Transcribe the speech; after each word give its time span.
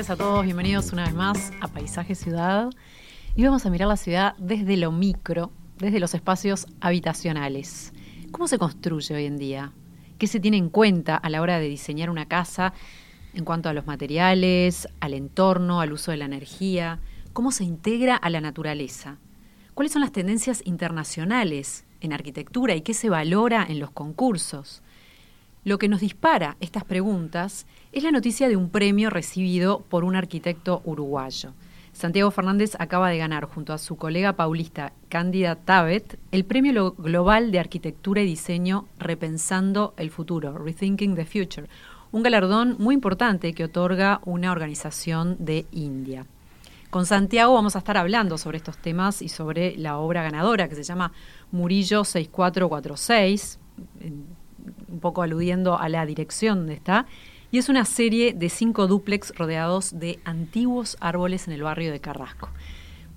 Tardes 0.00 0.10
a 0.10 0.16
todos, 0.16 0.44
bienvenidos 0.46 0.94
una 0.94 1.04
vez 1.04 1.14
más 1.14 1.52
a 1.60 1.68
Paisaje 1.68 2.14
Ciudad. 2.14 2.70
Y 3.36 3.44
vamos 3.44 3.66
a 3.66 3.70
mirar 3.70 3.86
la 3.86 3.98
ciudad 3.98 4.34
desde 4.38 4.78
lo 4.78 4.92
micro, 4.92 5.52
desde 5.76 6.00
los 6.00 6.14
espacios 6.14 6.66
habitacionales. 6.80 7.92
¿Cómo 8.30 8.48
se 8.48 8.58
construye 8.58 9.14
hoy 9.14 9.26
en 9.26 9.36
día? 9.36 9.72
¿Qué 10.16 10.26
se 10.26 10.40
tiene 10.40 10.56
en 10.56 10.70
cuenta 10.70 11.16
a 11.16 11.28
la 11.28 11.42
hora 11.42 11.58
de 11.58 11.68
diseñar 11.68 12.08
una 12.08 12.24
casa 12.24 12.72
en 13.34 13.44
cuanto 13.44 13.68
a 13.68 13.74
los 13.74 13.84
materiales, 13.84 14.88
al 15.00 15.12
entorno, 15.12 15.82
al 15.82 15.92
uso 15.92 16.12
de 16.12 16.16
la 16.16 16.24
energía? 16.24 17.00
¿Cómo 17.34 17.52
se 17.52 17.64
integra 17.64 18.16
a 18.16 18.30
la 18.30 18.40
naturaleza? 18.40 19.18
¿Cuáles 19.74 19.92
son 19.92 20.00
las 20.00 20.12
tendencias 20.12 20.62
internacionales 20.64 21.84
en 22.00 22.14
arquitectura 22.14 22.74
y 22.74 22.80
qué 22.80 22.94
se 22.94 23.10
valora 23.10 23.66
en 23.68 23.78
los 23.78 23.90
concursos? 23.90 24.82
Lo 25.62 25.78
que 25.78 25.88
nos 25.88 26.00
dispara 26.00 26.56
estas 26.60 26.84
preguntas 26.84 27.66
es 27.92 28.02
la 28.02 28.12
noticia 28.12 28.48
de 28.48 28.56
un 28.56 28.70
premio 28.70 29.10
recibido 29.10 29.80
por 29.90 30.04
un 30.04 30.16
arquitecto 30.16 30.80
uruguayo. 30.86 31.52
Santiago 31.92 32.30
Fernández 32.30 32.76
acaba 32.78 33.10
de 33.10 33.18
ganar 33.18 33.44
junto 33.44 33.74
a 33.74 33.78
su 33.78 33.96
colega 33.96 34.32
paulista 34.32 34.94
Cándida 35.10 35.56
Tabet 35.56 36.18
el 36.32 36.46
Premio 36.46 36.92
Global 36.92 37.50
de 37.50 37.58
Arquitectura 37.58 38.22
y 38.22 38.26
Diseño 38.26 38.86
Repensando 38.98 39.92
el 39.98 40.10
Futuro, 40.10 40.56
Rethinking 40.56 41.14
the 41.14 41.26
Future, 41.26 41.68
un 42.10 42.22
galardón 42.22 42.76
muy 42.78 42.94
importante 42.94 43.52
que 43.52 43.64
otorga 43.64 44.22
una 44.24 44.52
organización 44.52 45.36
de 45.40 45.66
India. 45.72 46.24
Con 46.88 47.04
Santiago 47.04 47.52
vamos 47.52 47.76
a 47.76 47.80
estar 47.80 47.98
hablando 47.98 48.38
sobre 48.38 48.56
estos 48.56 48.78
temas 48.78 49.20
y 49.20 49.28
sobre 49.28 49.76
la 49.76 49.98
obra 49.98 50.22
ganadora 50.22 50.70
que 50.70 50.74
se 50.74 50.84
llama 50.84 51.12
Murillo 51.52 52.04
6446, 52.04 53.58
un 54.88 55.00
poco 55.00 55.22
aludiendo 55.22 55.78
a 55.78 55.88
la 55.88 56.06
dirección 56.06 56.58
donde 56.58 56.74
está, 56.74 57.06
y 57.50 57.58
es 57.58 57.68
una 57.68 57.84
serie 57.84 58.32
de 58.32 58.48
cinco 58.48 58.86
dúplex 58.86 59.34
rodeados 59.36 59.98
de 59.98 60.20
antiguos 60.24 60.96
árboles 61.00 61.48
en 61.48 61.54
el 61.54 61.62
barrio 61.62 61.90
de 61.90 62.00
Carrasco. 62.00 62.48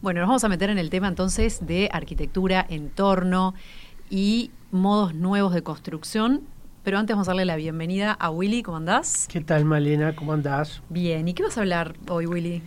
Bueno, 0.02 0.22
nos 0.22 0.28
vamos 0.28 0.44
a 0.44 0.50
meter 0.50 0.70
en 0.70 0.78
el 0.78 0.90
tema 0.90 1.08
entonces 1.08 1.66
de 1.66 1.90
arquitectura, 1.94 2.66
entorno 2.68 3.54
y 4.10 4.52
modos 4.72 5.14
nuevos 5.14 5.54
de 5.54 5.64
construcción. 5.64 6.42
Pero 6.84 6.98
antes 6.98 7.16
vamos 7.16 7.30
a 7.30 7.32
darle 7.32 7.46
la 7.46 7.56
bienvenida 7.56 8.12
a 8.12 8.30
Willy. 8.30 8.64
¿Cómo 8.64 8.76
andás? 8.76 9.30
¿Qué 9.32 9.40
tal, 9.40 9.64
Malena? 9.64 10.14
¿Cómo 10.16 10.34
andás? 10.34 10.82
Bien. 10.90 11.26
¿Y 11.30 11.34
qué 11.34 11.44
vas 11.44 11.58
a 11.58 11.62
hablar 11.62 11.96
hoy, 12.10 12.26
Willy? 12.26 12.62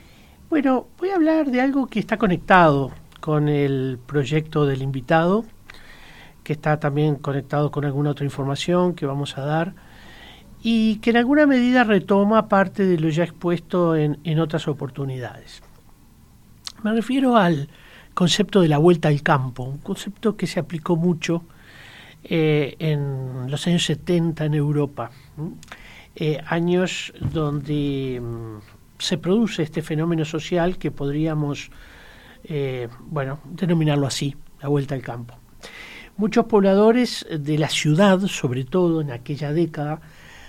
Bueno, 0.49 0.87
voy 0.99 1.11
a 1.11 1.17
hablar 1.17 1.51
de 1.51 1.61
algo 1.61 1.87
que 1.89 1.99
está 1.99 2.17
conectado 2.17 2.93
con 3.21 3.49
el 3.49 3.99
proyecto 4.07 4.65
del 4.65 4.81
invitado, 4.81 5.45
que 6.47 6.53
está 6.53 6.79
también 6.79 7.17
conectado 7.17 7.73
con 7.73 7.85
alguna 7.85 8.11
otra 8.11 8.25
información 8.25 8.95
que 8.95 9.05
vamos 9.05 9.37
a 9.37 9.41
dar 9.41 9.75
y 10.63 10.99
que 10.99 11.11
en 11.11 11.17
alguna 11.17 11.45
medida 11.45 11.83
retoma 11.83 12.49
parte 12.49 12.87
de 12.87 13.01
lo 13.01 13.09
ya 13.09 13.25
expuesto 13.25 13.97
en, 13.97 14.39
otras 14.39 14.69
oportunidades. 14.69 15.61
Me 16.85 16.93
refiero 16.93 17.37
al 17.37 17.69
concepto 18.15 18.61
de 18.61 18.69
la 18.69 18.79
vuelta 18.79 19.09
al 19.09 19.25
campo, 19.25 19.65
un 19.65 19.79
concepto 19.79 20.37
que 20.37 20.47
se 20.47 20.61
aplicó 20.61 20.95
mucho 20.95 21.43
eh, 22.23 22.77
en 22.79 23.51
los 23.51 23.67
años 23.67 23.85
70 23.85 24.45
en 24.45 24.55
Europa, 24.55 25.11
eh, 26.15 26.41
años 26.47 27.13
donde 27.19 28.23
mm, 28.23 29.03
se 29.03 29.19
produce 29.19 29.65
este 29.65 29.83
fenómeno 29.83 30.25
social 30.25 30.79
que 30.79 30.93
podríamos, 30.93 31.73
eh, 32.45 32.87
bueno, 33.01 33.41
denominarlo 33.47 34.07
así, 34.07 34.37
la 34.63 34.69
vuelta 34.69 34.95
al 34.95 35.03
campo. 35.03 35.35
Muchos 36.19 36.47
pobladores 36.47 37.27
de 37.31 37.59
la 37.59 37.69
ciudad, 37.69 38.21
sobre 38.21 38.65
todo 38.65 39.03
en 39.03 39.11
aquella 39.11 39.53
década, 39.53 40.01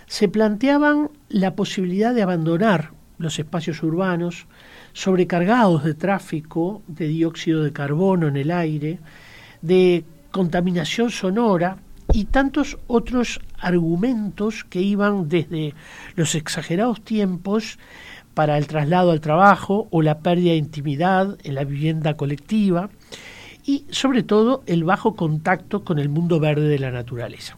se 0.05 0.29
planteaban 0.29 1.09
la 1.27 1.55
posibilidad 1.55 2.13
de 2.13 2.21
abandonar 2.21 2.91
los 3.17 3.37
espacios 3.37 3.83
urbanos 3.83 4.45
sobrecargados 4.93 5.83
de 5.83 5.93
tráfico, 5.93 6.83
de 6.87 7.07
dióxido 7.09 7.63
de 7.63 7.73
carbono 7.73 8.29
en 8.29 8.37
el 8.37 8.51
aire, 8.51 8.99
de 9.61 10.05
contaminación 10.31 11.09
sonora 11.11 11.79
y 12.13 12.25
tantos 12.25 12.77
otros 12.87 13.41
argumentos 13.59 14.63
que 14.63 14.81
iban 14.81 15.27
desde 15.27 15.73
los 16.15 16.33
exagerados 16.35 17.01
tiempos 17.01 17.77
para 18.33 18.57
el 18.57 18.67
traslado 18.67 19.11
al 19.11 19.19
trabajo 19.19 19.89
o 19.91 20.01
la 20.01 20.19
pérdida 20.19 20.51
de 20.51 20.57
intimidad 20.59 21.37
en 21.43 21.55
la 21.55 21.65
vivienda 21.65 22.15
colectiva 22.15 22.89
y 23.67 23.85
sobre 23.91 24.23
todo 24.23 24.63
el 24.65 24.85
bajo 24.85 25.15
contacto 25.15 25.83
con 25.83 25.99
el 25.99 26.07
mundo 26.07 26.39
verde 26.39 26.69
de 26.69 26.79
la 26.79 26.89
naturaleza. 26.89 27.57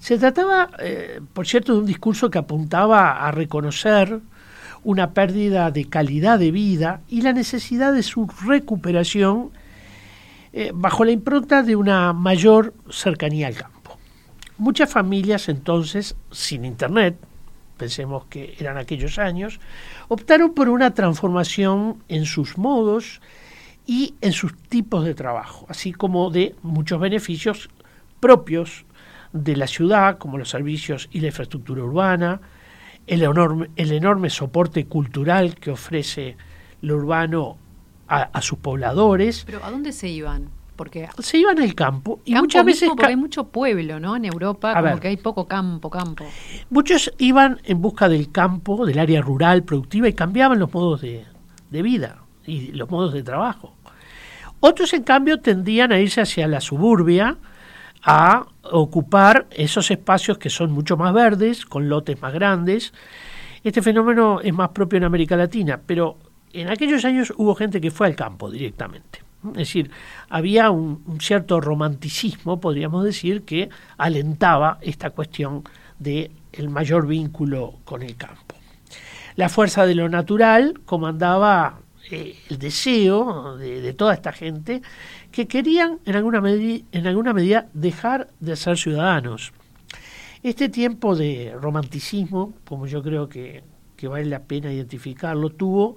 Se 0.00 0.16
trataba, 0.16 0.70
eh, 0.78 1.20
por 1.32 1.48
cierto, 1.48 1.74
de 1.74 1.80
un 1.80 1.86
discurso 1.86 2.30
que 2.30 2.38
apuntaba 2.38 3.26
a 3.26 3.32
reconocer 3.32 4.20
una 4.84 5.10
pérdida 5.10 5.72
de 5.72 5.86
calidad 5.86 6.38
de 6.38 6.52
vida 6.52 7.00
y 7.08 7.22
la 7.22 7.32
necesidad 7.32 7.92
de 7.92 8.04
su 8.04 8.30
recuperación 8.46 9.50
eh, 10.52 10.70
bajo 10.72 11.04
la 11.04 11.10
impronta 11.10 11.64
de 11.64 11.74
una 11.74 12.12
mayor 12.12 12.72
cercanía 12.88 13.48
al 13.48 13.56
campo. 13.56 13.98
Muchas 14.58 14.90
familias 14.90 15.48
entonces, 15.48 16.14
sin 16.30 16.64
Internet, 16.64 17.16
pensemos 17.76 18.26
que 18.26 18.54
eran 18.60 18.78
aquellos 18.78 19.18
años, 19.18 19.58
optaron 20.06 20.54
por 20.54 20.68
una 20.68 20.94
transformación 20.94 22.02
en 22.08 22.26
sus 22.26 22.56
modos 22.56 23.20
y 23.88 24.14
en 24.20 24.34
sus 24.34 24.54
tipos 24.54 25.02
de 25.02 25.14
trabajo, 25.14 25.64
así 25.70 25.94
como 25.94 26.30
de 26.30 26.54
muchos 26.62 27.00
beneficios 27.00 27.70
propios 28.20 28.84
de 29.32 29.56
la 29.56 29.66
ciudad, 29.66 30.18
como 30.18 30.36
los 30.36 30.50
servicios 30.50 31.08
y 31.10 31.20
la 31.20 31.28
infraestructura 31.28 31.82
urbana, 31.82 32.42
el 33.06 33.22
enorme, 33.22 33.70
el 33.76 33.92
enorme 33.92 34.28
soporte 34.28 34.84
cultural 34.84 35.54
que 35.54 35.70
ofrece 35.70 36.36
lo 36.82 36.96
urbano 36.96 37.56
a, 38.08 38.42
sus 38.42 38.58
pobladores. 38.58 39.44
Pero 39.46 39.64
¿a 39.64 39.70
dónde 39.70 39.92
se 39.92 40.08
iban? 40.08 40.50
Porque 40.76 41.08
se 41.20 41.38
iban 41.38 41.58
al 41.58 41.74
campo 41.74 42.20
y 42.26 42.34
muchas 42.34 42.66
veces 42.66 42.90
porque 42.90 43.06
hay 43.06 43.16
mucho 43.16 43.44
pueblo, 43.44 43.98
¿no? 43.98 44.16
En 44.16 44.26
Europa 44.26 44.80
como 44.80 45.00
que 45.00 45.08
hay 45.08 45.16
poco 45.16 45.48
campo, 45.48 45.88
campo. 45.88 46.26
Muchos 46.68 47.10
iban 47.16 47.58
en 47.64 47.80
busca 47.80 48.10
del 48.10 48.30
campo, 48.30 48.84
del 48.84 48.98
área 48.98 49.22
rural 49.22 49.64
productiva 49.64 50.08
y 50.08 50.12
cambiaban 50.12 50.58
los 50.58 50.72
modos 50.72 51.00
de, 51.00 51.24
de 51.70 51.82
vida 51.82 52.18
y 52.46 52.72
los 52.72 52.90
modos 52.90 53.12
de 53.12 53.22
trabajo. 53.22 53.74
Otros, 54.60 54.92
en 54.92 55.04
cambio, 55.04 55.40
tendían 55.40 55.92
a 55.92 56.00
irse 56.00 56.20
hacia 56.20 56.48
la 56.48 56.60
suburbia, 56.60 57.36
a 58.02 58.46
ocupar 58.62 59.46
esos 59.50 59.90
espacios 59.90 60.38
que 60.38 60.50
son 60.50 60.72
mucho 60.72 60.96
más 60.96 61.12
verdes, 61.12 61.64
con 61.64 61.88
lotes 61.88 62.20
más 62.20 62.32
grandes. 62.32 62.92
Este 63.64 63.82
fenómeno 63.82 64.40
es 64.40 64.52
más 64.52 64.70
propio 64.70 64.96
en 64.96 65.04
América 65.04 65.36
Latina, 65.36 65.80
pero 65.84 66.16
en 66.52 66.68
aquellos 66.68 67.04
años 67.04 67.32
hubo 67.36 67.54
gente 67.54 67.80
que 67.80 67.90
fue 67.90 68.06
al 68.06 68.16
campo 68.16 68.50
directamente. 68.50 69.22
Es 69.50 69.54
decir, 69.54 69.90
había 70.28 70.70
un, 70.70 71.18
cierto 71.20 71.60
romanticismo, 71.60 72.60
podríamos 72.60 73.04
decir, 73.04 73.42
que 73.42 73.68
alentaba 73.96 74.78
esta 74.80 75.10
cuestión 75.10 75.62
de 75.98 76.32
el 76.52 76.68
mayor 76.68 77.06
vínculo 77.06 77.74
con 77.84 78.02
el 78.02 78.16
campo. 78.16 78.56
La 79.36 79.48
fuerza 79.48 79.86
de 79.86 79.94
lo 79.94 80.08
natural 80.08 80.80
comandaba 80.84 81.78
eh, 82.10 82.36
el 82.48 82.58
deseo 82.58 83.56
de, 83.56 83.92
toda 83.92 84.14
esta 84.14 84.32
gente 84.32 84.82
que 85.30 85.46
querían 85.46 85.98
en 86.04 86.16
alguna, 86.16 86.42
en 86.48 87.06
alguna 87.06 87.32
medida 87.32 87.68
dejar 87.74 88.28
de 88.40 88.56
ser 88.56 88.78
ciudadanos. 88.78 89.52
Este 90.42 90.68
tiempo 90.68 91.16
de 91.16 91.54
romanticismo, 91.60 92.54
como 92.66 92.86
yo 92.86 93.02
creo 93.02 93.28
que, 93.28 93.62
que 93.96 94.08
vale 94.08 94.26
la 94.26 94.44
pena 94.44 94.72
identificarlo, 94.72 95.50
tuvo, 95.50 95.96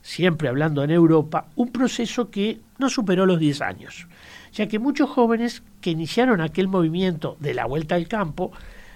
siempre 0.00 0.48
hablando 0.48 0.82
en 0.84 0.90
Europa, 0.90 1.48
un 1.56 1.70
proceso 1.70 2.30
que 2.30 2.60
no 2.78 2.88
superó 2.88 3.26
los 3.26 3.38
10 3.38 3.60
años, 3.60 4.06
ya 4.52 4.66
que 4.66 4.78
muchos 4.78 5.10
jóvenes 5.10 5.62
que 5.80 5.90
iniciaron 5.90 6.40
aquel 6.40 6.68
movimiento 6.68 7.36
de 7.40 7.54
la 7.54 7.66
vuelta 7.66 7.96
al 7.96 8.08
campo 8.08 8.52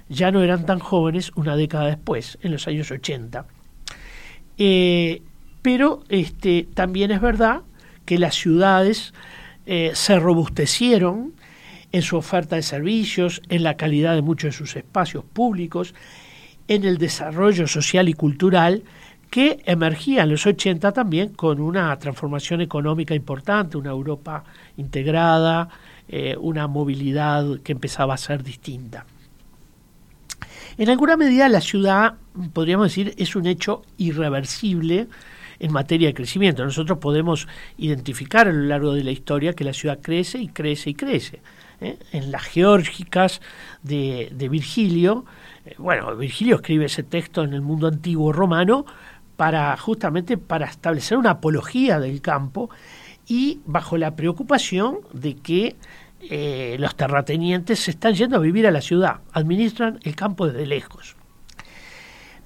ya 0.09 0.31
no 0.31 0.43
eran 0.43 0.67
tan 0.67 0.79
jóvenes 0.79 1.33
una 1.35 1.57
década 1.57 1.87
después, 1.87 2.39
en 2.43 2.53
los 2.53 2.69
años 2.69 2.91
80. 2.91 3.47
Eh, 4.57 5.23
pero 5.65 6.05
este, 6.11 6.69
también 6.75 7.11
es 7.11 7.23
verdad 7.23 7.63
que 8.05 8.19
las 8.19 8.35
ciudades 8.35 9.15
eh, 9.65 9.93
se 9.95 10.19
robustecieron 10.19 11.33
en 11.91 12.03
su 12.03 12.19
oferta 12.19 12.57
de 12.57 12.63
servicios, 12.63 13.41
en 13.49 13.63
la 13.63 13.79
calidad 13.79 14.15
de 14.15 14.21
muchos 14.21 14.49
de 14.49 14.59
sus 14.59 14.77
espacios 14.77 15.25
públicos, 15.25 15.95
en 16.69 16.85
el 16.85 16.99
desarrollo 16.99 17.67
social 17.67 18.11
y 18.11 18.13
cultural 18.13 18.83
que 19.31 19.63
emergía 19.65 20.25
en 20.25 20.33
los 20.33 20.47
80 20.47 20.93
también 20.93 21.31
con 21.31 21.59
una 21.63 21.99
transformación 21.99 22.61
económica 22.61 23.15
importante, 23.15 23.79
una 23.79 23.89
Europa 23.89 24.45
integrada, 24.77 25.71
eh, 26.09 26.37
una 26.39 26.67
movilidad 26.67 27.61
que 27.61 27.73
empezaba 27.73 28.13
a 28.13 28.19
ser 28.19 28.43
distinta. 28.43 29.07
En 30.77 30.91
alguna 30.91 31.17
medida 31.17 31.49
la 31.49 31.63
ciudad, 31.63 32.17
podríamos 32.53 32.89
decir, 32.89 33.15
es 33.17 33.35
un 33.35 33.47
hecho 33.47 33.81
irreversible 33.97 35.09
en 35.59 35.73
materia 35.73 36.09
de 36.09 36.15
crecimiento. 36.15 36.65
Nosotros 36.65 36.99
podemos 36.99 37.49
identificar 37.79 38.49
a 38.49 38.53
lo 38.53 38.65
largo 38.65 38.95
de 38.95 39.05
la 39.05 39.11
historia 39.11 39.53
que 39.53 39.65
la 39.65 39.73
ciudad 39.73 39.99
crece 40.01 40.39
y 40.39 40.49
crece 40.49 40.91
y 40.91 40.95
crece. 40.95 41.41
¿eh? 41.81 41.99
En 42.13 42.31
las 42.31 42.43
geórgicas 42.43 43.41
de, 43.83 44.31
Virgilio, 44.51 45.25
eh, 45.65 45.75
bueno, 45.79 46.15
Virgilio 46.17 46.57
escribe 46.57 46.87
ese 46.87 47.03
texto 47.03 47.43
en 47.43 47.53
el 47.53 47.61
mundo 47.61 47.89
antiguo 47.89 48.33
romano 48.33 48.87
para 49.37 49.77
justamente 49.77 50.39
para 50.39 50.67
establecer 50.67 51.19
una 51.19 51.31
apología 51.31 51.99
del 51.99 52.21
campo 52.21 52.71
y 53.27 53.61
bajo 53.65 53.97
la 53.97 54.15
preocupación 54.15 54.99
de 55.13 55.37
que 55.37 55.77
eh, 56.31 56.77
los 56.79 56.95
terratenientes 56.95 57.81
se 57.81 57.91
están 57.91 58.15
yendo 58.15 58.37
a 58.37 58.41
vivir 58.41 58.67
a 58.67 58.71
la 58.71 58.81
ciudad, 58.81 59.21
administran 59.33 59.99
el 60.05 60.15
campo 60.15 60.47
desde 60.47 60.67
lejos. 60.67 61.17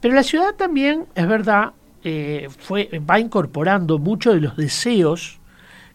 Pero 0.00 0.14
la 0.14 0.22
ciudad 0.22 0.54
también, 0.54 1.06
es 1.14 1.26
verdad, 1.26 1.72
eh, 2.04 2.48
fue, 2.58 2.88
va 3.08 3.18
incorporando 3.20 3.98
muchos 3.98 4.34
de 4.34 4.40
los 4.40 4.56
deseos 4.56 5.38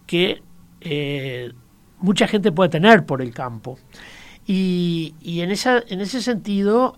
que 0.06 0.42
eh, 0.82 1.52
mucha 2.00 2.28
gente 2.28 2.52
puede 2.52 2.70
tener 2.70 3.06
por 3.06 3.22
el 3.22 3.34
campo. 3.34 3.80
Y, 4.46 5.16
en, 5.24 5.52
esa, 5.52 5.82
en 5.88 6.02
ese 6.02 6.22
sentido 6.22 6.98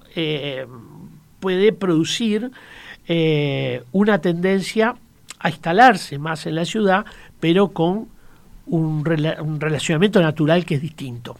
puede 1.39 1.71
producir 1.73 2.49
una 3.91 4.19
tendencia 4.19 4.95
a 5.37 5.49
instalarse 5.49 6.17
más 6.17 6.47
en 6.47 6.55
la 6.55 6.65
ciudad, 6.65 7.05
pero 7.39 7.67
con 7.67 8.07
un, 8.65 9.05
relacionamiento 9.05 10.21
natural 10.21 10.65
que 10.65 10.75
es 10.75 10.81
distinto. 10.81 11.37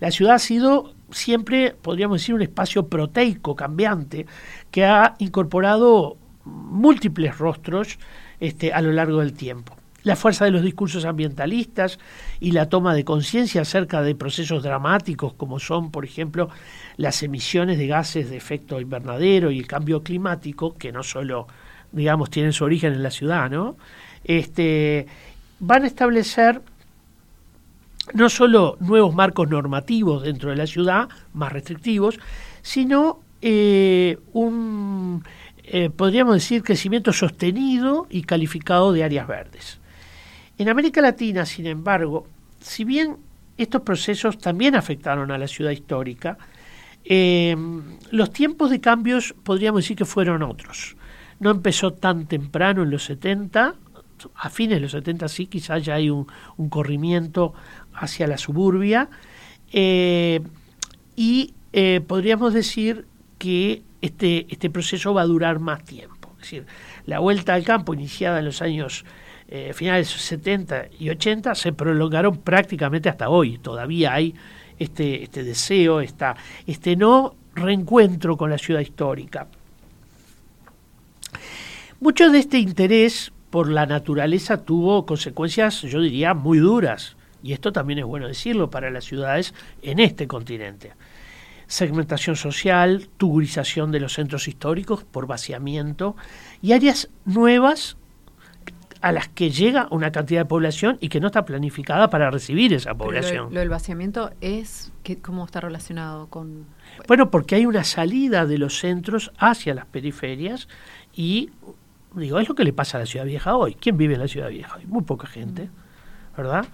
La 0.00 0.10
ciudad 0.10 0.34
ha 0.34 0.38
sido 0.38 0.94
siempre, 1.10 1.74
podríamos 1.80 2.20
decir, 2.20 2.34
un 2.34 2.42
espacio 2.42 2.86
proteico, 2.86 3.56
cambiante, 3.56 4.26
que 4.70 4.84
ha 4.84 5.14
incorporado 5.18 6.16
múltiples 6.48 7.38
rostros 7.38 7.98
este, 8.40 8.72
a 8.72 8.80
lo 8.80 8.92
largo 8.92 9.20
del 9.20 9.32
tiempo. 9.32 9.76
La 10.04 10.16
fuerza 10.16 10.44
de 10.44 10.52
los 10.52 10.62
discursos 10.62 11.04
ambientalistas 11.04 11.98
y 12.40 12.52
la 12.52 12.68
toma 12.68 12.94
de 12.94 13.04
conciencia 13.04 13.62
acerca 13.62 14.00
de 14.02 14.14
procesos 14.14 14.62
dramáticos 14.62 15.34
como 15.34 15.58
son, 15.58 15.90
por 15.90 16.04
ejemplo, 16.04 16.48
las 16.96 17.22
emisiones 17.22 17.78
de 17.78 17.88
gases 17.88 18.30
de 18.30 18.36
efecto 18.36 18.80
invernadero 18.80 19.50
y 19.50 19.58
el 19.58 19.66
cambio 19.66 20.02
climático, 20.02 20.76
que 20.76 20.92
no 20.92 21.02
solo, 21.02 21.48
digamos, 21.92 22.30
tienen 22.30 22.52
su 22.52 22.64
origen 22.64 22.92
en 22.92 23.02
la 23.02 23.10
ciudad, 23.10 23.50
¿no? 23.50 23.76
Este, 24.24 25.06
van 25.58 25.82
a 25.82 25.86
establecer 25.88 26.62
no 28.14 28.28
solo 28.28 28.76
nuevos 28.80 29.14
marcos 29.14 29.48
normativos 29.48 30.22
dentro 30.22 30.50
de 30.50 30.56
la 30.56 30.66
ciudad, 30.66 31.08
más 31.34 31.52
restrictivos, 31.52 32.18
sino 32.62 33.20
eh, 33.42 34.18
un, 34.32 35.22
eh, 35.70 35.90
podríamos 35.90 36.34
decir, 36.34 36.62
crecimiento 36.62 37.12
sostenido 37.12 38.06
y 38.08 38.22
calificado 38.22 38.90
de 38.92 39.04
áreas 39.04 39.26
verdes. 39.26 39.80
En 40.56 40.70
América 40.70 41.02
Latina, 41.02 41.44
sin 41.44 41.66
embargo, 41.66 42.26
si 42.60 42.84
bien 42.84 43.18
estos 43.58 43.82
procesos 43.82 44.38
también 44.38 44.74
afectaron 44.74 45.30
a 45.30 45.36
la 45.36 45.46
ciudad 45.46 45.70
histórica, 45.70 46.38
eh, 47.04 47.54
los 48.10 48.32
tiempos 48.32 48.70
de 48.70 48.80
cambios 48.80 49.34
podríamos 49.42 49.82
decir 49.82 49.96
que 49.96 50.06
fueron 50.06 50.42
otros. 50.42 50.96
No 51.38 51.50
empezó 51.50 51.92
tan 51.92 52.26
temprano 52.26 52.82
en 52.82 52.90
los 52.90 53.04
70, 53.04 53.74
a 54.34 54.50
fines 54.50 54.76
de 54.76 54.80
los 54.80 54.92
70 54.92 55.28
sí, 55.28 55.46
quizás 55.46 55.84
ya 55.84 55.94
hay 55.94 56.08
un, 56.08 56.26
corrimiento 56.70 57.52
hacia 57.92 58.26
la 58.26 58.38
suburbia. 58.38 59.10
Eh, 59.70 60.40
y 61.14 61.52
podríamos 62.06 62.54
decir 62.54 63.06
que 63.38 63.82
este, 64.00 64.46
este 64.48 64.70
proceso 64.70 65.14
va 65.14 65.22
a 65.22 65.26
durar 65.26 65.58
más 65.58 65.84
tiempo. 65.84 66.30
Es 66.36 66.42
decir, 66.42 66.66
la 67.06 67.18
vuelta 67.18 67.54
al 67.54 67.64
campo 67.64 67.94
iniciada 67.94 68.38
en 68.38 68.44
los 68.44 68.62
años 68.62 69.04
eh, 69.48 69.72
finales 69.72 70.08
70 70.08 70.88
y 70.98 71.08
80 71.08 71.54
se 71.54 71.72
prolongaron 71.72 72.36
prácticamente 72.38 73.08
hasta 73.08 73.28
hoy. 73.28 73.58
Todavía 73.58 74.12
hay 74.14 74.34
este, 74.78 75.22
este 75.22 75.42
deseo, 75.42 76.00
esta, 76.00 76.36
este 76.66 76.96
no 76.96 77.34
reencuentro 77.54 78.36
con 78.36 78.50
la 78.50 78.58
ciudad 78.58 78.80
histórica. 78.80 79.48
Mucho 82.00 82.30
de 82.30 82.38
este 82.38 82.58
interés 82.58 83.32
por 83.50 83.70
la 83.70 83.86
naturaleza 83.86 84.62
tuvo 84.62 85.04
consecuencias, 85.06 85.82
yo 85.82 86.00
diría, 86.00 86.34
muy 86.34 86.58
duras. 86.58 87.16
Y 87.42 87.52
esto 87.52 87.72
también 87.72 88.00
es 88.00 88.04
bueno 88.04 88.28
decirlo 88.28 88.70
para 88.70 88.90
las 88.90 89.04
ciudades 89.04 89.54
en 89.82 89.98
este 89.98 90.26
continente. 90.26 90.92
Segmentación 91.68 92.34
social, 92.34 93.08
tugurización 93.16 93.92
de 93.92 94.00
los 94.00 94.14
centros 94.14 94.48
históricos 94.48 95.04
por 95.04 95.26
vaciamiento 95.26 96.16
y 96.60 96.72
áreas 96.72 97.08
nuevas 97.24 97.96
a 99.00 99.12
las 99.12 99.28
que 99.28 99.50
llega 99.50 99.86
una 99.92 100.10
cantidad 100.10 100.40
de 100.40 100.46
población 100.46 100.98
y 101.00 101.08
que 101.08 101.20
no 101.20 101.28
está 101.28 101.44
planificada 101.44 102.10
para 102.10 102.32
recibir 102.32 102.74
esa 102.74 102.94
población. 102.94 103.54
lo, 103.54 103.60
del 103.60 103.68
vaciamiento 103.68 104.32
es 104.40 104.90
cómo 105.22 105.44
está 105.44 105.60
relacionado 105.60 106.26
con 106.26 106.66
bueno 107.06 107.30
porque 107.30 107.54
hay 107.54 107.64
una 107.64 107.84
salida 107.84 108.44
de 108.44 108.58
los 108.58 108.80
centros 108.80 109.30
hacia 109.38 109.72
las 109.74 109.86
periferias 109.86 110.66
y 111.14 111.50
Digo, 112.14 112.38
es 112.38 112.48
lo 112.48 112.54
que 112.54 112.64
le 112.64 112.72
pasa 112.72 112.96
a 112.96 113.00
la 113.00 113.06
ciudad 113.06 113.26
vieja 113.26 113.56
hoy. 113.56 113.74
¿Quién 113.74 113.96
vive 113.96 114.14
en 114.14 114.20
la 114.20 114.28
ciudad 114.28 114.48
vieja 114.48 114.76
hoy? 114.76 114.86
Muy 114.86 115.02
poca 115.02 115.26
gente. 115.26 115.68
¿Verdad? 116.38 116.66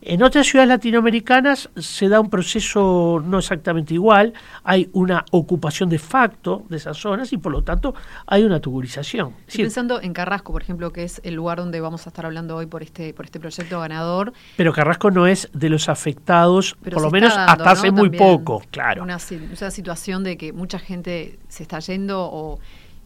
En 0.00 0.22
otras 0.24 0.48
ciudades 0.48 0.68
latinoamericanas 0.68 1.70
se 1.76 2.08
da 2.08 2.20
un 2.20 2.28
proceso 2.28 3.22
no 3.24 3.38
exactamente 3.38 3.94
igual, 3.94 4.34
hay 4.64 4.90
una 4.92 5.24
ocupación 5.30 5.88
de 5.88 6.00
facto 6.00 6.64
de 6.68 6.76
esas 6.76 6.96
zonas 6.96 7.32
y 7.32 7.38
por 7.38 7.52
lo 7.52 7.62
tanto 7.62 7.94
hay 8.26 8.42
una 8.42 8.58
tugurización. 8.58 9.34
Estoy 9.46 9.64
pensando 9.64 10.02
en 10.02 10.12
Carrasco, 10.12 10.52
por 10.52 10.60
ejemplo, 10.60 10.92
que 10.92 11.04
es 11.04 11.20
el 11.24 11.34
lugar 11.34 11.58
donde 11.58 11.80
vamos 11.80 12.04
a 12.06 12.10
estar 12.10 12.26
hablando 12.26 12.56
hoy 12.56 12.66
por 12.66 12.82
este 12.82 13.14
por 13.14 13.24
este 13.24 13.38
proyecto 13.38 13.78
ganador. 13.78 14.32
Pero 14.56 14.72
Carrasco 14.72 15.12
no 15.12 15.28
es 15.28 15.48
de 15.52 15.68
los 15.68 15.88
afectados, 15.88 16.74
por 16.82 17.00
lo 17.00 17.10
menos 17.12 17.34
hasta 17.36 17.70
hace 17.70 17.92
muy 17.92 18.10
poco, 18.10 18.60
claro. 18.72 19.04
Una, 19.04 19.18
una 19.30 19.70
situación 19.70 20.24
de 20.24 20.36
que 20.36 20.52
mucha 20.52 20.80
gente 20.80 21.38
se 21.48 21.62
está 21.62 21.78
yendo 21.78 22.22
o 22.24 22.58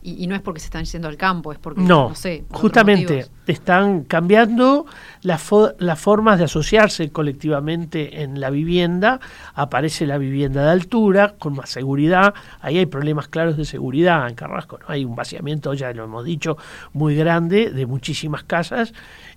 y, 0.06 0.26
no 0.29 0.37
es 0.37 0.41
porque 0.41 0.61
se 0.61 0.67
están 0.67 0.85
yendo 0.85 1.08
al 1.08 1.17
campo, 1.17 1.50
es 1.50 1.58
porque, 1.58 1.81
no, 1.81 2.14
sé, 2.14 2.44
justamente 2.50 3.27
están 3.48 4.05
cambiando 4.05 4.86
las, 5.22 5.51
las 5.79 5.98
formas 5.98 6.39
de 6.39 6.44
asociarse 6.44 7.10
colectivamente 7.10 8.22
en 8.22 8.41
la 8.41 8.51
vivienda, 8.51 9.19
aparece 9.55 10.06
la 10.06 10.17
vivienda 10.19 10.65
de 10.65 10.70
altura, 10.70 11.34
con 11.39 11.55
más 11.55 11.70
seguridad, 11.70 12.34
ahí 12.60 12.79
hay 12.79 12.86
problemas 12.86 13.27
claros 13.27 13.56
de 13.56 13.65
seguridad 13.65 14.29
en 14.29 14.36
Carrasco, 14.36 14.79
¿no? 14.79 14.86
hay 14.89 15.05
un 15.05 15.17
vaciamiento, 15.17 15.75
ya 15.75 15.93
lo 15.93 16.05
hemos 16.05 16.25
dicho, 16.25 16.56
muy 16.93 17.17
grande 17.17 17.70
de 17.70 17.86
muchísimas 17.86 18.44
casas, 18.44 18.94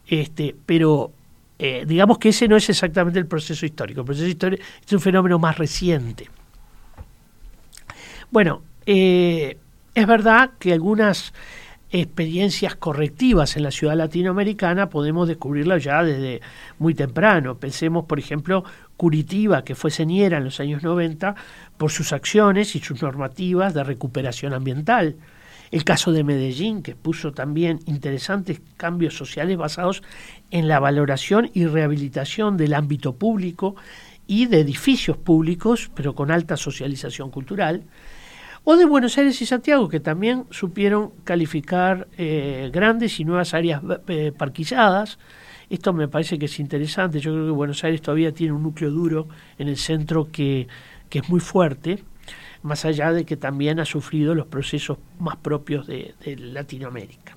este, 0.07 0.55
pero 0.67 1.11
eh, 1.57 1.83
digamos 1.87 2.19
que 2.19 2.29
ese 2.29 2.47
no 2.47 2.55
es 2.55 2.69
exactamente 2.69 3.17
el 3.17 3.25
proceso 3.25 3.65
histórico, 3.65 4.01
el 4.01 4.05
proceso 4.05 4.27
histórico 4.27 4.63
es 4.85 4.93
un 4.93 5.01
fenómeno 5.01 5.39
más 5.39 5.57
reciente. 5.57 6.29
Bueno, 8.29 8.61
eh, 8.85 9.57
es 9.95 10.07
verdad 10.07 10.51
que 10.59 10.73
algunas 10.73 11.33
experiencias 11.91 12.75
correctivas 12.75 13.57
en 13.57 13.63
la 13.63 13.71
ciudad 13.71 13.95
latinoamericana 13.95 14.89
podemos 14.89 15.27
descubrirlas 15.27 15.83
ya 15.83 16.03
desde 16.03 16.41
muy 16.77 16.93
temprano. 16.93 17.57
Pensemos, 17.57 18.05
por 18.05 18.19
ejemplo, 18.19 18.63
Curitiba, 18.95 19.63
que 19.63 19.75
fue 19.75 19.89
señera 19.89 20.37
en 20.37 20.43
los 20.43 20.59
años 20.59 20.83
90 20.83 21.35
por 21.77 21.91
sus 21.91 22.13
acciones 22.13 22.75
y 22.75 22.79
sus 22.79 23.01
normativas 23.01 23.73
de 23.73 23.83
recuperación 23.83 24.53
ambiental. 24.53 25.15
El 25.71 25.83
caso 25.83 26.11
de 26.11 26.23
Medellín, 26.23 26.81
que 26.81 26.95
puso 26.95 27.31
también 27.31 27.79
interesantes 27.85 28.61
cambios 28.77 29.15
sociales 29.15 29.57
basados 29.57 30.03
en 30.51 30.67
la 30.67 30.79
valoración 30.79 31.49
y 31.53 31.65
rehabilitación 31.65 32.57
del 32.57 32.73
ámbito 32.73 33.15
público 33.15 33.75
y 34.25 34.45
de 34.45 34.59
edificios 34.59 35.17
públicos, 35.17 35.91
pero 35.95 36.13
con 36.13 36.31
alta 36.31 36.57
socialización 36.57 37.31
cultural 37.31 37.83
o 38.63 38.75
de 38.75 38.85
Buenos 38.85 39.17
Aires 39.17 39.41
y 39.41 39.45
Santiago, 39.45 39.89
que 39.89 39.99
también 39.99 40.45
supieron 40.51 41.11
calificar 41.23 42.07
eh, 42.17 42.69
grandes 42.73 43.19
y 43.19 43.25
nuevas 43.25 43.53
áreas 43.53 43.81
eh, 44.07 44.31
parquilladas. 44.37 45.17
Esto 45.69 45.93
me 45.93 46.07
parece 46.07 46.37
que 46.37 46.45
es 46.45 46.59
interesante. 46.59 47.19
Yo 47.19 47.31
creo 47.31 47.45
que 47.45 47.51
Buenos 47.51 47.83
Aires 47.83 48.01
todavía 48.01 48.33
tiene 48.33 48.53
un 48.53 48.63
núcleo 48.63 48.89
duro 48.89 49.27
en 49.57 49.67
el 49.67 49.77
centro 49.77 50.29
que, 50.31 50.67
es 51.09 51.29
muy 51.29 51.39
fuerte, 51.39 52.03
más 52.61 52.85
allá 52.85 53.11
de 53.13 53.25
que 53.25 53.37
también 53.37 53.79
ha 53.79 53.85
sufrido 53.85 54.35
los 54.35 54.47
procesos 54.47 54.97
más 55.19 55.37
propios 55.37 55.87
de, 55.87 56.15
de 56.23 56.35
Latinoamérica. 56.37 57.35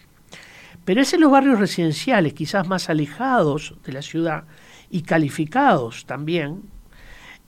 Pero 0.85 1.00
es 1.00 1.12
en 1.12 1.21
los 1.21 1.31
barrios 1.31 1.59
residenciales, 1.61 2.35
quizás 2.35 2.67
más 2.67 2.91
alejados 2.91 3.75
de 3.85 3.93
la 3.93 4.02
ciudad 4.02 4.45
y 4.91 5.02
calificados 5.02 6.05
también, 6.07 6.62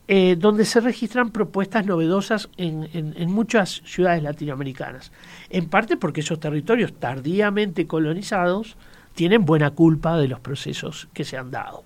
eh, 0.06 0.36
donde 0.38 0.66
se 0.66 0.80
registran 0.80 1.30
propuestas 1.30 1.86
novedosas 1.86 2.50
en, 2.58 3.30
muchas 3.30 3.80
ciudades 3.86 4.22
latinoamericanas. 4.22 5.12
En 5.48 5.70
parte 5.70 5.96
porque 5.96 6.20
esos 6.20 6.38
territorios 6.38 6.92
tardíamente 6.92 7.86
colonizados 7.86 8.76
tienen 9.14 9.46
buena 9.46 9.70
culpa 9.70 10.18
de 10.18 10.28
los 10.28 10.40
procesos 10.40 11.08
que 11.14 11.24
se 11.24 11.38
han 11.38 11.50
dado. 11.50 11.84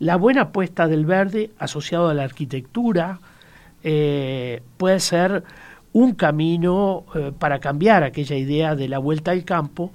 La 0.00 0.16
buena 0.16 0.42
apuesta 0.42 0.88
del 0.88 1.06
verde 1.06 1.52
asociado 1.56 2.08
a 2.08 2.14
la 2.14 2.24
arquitectura 2.24 3.20
eh, 3.84 4.60
puede 4.76 4.98
ser 4.98 5.44
un 5.92 6.14
camino 6.14 7.04
eh, 7.14 7.30
para 7.38 7.60
cambiar 7.60 8.02
aquella 8.02 8.34
idea 8.34 8.74
de 8.74 8.88
la 8.88 8.98
vuelta 8.98 9.30
al 9.30 9.44
campo 9.44 9.92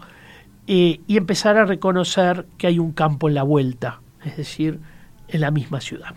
y 0.65 1.01
empezar 1.17 1.57
a 1.57 1.65
reconocer 1.65 2.45
que 2.59 2.67
hay 2.67 2.77
un 2.77 2.91
campo 2.91 3.27
en 3.27 3.33
la 3.33 3.41
vuelta, 3.41 4.01
es 4.23 4.37
decir, 4.37 4.79
en 5.27 5.41
la 5.41 5.49
misma 5.49 5.81
ciudad. 5.81 6.13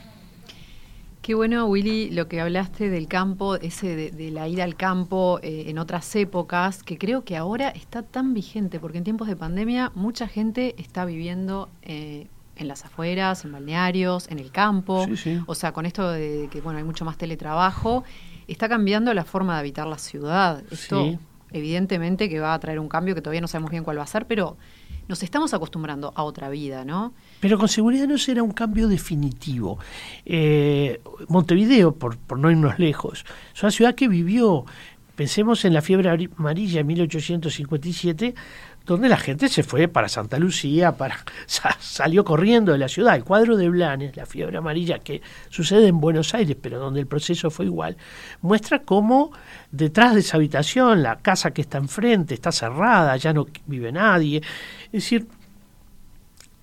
Qué 1.22 1.36
bueno, 1.36 1.66
Willy, 1.66 2.10
lo 2.10 2.26
que 2.26 2.40
hablaste 2.40 2.90
del 2.90 3.06
campo, 3.06 3.54
ese 3.54 4.10
de, 4.10 4.30
la 4.32 4.48
ida 4.48 4.64
al 4.64 4.74
campo 4.74 5.38
eh, 5.40 5.66
en 5.68 5.78
otras 5.78 6.16
épocas, 6.16 6.82
que 6.82 6.98
creo 6.98 7.22
que 7.24 7.36
ahora 7.36 7.68
está 7.68 8.02
tan 8.02 8.34
vigente, 8.34 8.80
porque 8.80 8.98
en 8.98 9.04
tiempos 9.04 9.28
de 9.28 9.36
pandemia 9.36 9.92
mucha 9.94 10.26
gente 10.26 10.74
está 10.78 11.04
viviendo 11.04 11.68
eh, 11.82 12.26
en 12.56 12.66
las 12.66 12.84
afueras, 12.84 13.44
en 13.44 13.52
balnearios, 13.52 14.28
en 14.32 14.40
el 14.40 14.50
campo. 14.50 15.06
O 15.46 15.54
sea, 15.54 15.70
con 15.70 15.86
esto 15.86 16.10
de 16.10 16.48
que 16.50 16.60
bueno 16.60 16.78
hay 16.78 16.84
mucho 16.84 17.04
más 17.04 17.16
teletrabajo, 17.18 18.02
está 18.48 18.68
cambiando 18.68 19.14
la 19.14 19.24
forma 19.24 19.54
de 19.54 19.60
habitar 19.60 19.86
la 19.86 19.98
ciudad. 19.98 20.64
Esto, 20.72 21.20
evidentemente, 21.52 22.28
que 22.28 22.40
va 22.40 22.52
a 22.52 22.58
traer 22.58 22.80
un 22.80 22.88
cambio 22.88 23.14
que 23.14 23.22
todavía 23.22 23.40
no 23.40 23.46
sabemos 23.46 23.70
bien 23.70 23.84
cuál 23.84 23.96
va 23.96 24.02
a 24.02 24.08
ser, 24.08 24.26
pero 24.26 24.56
nos 25.06 25.22
estamos 25.22 25.54
acostumbrando 25.54 26.12
a 26.16 26.24
otra 26.24 26.48
vida, 26.48 26.84
¿no? 26.84 27.14
Pero 27.42 27.58
con 27.58 27.66
seguridad 27.66 28.06
no 28.06 28.18
será 28.18 28.44
un 28.44 28.52
cambio 28.52 28.86
definitivo. 28.86 29.80
Eh, 30.24 31.00
Montevideo, 31.26 31.92
por, 31.92 32.16
no 32.38 32.48
irnos 32.52 32.78
lejos, 32.78 33.24
es 33.52 33.62
una 33.64 33.72
ciudad 33.72 33.96
que 33.96 34.06
vivió, 34.06 34.64
pensemos 35.16 35.64
en 35.64 35.74
la 35.74 35.82
fiebre 35.82 36.08
amarilla 36.08 36.82
en 36.82 36.86
1857, 36.86 38.36
donde 38.86 39.08
la 39.08 39.16
gente 39.16 39.48
se 39.48 39.64
fue 39.64 39.88
para 39.88 40.08
Santa 40.08 40.38
Lucía, 40.38 40.92
para 40.92 41.18
salió 41.80 42.24
corriendo 42.24 42.70
de 42.70 42.78
la 42.78 42.86
ciudad. 42.86 43.16
El 43.16 43.24
cuadro 43.24 43.56
de 43.56 43.68
Blanes, 43.68 44.16
la 44.16 44.24
fiebre 44.24 44.58
amarilla, 44.58 45.00
que 45.00 45.20
sucede 45.48 45.88
en 45.88 45.98
Buenos 45.98 46.34
Aires, 46.34 46.56
pero 46.62 46.78
donde 46.78 47.00
el 47.00 47.08
proceso 47.08 47.50
fue 47.50 47.64
igual, 47.64 47.96
muestra 48.40 48.82
cómo 48.82 49.32
detrás 49.72 50.14
de 50.14 50.20
esa 50.20 50.36
habitación, 50.36 51.02
la 51.02 51.18
casa 51.18 51.50
que 51.50 51.62
está 51.62 51.78
enfrente, 51.78 52.34
está 52.34 52.52
cerrada, 52.52 53.16
ya 53.16 53.32
no 53.32 53.48
vive 53.66 53.90
nadie. 53.90 54.42
Es 54.86 54.92
decir, 54.92 55.26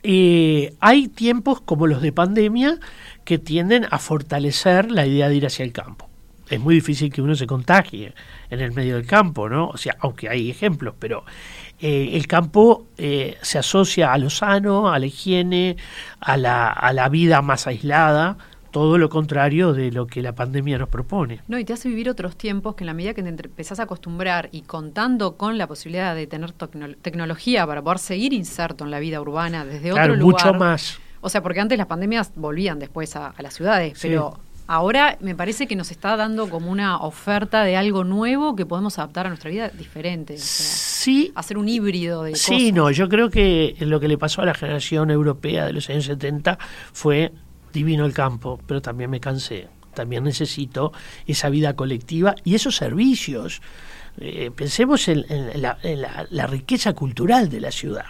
eh, 0.04 0.74
hay 0.80 1.08
tiempos 1.08 1.62
como 1.62 1.88
los 1.88 2.02
de 2.02 2.12
pandemia 2.12 2.80
que 3.26 3.38
tienden 3.38 3.86
a 3.90 4.00
fortalecer 4.00 4.92
la 4.92 5.06
idea 5.06 5.30
de 5.30 5.36
ir 5.36 5.46
hacia 5.46 5.66
el 5.66 5.72
campo. 5.72 6.10
Es 6.50 6.60
muy 6.60 6.76
difícil 6.76 7.14
que 7.14 7.22
uno 7.22 7.36
se 7.36 7.46
contagie 7.46 8.14
en 8.50 8.60
el 8.60 8.72
medio 8.72 8.96
del 8.96 9.06
campo, 9.06 9.50
¿no? 9.50 9.68
O 9.68 9.78
sea, 9.78 9.96
aunque 10.00 10.30
hay 10.30 10.50
ejemplos, 10.50 10.96
pero 10.98 11.24
eh, 11.80 12.12
el 12.14 12.26
campo 12.26 12.88
eh, 12.98 13.38
se 13.42 13.60
asocia 13.60 14.12
a 14.12 14.18
lo 14.18 14.32
sano, 14.32 14.92
a 14.92 14.98
la 14.98 15.06
higiene, 15.06 15.78
a 16.20 16.38
la, 16.38 16.70
a 16.72 16.92
la 16.92 17.08
vida 17.10 17.42
más 17.44 17.68
aislada, 17.68 18.38
todo 18.72 18.98
lo 18.98 19.10
contrario 19.10 19.74
de 19.74 19.92
lo 19.92 20.08
que 20.08 20.22
la 20.22 20.34
pandemia 20.34 20.78
nos 20.78 20.90
propone. 20.90 21.42
No, 21.48 21.58
y 21.58 21.66
te 21.66 21.74
hace 21.74 21.90
vivir 21.90 22.10
otros 22.10 22.36
tiempos 22.36 22.76
que 22.76 22.84
en 22.84 22.88
la 22.88 22.94
medida 22.94 23.14
que 23.14 23.24
te 23.24 23.30
empezás 23.30 23.80
a 23.80 23.84
acostumbrar 23.84 24.50
y 24.52 24.62
contando 24.62 25.36
con 25.38 25.58
la 25.58 25.68
posibilidad 25.68 26.16
de 26.16 26.28
tener 26.28 26.54
tecnología 27.02 27.66
para 27.66 27.82
poder 27.82 28.00
seguir 28.00 28.34
inserto 28.34 28.84
en 28.84 28.92
la 28.92 29.00
vida 29.00 29.22
urbana 29.22 29.66
desde 29.66 29.92
otro 29.92 30.16
lugar. 30.16 30.20
mucho 30.20 30.54
más. 30.54 31.00
O 31.22 31.30
sea, 31.30 31.44
porque 31.44 31.60
antes 31.60 31.78
las 31.78 31.88
pandemias 31.88 32.32
volvían 32.36 32.80
después 32.80 33.16
a, 33.16 33.34
las 33.40 33.54
ciudades, 33.54 33.98
pero 34.02 34.40
Ahora 34.72 35.18
me 35.20 35.34
parece 35.34 35.66
que 35.66 35.76
nos 35.76 35.90
está 35.90 36.16
dando 36.16 36.48
como 36.48 36.70
una 36.70 36.98
oferta 36.98 37.64
de 37.64 37.76
algo 37.76 38.04
nuevo 38.04 38.56
que 38.56 38.68
podemos 38.68 39.00
adaptar 39.00 39.26
a 39.26 39.30
nuestra 39.30 39.50
vida 39.50 39.70
diferente. 39.70 40.38
sí. 40.38 41.32
Hacer 41.34 41.58
un 41.58 41.68
híbrido 41.68 42.22
de 42.22 42.36
Sí, 42.36 42.72
no, 42.72 42.92
yo 42.92 43.10
creo 43.10 43.32
que 43.32 43.76
lo 43.80 44.00
que 44.00 44.08
le 44.08 44.20
pasó 44.20 44.44
a 44.44 44.46
la 44.46 44.54
generación 44.54 45.10
europea 45.10 45.66
de 45.66 45.74
los 45.74 45.90
años 45.90 46.06
70 46.06 46.60
fue 46.94 47.32
divino 47.72 48.06
el 48.06 48.14
campo, 48.14 48.60
pero 48.66 48.82
también 48.82 49.10
me 49.10 49.20
cansé. 49.20 49.68
También 49.94 50.24
necesito 50.24 50.94
esa 51.26 51.50
vida 51.50 51.76
colectiva 51.76 52.36
y 52.44 52.56
esos 52.56 52.76
servicios. 52.76 53.62
Eh, 54.20 54.52
pensemos 54.56 55.08
en, 55.08 55.26
la 55.62 56.48
riqueza 56.48 56.94
cultural 56.94 57.50
de 57.50 57.60
la 57.60 57.72
ciudad. 57.72 58.06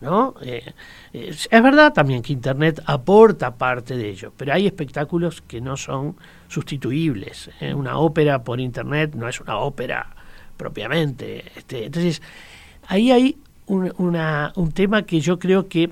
¿no? 0.00 0.34
Eh, 0.42 0.72
es, 1.12 1.48
verdad 1.50 1.92
también 1.92 2.22
que 2.22 2.32
Internet 2.32 2.82
aporta 2.86 3.56
parte 3.56 3.96
de 3.96 4.10
ello, 4.10 4.32
pero 4.36 4.52
hay 4.52 4.66
espectáculos 4.66 5.42
que 5.42 5.60
no 5.60 5.76
son 5.76 6.16
sustituibles. 6.48 7.50
¿eh? 7.60 7.72
Una 7.74 7.98
ópera 7.98 8.42
por 8.42 8.60
Internet 8.60 9.14
no 9.14 9.28
es 9.28 9.40
una 9.40 9.58
ópera 9.58 10.14
propiamente. 10.56 11.44
Este, 11.56 11.86
entonces, 11.86 12.22
ahí 12.86 13.10
hay 13.10 13.38
un, 13.66 13.92
un 13.98 14.72
tema 14.72 15.02
que 15.02 15.20
yo 15.20 15.38
creo 15.38 15.68
que 15.68 15.90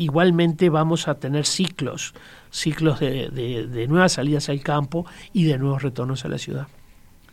igualmente 0.00 0.70
vamos 0.70 1.08
a 1.08 1.16
tener 1.16 1.46
ciclos, 1.46 2.14
ciclos 2.50 3.00
de, 3.00 3.30
de 3.30 3.86
nuevas 3.86 4.12
salidas 4.12 4.48
al 4.48 4.62
campo 4.62 5.06
y 5.32 5.44
de 5.44 5.58
nuevos 5.58 5.82
retornos 5.82 6.24
a 6.24 6.28
la 6.28 6.38
ciudad. 6.38 6.66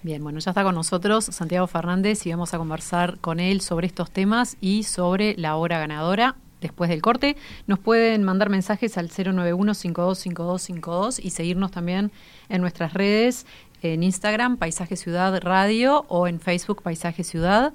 Bien, 0.04 0.22
bueno, 0.22 0.40
ya 0.40 0.52
está 0.52 0.64
con 0.64 0.76
nosotros 0.76 1.26
Santiago 1.26 1.66
Fernández 1.66 2.26
y 2.26 2.32
vamos 2.32 2.54
a 2.54 2.58
conversar 2.58 3.18
con 3.20 3.40
él 3.40 3.62
sobre 3.62 3.88
estos 3.88 4.12
temas 4.12 4.58
y 4.62 4.84
sobre 4.84 5.36
la 5.38 5.56
hora 5.56 5.80
ganadora 5.80 6.36
después 6.62 6.90
del 6.90 7.02
corte. 7.02 7.36
Nos 7.68 7.80
pueden 7.80 8.24
mandar 8.24 8.50
mensajes 8.50 8.98
al 8.98 9.10
091-525252 9.10 11.20
y 11.24 11.30
seguirnos 11.32 11.72
también 11.72 12.12
en 12.50 12.62
nuestras 12.62 12.94
redes, 12.94 13.46
en 13.94 14.04
Instagram, 14.04 14.58
Paisaje 14.58 14.96
Ciudad 14.96 15.40
Radio 15.42 16.06
o 16.10 16.28
en 16.28 16.40
Facebook, 16.40 16.82
Paisaje 16.82 17.24
Ciudad. 17.24 17.74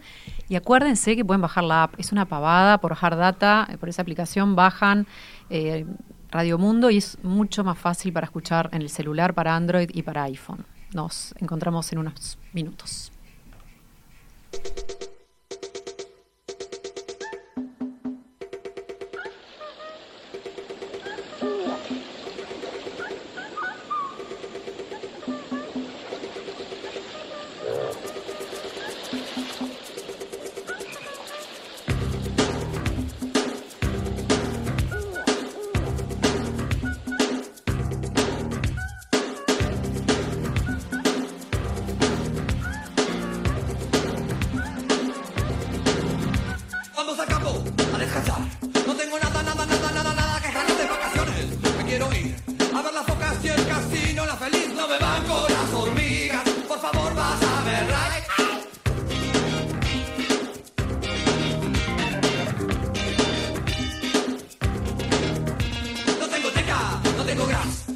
Y 0.48 0.56
acuérdense 0.56 1.16
que 1.16 1.24
pueden 1.24 1.40
bajar 1.40 1.64
la 1.64 1.84
app. 1.84 1.94
Es 1.98 2.12
una 2.12 2.26
pavada 2.26 2.78
por 2.78 2.90
bajar 2.90 3.16
data, 3.16 3.68
por 3.80 3.88
esa 3.88 4.02
aplicación 4.02 4.56
bajan 4.56 5.06
eh, 5.50 5.86
Radio 6.30 6.58
Mundo 6.58 6.90
y 6.90 6.96
es 6.96 7.18
mucho 7.22 7.62
más 7.64 7.78
fácil 7.78 8.12
para 8.12 8.26
escuchar 8.26 8.70
en 8.72 8.82
el 8.82 8.88
celular, 8.88 9.34
para 9.34 9.54
Android 9.54 9.90
y 9.92 10.02
para 10.02 10.24
iPhone. 10.24 10.64
Nos 10.94 11.34
encontramos 11.40 11.92
en 11.92 11.98
unos 11.98 12.38
minutos. 12.52 13.12
do 67.42 67.48
graça. 67.48 67.91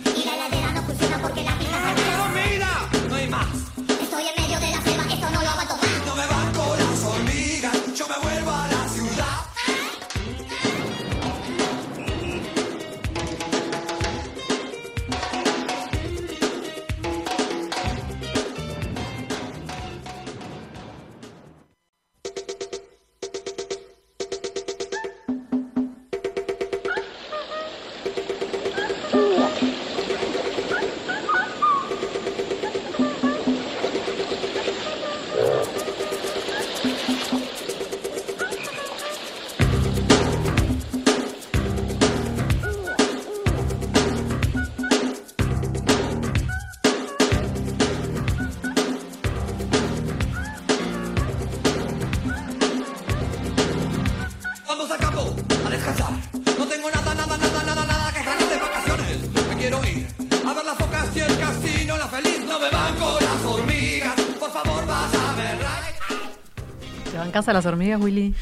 ¿Te 67.47 67.51
van 67.51 67.59
casa 67.59 67.59
las 67.59 67.67
hormigas, 67.67 68.01
Willy? 68.01 68.35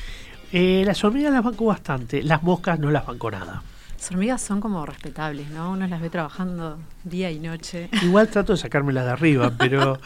Eh, 0.51 0.83
las 0.87 1.05
hormigas 1.05 1.31
las 1.31 1.45
banco 1.45 1.67
bastante, 1.67 2.23
las 2.23 2.43
moscas 2.43 2.79
no 2.79 2.91
las 2.91 3.05
banco 3.05 3.31
nada. 3.31 3.63
Las 3.99 4.11
hormigas 4.11 4.41
son 4.41 4.63
como 4.63 4.87
respetables, 4.87 5.51
¿no? 5.51 5.73
Uno 5.73 5.87
las 5.87 6.01
ve 6.01 6.09
trabajando 6.09 6.79
día 7.03 7.31
y 7.31 7.39
noche. 7.39 7.91
Igual 8.01 8.29
trato 8.29 8.55
de 8.55 8.59
sacármelas 8.59 9.05
de 9.05 9.11
arriba, 9.11 9.53
pero, 9.59 10.01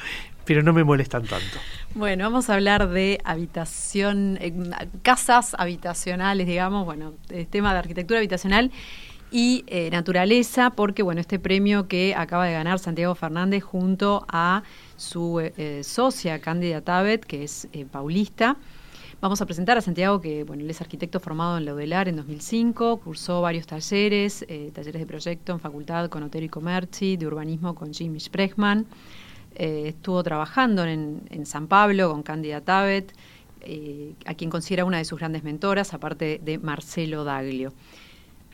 pero 0.45 0.65
no 0.65 0.73
me 0.73 0.83
molestan 0.83 1.23
tanto. 1.27 1.61
Bueno, 1.95 2.25
vamos 2.25 2.51
a 2.51 2.55
hablar 2.55 2.89
de 2.89 3.21
habitación, 3.23 4.37
eh, 4.41 4.53
casas 5.03 5.55
habitacionales, 5.57 6.49
digamos, 6.49 6.85
bueno, 6.85 7.13
tema 7.51 7.73
de 7.75 7.79
arquitectura 7.79 8.19
habitacional 8.19 8.73
y 9.31 9.63
eh, 9.69 9.91
naturaleza, 9.93 10.71
porque 10.71 11.05
bueno, 11.05 11.21
este 11.21 11.39
premio 11.39 11.87
que 11.87 12.17
acaba 12.17 12.47
de 12.47 12.53
ganar 12.53 12.81
Santiago 12.81 13.15
Fernández 13.15 13.63
junto 13.63 14.27
a 14.29 14.65
su 14.97 15.39
eh, 15.39 15.83
socia 15.85 16.41
Cándida 16.41 16.81
Tabet, 16.81 17.25
que 17.25 17.45
es 17.45 17.69
paulista. 17.93 18.57
Vamos 19.21 19.41
a 19.41 19.47
presentar 19.47 19.77
a 19.77 19.81
Santiago, 19.81 20.21
que 20.21 20.45
bueno, 20.45 20.63
él 20.63 20.71
es 20.71 20.81
arquitecto 20.81 21.19
formado 21.19 21.59
en 21.59 21.65
Laudelar 21.65 22.07
en 22.07 22.15
2005, 22.15 22.99
cursó 22.99 23.41
varios 23.41 23.67
talleres, 23.67 24.45
eh, 24.49 24.71
talleres 24.73 25.01
de 25.01 25.07
proyecto 25.07 25.53
en 25.53 25.59
facultad 25.59 26.09
con 26.09 26.23
Otero 26.23 26.47
y 26.47 26.49
Comerci, 26.49 27.17
de 27.17 27.27
urbanismo 27.27 27.75
con 27.75 27.93
Jimmy 27.93 28.21
Sprechman. 28.21 28.87
Eh, 29.57 29.87
estuvo 29.89 30.23
trabajando 30.23 30.85
en, 30.85 31.23
en, 31.31 31.47
San 31.47 31.67
Pablo 31.67 32.13
con 32.13 32.23
Cándida 32.23 32.61
Tabet, 32.61 33.13
eh, 33.63 34.13
a 34.25 34.35
quien 34.35 34.51
considera 34.51 34.85
una 34.85 34.99
de 34.99 35.05
sus 35.05 35.19
grandes 35.19 35.43
mentoras, 35.43 35.95
aparte 35.95 36.41
de 36.41 36.59
Marcelo 36.59 37.25
Daglio. 37.25 37.73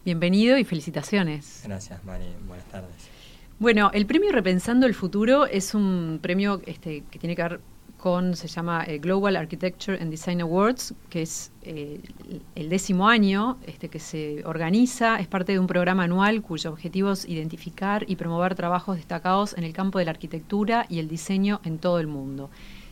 Bienvenido 0.02 0.56
y 0.56 0.64
felicitaciones. 0.64 1.60
Gracias, 1.66 2.02
Mari. 2.06 2.24
Buenas 2.48 2.64
tardes. 2.70 3.10
Bueno, 3.58 3.90
el 3.92 4.06
premio 4.06 4.32
Repensando 4.32 4.86
el 4.86 4.94
Futuro 4.94 5.44
es 5.44 5.74
un 5.74 6.20
premio 6.22 6.62
este, 6.64 7.02
que 7.10 7.18
tiene 7.18 7.36
que 7.36 7.42
ver 7.42 7.60
con, 8.04 8.36
se 8.36 8.48
llama 8.48 8.84
eh, 8.86 8.98
Global 8.98 9.34
Architecture 9.34 9.98
and 9.98 10.10
Design 10.10 10.42
Awards, 10.42 10.92
que 11.08 11.22
es 11.22 11.50
eh, 11.62 12.02
el 12.54 12.68
décimo 12.68 13.08
año 13.08 13.56
este, 13.66 13.88
que 13.88 13.98
se 13.98 14.44
organiza, 14.44 15.18
es 15.20 15.26
parte 15.26 15.52
de 15.52 15.58
un 15.58 15.66
programa 15.66 16.04
anual 16.04 16.42
cuyo 16.42 16.70
objetivo 16.70 17.12
es 17.12 17.26
identificar 17.26 18.04
y 18.06 18.16
promover 18.16 18.56
trabajos 18.56 18.96
destacados 18.96 19.56
en 19.56 19.64
el 19.64 19.72
campo 19.72 19.98
de 19.98 20.04
la 20.04 20.10
arquitectura 20.10 20.84
y 20.90 20.98
el 20.98 21.08
diseño 21.08 21.62
en 21.64 21.78
todo 21.78 21.98
el 21.98 22.06
mundo. 22.06 22.50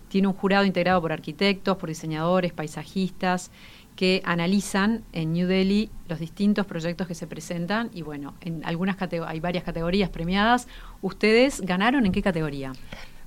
Tiene 0.09 0.29
un 0.29 0.33
jurado 0.33 0.65
integrado 0.65 1.03
por 1.03 1.13
arquitectos, 1.13 1.77
por 1.77 1.91
diseñadores, 1.91 2.55
paisajistas, 2.55 3.51
que 3.97 4.23
analizan 4.25 5.05
en 5.13 5.35
New 5.35 5.47
Delhi 5.47 5.91
los 6.09 6.21
distintos 6.21 6.65
proyectos 6.65 7.07
que 7.07 7.15
se 7.15 7.27
presentan 7.27 7.91
y 7.93 8.01
bueno, 8.01 8.33
en 8.41 8.65
algunas 8.65 8.97
hay 9.27 9.41
varias 9.41 9.63
categorías 9.63 10.09
premiadas. 10.09 10.69
¿Ustedes 11.03 11.61
ganaron 11.61 12.07
en 12.07 12.13
qué 12.13 12.23
categoría? 12.23 12.73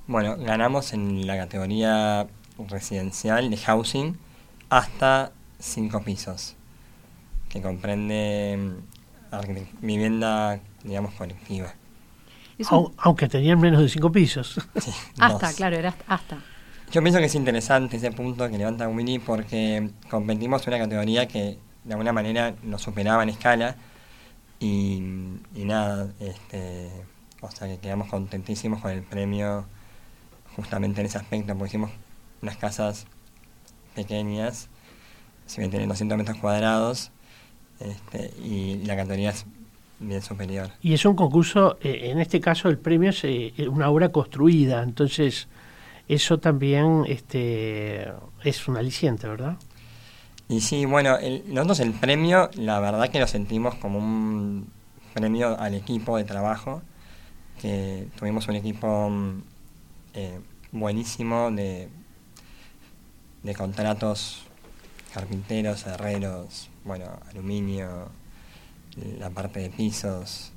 Bueno, 0.08 0.36
ganamos 0.38 0.92
en 0.92 1.26
la 1.26 1.36
categoría 1.36 2.28
residencial 2.68 3.50
de 3.50 3.56
housing 3.56 4.16
hasta 4.70 5.32
cinco 5.58 6.00
pisos, 6.02 6.54
que 7.48 7.60
comprende 7.60 8.76
vivienda, 9.80 10.60
digamos, 10.84 11.12
colectiva. 11.14 11.74
Un... 12.70 12.94
Aunque 12.98 13.28
tenían 13.28 13.60
menos 13.60 13.82
de 13.82 13.88
cinco 13.88 14.12
pisos. 14.12 14.60
Sí, 14.80 14.92
hasta, 15.18 15.48
dos. 15.48 15.56
claro, 15.56 15.76
era 15.76 15.94
hasta. 16.06 16.38
Yo 16.92 17.02
pienso 17.02 17.18
que 17.18 17.24
es 17.24 17.34
interesante 17.34 17.96
ese 17.96 18.12
punto 18.12 18.48
que 18.48 18.58
levanta 18.58 18.88
Willy 18.88 19.18
porque 19.18 19.90
competimos 20.08 20.64
en 20.66 20.74
una 20.74 20.84
categoría 20.84 21.26
que 21.26 21.58
de 21.82 21.92
alguna 21.92 22.12
manera 22.12 22.54
nos 22.62 22.80
superaba 22.80 23.24
en 23.24 23.30
escala 23.30 23.74
y, 24.60 25.02
y 25.54 25.64
nada, 25.64 26.08
este, 26.20 26.92
o 27.40 27.50
sea 27.50 27.66
que 27.66 27.78
quedamos 27.78 28.08
contentísimos 28.08 28.80
con 28.80 28.92
el 28.92 29.02
premio 29.02 29.66
justamente 30.56 31.00
en 31.00 31.06
ese 31.06 31.18
aspecto, 31.18 31.54
porque 31.54 31.68
hicimos 31.68 31.90
unas 32.42 32.56
casas 32.56 33.06
pequeñas, 33.94 34.68
si 35.46 35.60
bien 35.60 35.70
tienen 35.70 35.88
200 35.88 36.18
metros 36.18 36.38
cuadrados, 36.38 37.12
este, 37.78 38.32
y 38.42 38.82
la 38.84 38.96
categoría 38.96 39.30
es 39.30 39.46
bien 40.00 40.22
superior. 40.22 40.70
Y 40.82 40.94
es 40.94 41.04
un 41.04 41.14
concurso, 41.14 41.78
eh, 41.82 42.10
en 42.10 42.20
este 42.20 42.40
caso 42.40 42.68
el 42.68 42.78
premio 42.78 43.10
es 43.10 43.22
eh, 43.24 43.52
una 43.68 43.88
obra 43.90 44.10
construida, 44.10 44.82
entonces 44.82 45.48
eso 46.08 46.38
también 46.38 47.04
este, 47.06 48.08
es 48.42 48.68
un 48.68 48.76
aliciente, 48.76 49.28
¿verdad? 49.28 49.56
Y 50.48 50.60
sí, 50.60 50.84
bueno, 50.84 51.16
el, 51.18 51.42
nosotros 51.48 51.80
el 51.80 51.92
premio, 51.92 52.50
la 52.54 52.78
verdad 52.78 53.08
que 53.08 53.18
lo 53.18 53.26
sentimos 53.26 53.74
como 53.76 53.98
un 53.98 54.68
premio 55.12 55.58
al 55.58 55.74
equipo 55.74 56.16
de 56.16 56.24
trabajo, 56.24 56.82
que 57.60 58.06
tuvimos 58.18 58.46
un 58.48 58.54
equipo 58.54 59.10
eh, 60.16 60.40
buenísimo 60.72 61.50
de, 61.52 61.88
de 63.44 63.54
contratos 63.54 64.42
carpinteros, 65.14 65.86
herreros, 65.86 66.68
bueno, 66.84 67.20
aluminio, 67.30 68.08
la 69.18 69.30
parte 69.30 69.60
de 69.60 69.70
pisos, 69.70 70.52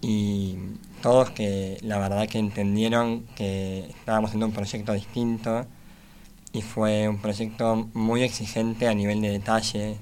y 0.00 0.56
todos 1.02 1.30
que 1.30 1.78
la 1.82 1.98
verdad 1.98 2.28
que 2.28 2.38
entendieron 2.38 3.22
que 3.34 3.86
estábamos 3.90 4.28
haciendo 4.28 4.46
un 4.46 4.52
proyecto 4.52 4.92
distinto 4.92 5.66
y 6.52 6.62
fue 6.62 7.08
un 7.08 7.18
proyecto 7.18 7.88
muy 7.94 8.22
exigente 8.22 8.88
a 8.88 8.94
nivel 8.94 9.20
de 9.20 9.30
detalle. 9.30 9.98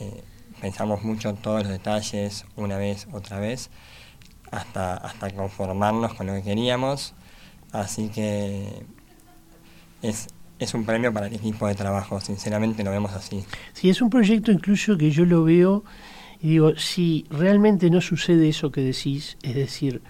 Eh, 0.00 0.24
pensamos 0.60 1.02
mucho 1.02 1.30
en 1.30 1.36
todos 1.36 1.62
los 1.62 1.70
detalles, 1.70 2.46
una 2.56 2.76
vez, 2.76 3.06
otra 3.12 3.38
vez, 3.38 3.70
hasta, 4.50 4.96
hasta 4.96 5.30
conformarnos 5.30 6.14
con 6.14 6.26
lo 6.26 6.34
que 6.34 6.42
queríamos. 6.42 7.14
Así 7.74 8.08
que 8.08 8.84
es, 10.00 10.28
es 10.60 10.74
un 10.74 10.84
premio 10.86 11.12
para 11.12 11.26
el 11.26 11.34
equipo 11.34 11.66
de 11.66 11.74
trabajo, 11.74 12.20
sinceramente 12.20 12.84
lo 12.84 12.92
vemos 12.92 13.12
así. 13.12 13.44
Sí, 13.72 13.90
es 13.90 14.00
un 14.00 14.10
proyecto 14.10 14.52
incluso 14.52 14.96
que 14.96 15.10
yo 15.10 15.24
lo 15.24 15.42
veo 15.42 15.82
y 16.40 16.50
digo, 16.50 16.76
si 16.76 17.26
realmente 17.30 17.90
no 17.90 18.00
sucede 18.00 18.48
eso 18.48 18.70
que 18.70 18.80
decís, 18.80 19.36
es 19.42 19.56
decir, 19.56 20.02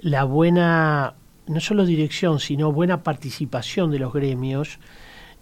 la 0.00 0.24
buena, 0.24 1.14
no 1.46 1.60
solo 1.60 1.84
dirección, 1.84 2.40
sino 2.40 2.72
buena 2.72 3.02
participación 3.02 3.90
de 3.90 3.98
los 3.98 4.10
gremios, 4.10 4.78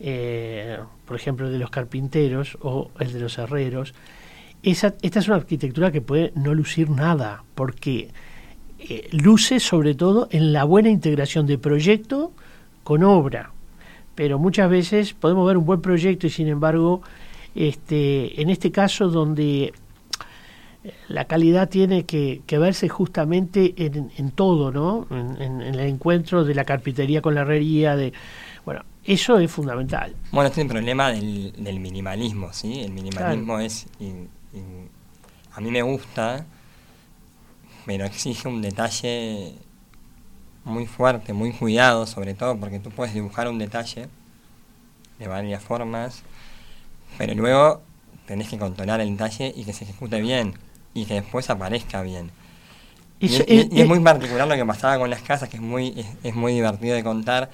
eh, 0.00 0.80
por 1.04 1.14
ejemplo, 1.14 1.48
de 1.48 1.58
los 1.58 1.70
carpinteros 1.70 2.58
o 2.60 2.90
el 2.98 3.12
de 3.12 3.20
los 3.20 3.38
herreros, 3.38 3.94
esa, 4.64 4.94
esta 5.02 5.20
es 5.20 5.28
una 5.28 5.36
arquitectura 5.36 5.92
que 5.92 6.00
puede 6.00 6.32
no 6.34 6.54
lucir 6.54 6.90
nada, 6.90 7.44
porque 7.54 8.10
eh, 8.88 9.08
luce 9.12 9.60
sobre 9.60 9.94
todo 9.94 10.28
en 10.30 10.52
la 10.52 10.64
buena 10.64 10.88
integración 10.88 11.46
de 11.46 11.58
proyecto 11.58 12.32
con 12.84 13.04
obra. 13.04 13.52
Pero 14.14 14.38
muchas 14.38 14.68
veces 14.68 15.14
podemos 15.14 15.46
ver 15.46 15.56
un 15.56 15.64
buen 15.64 15.80
proyecto 15.80 16.26
y 16.26 16.30
sin 16.30 16.48
embargo, 16.48 17.02
este, 17.54 18.40
en 18.40 18.50
este 18.50 18.70
caso 18.70 19.08
donde 19.08 19.72
la 21.08 21.26
calidad 21.26 21.68
tiene 21.68 22.04
que, 22.04 22.42
que 22.46 22.58
verse 22.58 22.88
justamente 22.88 23.74
en, 23.76 24.10
en 24.16 24.30
todo, 24.32 24.72
¿no? 24.72 25.06
En, 25.10 25.40
en, 25.40 25.60
el 25.62 25.80
encuentro 25.80 26.44
de 26.44 26.54
la 26.54 26.64
carpintería 26.64 27.22
con 27.22 27.34
la 27.34 27.42
herrería, 27.42 27.94
de 27.94 28.12
bueno, 28.64 28.82
eso 29.04 29.38
es 29.38 29.50
fundamental. 29.50 30.14
Bueno, 30.30 30.48
este 30.48 30.60
es 30.60 30.66
el 30.66 30.72
problema 30.72 31.10
del, 31.10 31.52
del 31.56 31.80
minimalismo, 31.80 32.52
¿sí? 32.52 32.80
El 32.80 32.92
minimalismo 32.92 33.54
claro. 33.54 33.60
es, 33.60 33.86
y, 34.00 34.04
y, 34.04 34.62
a 35.54 35.60
mí 35.60 35.70
me 35.70 35.82
gusta, 35.82 36.46
pero 37.86 38.04
exige 38.04 38.48
un 38.48 38.62
detalle 38.62 39.54
muy 40.64 40.86
fuerte, 40.86 41.32
muy 41.32 41.52
cuidado, 41.52 42.06
sobre 42.06 42.34
todo 42.34 42.56
porque 42.56 42.78
tú 42.78 42.90
puedes 42.90 43.14
dibujar 43.14 43.48
un 43.48 43.58
detalle 43.58 44.08
de 45.18 45.28
varias 45.28 45.62
formas, 45.62 46.22
pero 47.18 47.34
luego 47.34 47.82
tenés 48.26 48.48
que 48.48 48.58
controlar 48.58 49.00
el 49.00 49.10
detalle 49.10 49.52
y 49.54 49.64
que 49.64 49.72
se 49.72 49.84
ejecute 49.84 50.20
bien 50.20 50.54
y 50.94 51.04
que 51.06 51.14
después 51.14 51.50
aparezca 51.50 52.02
bien. 52.02 52.30
Y, 53.18 53.26
y, 53.26 53.44
y, 53.46 53.68
y, 53.70 53.80
es 53.82 53.88
muy 53.88 54.00
particular 54.00 54.48
lo 54.48 54.54
que 54.56 54.66
pasaba 54.66 54.98
con 54.98 55.08
las 55.08 55.22
casas, 55.22 55.48
que 55.48 55.56
es 55.56 55.62
muy, 55.62 55.94
es, 55.96 56.06
es, 56.24 56.34
muy 56.34 56.54
divertido 56.54 56.96
de 56.96 57.04
contar, 57.04 57.50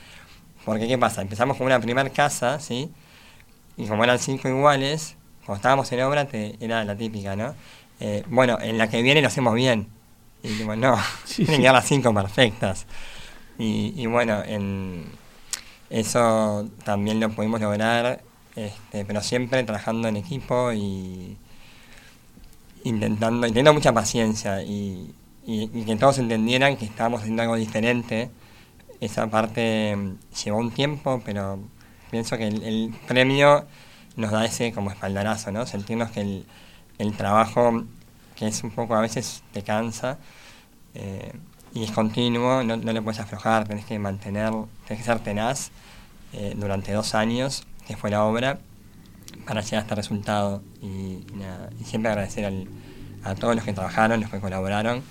porque 0.65 0.89
¿qué 0.89 0.97
pasa? 0.97 1.21
Empezamos 1.21 1.59
con 1.59 1.67
una 1.67 1.79
primera 1.79 2.09
casa, 2.09 2.59
¿sí? 2.59 2.91
Y 3.77 3.87
como 3.87 4.03
eran 4.03 4.19
cinco 4.19 4.49
iguales, 4.49 5.17
cuando 5.45 5.57
estábamos 5.57 5.93
en 5.93 6.03
obra, 6.03 6.27
te, 6.27 6.57
era 6.61 6.85
la 6.85 6.97
típica, 6.97 7.37
¿no? 7.37 7.55
Eh, 8.01 8.25
bueno, 8.29 8.59
en 8.61 8.79
la 8.79 8.89
que 8.89 9.03
viene 9.03 9.21
lo 9.21 9.29
hacemos 9.29 9.55
bien. 9.55 9.89
Y 10.43 10.49
digo, 10.49 10.77
no, 10.77 10.97
sí, 11.25 11.45
tienen 11.45 11.61
que 11.61 11.67
dar 11.67 11.75
las 11.75 11.87
cinco 11.87 12.13
perfectas. 12.15 12.87
Y, 13.59 13.93
y 13.97 14.07
bueno, 14.07 14.43
en 14.45 15.07
eso 15.91 16.69
también 16.85 17.19
lo 17.21 17.31
pudimos 17.31 17.61
lograr, 17.61 18.23
este, 18.55 19.05
pero 19.05 19.23
siempre 19.23 19.63
trabajando 19.65 20.09
en 20.09 20.17
equipo 20.17 20.73
y 20.73 21.37
intentando, 22.85 23.47
teniendo 23.47 23.75
mucha 23.75 23.93
paciencia 23.93 24.63
y, 24.63 25.15
y, 25.47 25.71
y, 25.73 25.85
que 25.85 25.97
todos 25.97 26.19
entendieran 26.19 26.77
que 26.77 26.85
estábamos 26.85 27.21
haciendo 27.21 27.43
algo 27.43 27.57
diferente. 27.57 28.31
Esa 29.01 29.29
parte 29.29 29.97
mm, 29.97 30.17
llevó 30.45 30.59
un 30.59 30.71
tiempo, 30.73 31.23
pero 31.25 31.59
pienso 32.11 32.37
que 32.37 32.49
el, 32.49 32.63
el 32.63 32.95
premio 33.07 33.67
nos 34.17 34.31
da 34.33 34.45
ese 34.45 34.73
como 34.73 34.91
espaldarazo, 34.91 35.53
¿no? 35.53 35.67
Sentirnos 35.67 36.11
que 36.11 36.21
el, 36.21 36.47
el 36.99 37.17
trabajo, 37.17 37.85
que 38.39 38.47
es 38.47 38.63
un 38.63 38.71
poco 38.71 38.95
a 38.95 39.01
veces 39.01 39.43
te 39.53 39.63
cansa, 39.63 40.19
eh, 40.95 41.33
y 41.75 41.83
es 41.83 41.91
continuo, 41.91 42.63
no, 42.63 42.77
no 42.77 42.93
le 42.93 43.03
puedes 43.03 43.21
aflojar, 43.21 43.67
tenés 43.67 43.85
que 43.85 43.99
mantener, 43.99 44.53
tenés 44.87 45.03
que 45.03 45.05
ser 45.05 45.19
tenaz 45.21 45.71
eh, 46.33 46.55
durante 46.57 46.93
dos 46.93 47.15
años, 47.15 47.67
que 47.87 47.97
fue 47.97 48.11
la 48.11 48.25
obra, 48.25 48.61
para 49.47 49.61
llegar 49.61 49.81
a 49.81 49.83
este 49.83 49.95
resultado. 49.95 50.63
Y, 50.81 51.25
siempre 51.85 52.11
agradecer 52.11 52.67
a 53.25 53.35
todos 53.35 53.55
los 53.55 53.65
que 53.65 53.73
trabajaron, 53.73 54.21
los 54.21 54.31
que 54.31 54.41
colaboraron, 54.41 55.03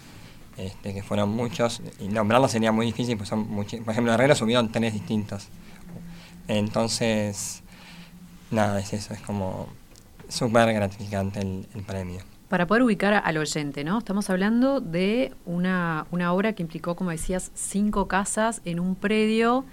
este, 0.58 0.94
que 0.94 1.04
fueron 1.04 1.30
muchos, 1.30 1.82
y 2.00 2.08
nombrarlos 2.08 2.52
sería 2.52 2.72
muy 2.72 2.86
difícil, 2.86 3.18
pues 3.18 3.30
son 3.30 3.50
muchos, 3.50 3.82
por 3.82 3.92
ejemplo, 3.92 4.14
Herrero 4.14 4.36
subieron 4.36 4.72
tres 4.72 4.94
distintos. 4.94 5.48
Entonces, 6.48 7.64
nada, 8.52 8.80
es 8.80 8.94
eso, 8.94 9.14
es 9.14 9.22
como 9.22 9.68
súper 10.30 10.74
gratificante 10.74 11.42
el 11.42 11.84
premio. 11.86 12.37
Para 12.50 12.66
poder 12.66 12.84
ubicar 12.84 13.14
al 13.14 13.38
oyente, 13.38 13.84
¿no? 13.84 13.98
Estamos 13.98 14.30
hablando 14.30 14.80
de 14.80 15.34
una, 15.46 16.08
una 16.12 16.32
obra 16.32 16.54
que 16.54 16.64
implicó, 16.64 16.96
como 16.96 17.12
decías, 17.12 17.52
cinco 17.56 18.08
casas 18.08 18.62
en 18.64 18.80
un 18.80 18.96
predio 18.96 19.66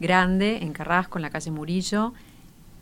grande 0.00 0.58
en 0.62 0.72
Carrasco, 0.72 1.18
en 1.18 1.22
la 1.22 1.30
calle 1.30 1.52
Murillo, 1.52 2.12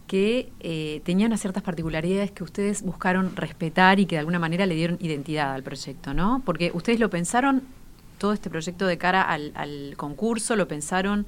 que 0.06 0.50
eh, 0.60 1.02
tenían 1.04 1.36
ciertas 1.36 1.62
particularidades 1.62 2.30
que 2.30 2.42
ustedes 2.42 2.82
buscaron 2.82 3.36
respetar 3.36 4.00
y 4.00 4.06
que 4.06 4.16
de 4.16 4.20
alguna 4.20 4.38
manera 4.38 4.64
le 4.64 4.74
dieron 4.74 4.96
identidad 5.00 5.52
al 5.52 5.62
proyecto, 5.62 6.14
¿no? 6.14 6.40
Porque 6.46 6.70
ustedes 6.72 6.98
lo 6.98 7.10
pensaron, 7.10 7.62
todo 8.16 8.32
este 8.32 8.48
proyecto 8.48 8.86
de 8.86 8.96
cara 8.96 9.22
al, 9.22 9.52
al 9.54 9.94
concurso, 9.96 10.56
lo 10.56 10.66
pensaron... 10.66 11.26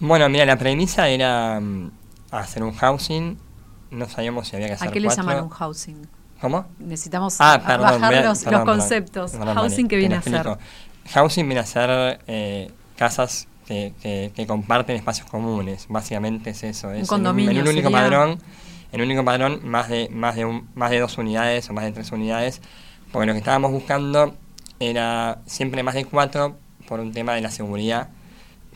Bueno, 0.00 0.28
mira, 0.28 0.44
la 0.44 0.58
premisa 0.58 1.08
era 1.08 1.58
mm, 1.58 1.90
hacer 2.30 2.62
un 2.62 2.72
housing, 2.72 3.38
no 3.90 4.08
sabíamos 4.08 4.48
si 4.48 4.56
había 4.56 4.68
que 4.68 4.74
hacer 4.74 4.88
¿A 4.88 4.92
qué 4.92 5.00
le 5.00 5.08
llaman 5.08 5.44
un 5.44 5.48
housing? 5.48 6.06
¿Cómo? 6.44 6.66
Necesitamos 6.78 7.36
Ah, 7.40 7.58
perdón, 7.66 8.00
bajar 8.00 8.22
los, 8.24 8.44
perdón, 8.44 8.66
los 8.66 8.76
conceptos. 8.76 9.30
Perdón, 9.32 9.54
housing 9.54 9.88
te 9.88 9.96
viene 9.96 10.14
a 10.16 10.18
explico. 10.18 10.58
Housing 11.14 11.46
viene 11.46 11.60
a 11.60 11.64
ser 11.66 12.20
eh, 12.26 12.70
casas 12.96 13.48
que, 13.66 13.94
que- 14.02 14.30
que 14.36 14.46
comparten 14.46 14.94
espacios 14.94 15.26
comunes. 15.30 15.86
Básicamente 15.88 16.50
es 16.50 16.62
eso. 16.62 16.92
Es 16.92 17.00
en 17.00 17.06
condominio 17.06 17.50
En 17.52 17.56
un, 17.62 17.68
único 17.68 17.88
sería. 17.88 17.98
padrón, 18.02 18.38
en 18.92 19.00
un 19.00 19.06
único 19.06 19.24
padrón, 19.24 19.60
más 19.64 19.88
de, 19.88 20.10
más, 20.10 20.34
de 20.36 20.44
un, 20.44 20.68
más 20.74 20.90
de 20.90 21.00
dos 21.00 21.16
unidades 21.16 21.70
o 21.70 21.72
más 21.72 21.84
de 21.84 21.92
tres 21.92 22.12
unidades. 22.12 22.60
Porque 23.10 23.26
lo 23.26 23.32
que 23.32 23.38
estábamos 23.38 23.72
buscando 23.72 24.36
era 24.80 25.38
siempre 25.46 25.82
más 25.82 25.94
de 25.94 26.04
cuatro 26.04 26.58
por 26.86 27.00
un 27.00 27.12
tema 27.12 27.32
de 27.32 27.40
la 27.40 27.50
seguridad. 27.50 28.08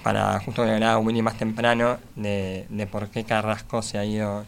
Para 0.03 0.41
justo 0.41 0.65
que 0.65 0.71
hablaba 0.71 0.97
Willy 0.99 1.21
más 1.21 1.37
temprano, 1.37 1.99
de, 2.17 2.65
de 2.71 2.87
por 2.87 3.09
qué 3.09 3.25
Carrasco 3.25 3.83
se 3.83 3.99
ha 3.99 4.05
ido 4.07 4.47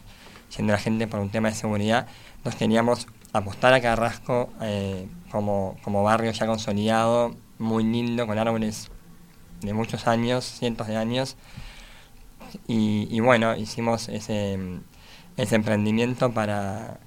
yendo 0.57 0.73
la 0.73 0.79
gente 0.79 1.05
por 1.07 1.19
un 1.19 1.29
tema 1.29 1.49
de 1.49 1.55
seguridad. 1.55 2.07
Entonces 2.41 2.57
queríamos 2.57 3.07
apostar 3.33 3.71
a 3.71 3.81
Carrasco 3.81 4.49
eh, 4.61 5.07
como, 5.29 5.77
como 5.83 6.01
barrio 6.01 6.31
ya 6.31 6.47
consolidado, 6.47 7.35
muy 7.59 7.83
lindo, 7.83 8.25
con 8.25 8.39
árboles 8.39 8.89
de 9.61 9.75
muchos 9.75 10.07
años, 10.07 10.43
cientos 10.43 10.87
de 10.87 10.97
años. 10.97 11.37
Y, 12.67 13.07
y 13.11 13.19
bueno, 13.19 13.55
hicimos 13.55 14.09
ese, 14.09 14.57
ese 15.37 15.55
emprendimiento 15.55 16.31
para, 16.31 16.99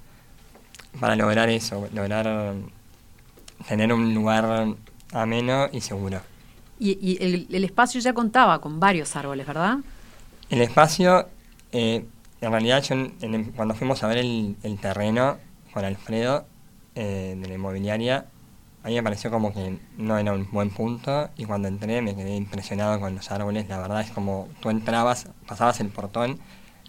para 1.01 1.17
lograr 1.17 1.49
eso, 1.49 1.89
lograr 1.93 2.55
tener 3.67 3.91
un 3.91 4.13
lugar 4.13 4.73
ameno 5.11 5.67
y 5.73 5.81
seguro. 5.81 6.21
Y, 6.79 6.97
y 7.01 7.21
el, 7.21 7.47
el 7.51 7.63
espacio 7.65 7.99
ya 7.99 8.13
contaba 8.13 8.61
con 8.61 8.79
varios 8.79 9.17
árboles, 9.17 9.45
¿verdad? 9.45 9.79
El 10.49 10.61
espacio, 10.61 11.27
eh, 11.73 12.05
en 12.47 12.51
realidad, 12.51 12.83
yo 12.83 12.95
en- 12.95 13.13
en 13.21 13.43
cuando 13.51 13.73
fuimos 13.75 14.03
a 14.03 14.07
ver 14.07 14.17
el, 14.19 14.55
terreno 14.81 15.37
con 15.73 15.85
Alfredo 15.85 16.45
eh, 16.95 17.35
de 17.39 17.47
la 17.47 17.53
inmobiliaria, 17.55 18.25
a 18.83 18.87
mí 18.89 18.95
me 18.95 19.03
pareció 19.03 19.31
como 19.31 19.51
que 19.53 19.79
no 19.97 20.17
era 20.17 20.33
un 20.33 20.49
buen 20.51 20.69
punto 20.69 21.29
y 21.37 21.45
cuando 21.45 21.67
entré 21.67 22.01
me 22.01 22.15
quedé 22.15 22.35
impresionado 22.35 22.99
con 22.99 23.15
los 23.15 23.31
árboles. 23.31 23.67
La 23.67 23.79
verdad 23.79 24.01
es 24.01 24.11
como 24.11 24.47
tú 24.61 24.69
entrabas, 24.69 25.27
pasabas 25.47 25.79
el 25.79 25.89
portón 25.89 26.39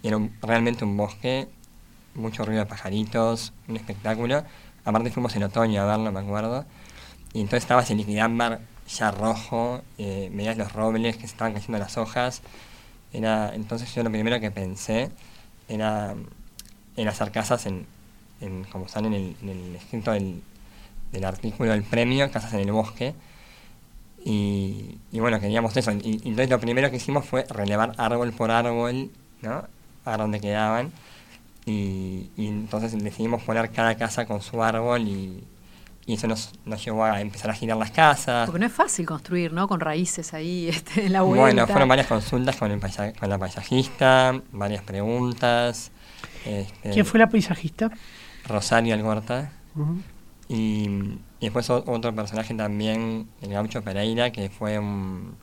y 0.03 0.07
era 0.09 0.17
un- 0.17 0.31
realmente 0.41 0.85
un 0.85 0.95
bosque, 0.95 1.47
mucho 2.15 2.45
ruido 2.45 2.61
de 2.61 2.67
pajaritos, 2.67 3.53
un 3.67 3.77
espectáculo. 3.77 4.43
Aparte 4.85 5.11
fuimos 5.11 5.35
en 5.35 5.43
otoño 5.43 5.81
a 5.81 5.85
verlo, 5.85 6.11
me 6.11 6.19
acuerdo. 6.19 6.65
Y 7.33 7.41
entonces 7.41 7.63
estaba 7.63 7.81
ese 7.81 7.95
liquidámbar 7.95 8.61
ya 8.87 9.11
rojo, 9.11 9.81
eh, 9.97 10.29
veías 10.33 10.57
los 10.57 10.71
robles 10.73 11.17
que 11.17 11.25
estaban 11.25 11.53
cayendo 11.53 11.77
las 11.79 11.97
hojas. 11.97 12.41
Era, 13.13 13.53
entonces 13.55 13.93
yo 13.95 14.03
lo 14.03 14.11
primero 14.11 14.39
que 14.39 14.51
pensé 14.51 15.11
era 15.67 16.15
en 16.95 17.07
hacer 17.07 17.31
casas 17.31 17.65
en, 17.65 17.85
en 18.41 18.63
como 18.65 18.87
sale 18.87 19.07
en 19.07 19.13
el, 19.13 19.35
en 19.41 19.49
el 19.49 19.75
escrito 19.75 20.11
del, 20.11 20.41
del 21.11 21.25
artículo 21.25 21.71
del 21.71 21.83
premio, 21.83 22.31
casas 22.31 22.53
en 22.53 22.61
el 22.61 22.71
bosque. 22.71 23.13
Y, 24.25 24.97
y 25.11 25.19
bueno, 25.19 25.39
queríamos 25.39 25.75
eso. 25.77 25.91
Y, 25.91 26.21
entonces 26.25 26.49
lo 26.49 26.59
primero 26.59 26.89
que 26.89 26.97
hicimos 26.97 27.25
fue 27.25 27.45
relevar 27.49 27.93
árbol 27.97 28.33
por 28.33 28.51
árbol, 28.51 29.11
¿no? 29.41 29.63
A 30.05 30.17
donde 30.17 30.39
quedaban. 30.39 30.91
Y, 31.65 32.29
y 32.37 32.47
entonces 32.47 32.97
decidimos 33.01 33.43
poner 33.43 33.71
cada 33.71 33.95
casa 33.95 34.25
con 34.25 34.41
su 34.41 34.63
árbol 34.63 35.01
y, 35.01 35.43
y 36.07 36.13
eso 36.15 36.25
nos, 36.25 36.51
nos 36.65 36.83
llevó 36.83 37.03
a 37.03 37.21
empezar 37.21 37.51
a 37.51 37.53
girar 37.53 37.77
las 37.77 37.91
casas. 37.91 38.47
Porque 38.47 38.59
no 38.59 38.65
es 38.65 38.71
fácil 38.73 39.05
construir, 39.05 39.53
¿no? 39.53 39.67
Con 39.67 39.79
raíces 39.81 40.33
ahí 40.33 40.67
este, 40.71 41.05
en 41.05 41.13
la 41.13 41.21
vuelta. 41.21 41.43
Bueno, 41.43 41.67
fueron 41.67 41.87
varias 41.89 42.07
consultas 42.07 42.55
con, 42.55 42.71
el 42.71 42.79
paisa- 42.79 43.13
con 43.13 43.29
la 43.29 43.37
paisajista, 43.37 44.41
varias 44.53 44.81
preguntas. 44.83 45.91
este, 46.45 46.89
¿Quién 46.91 47.05
fue 47.05 47.19
la 47.19 47.27
paisajista? 47.29 47.91
Rosario 48.47 48.93
Algorta. 48.95 49.51
Y, 50.49 50.55
y 51.39 51.41
después 51.41 51.69
otro 51.69 52.15
personaje 52.15 52.53
también, 52.55 53.27
el 53.41 53.49
Gaucho 53.51 53.81
Pereira, 53.83 54.31
que 54.31 54.49
fue 54.49 54.79
un, 54.79 55.35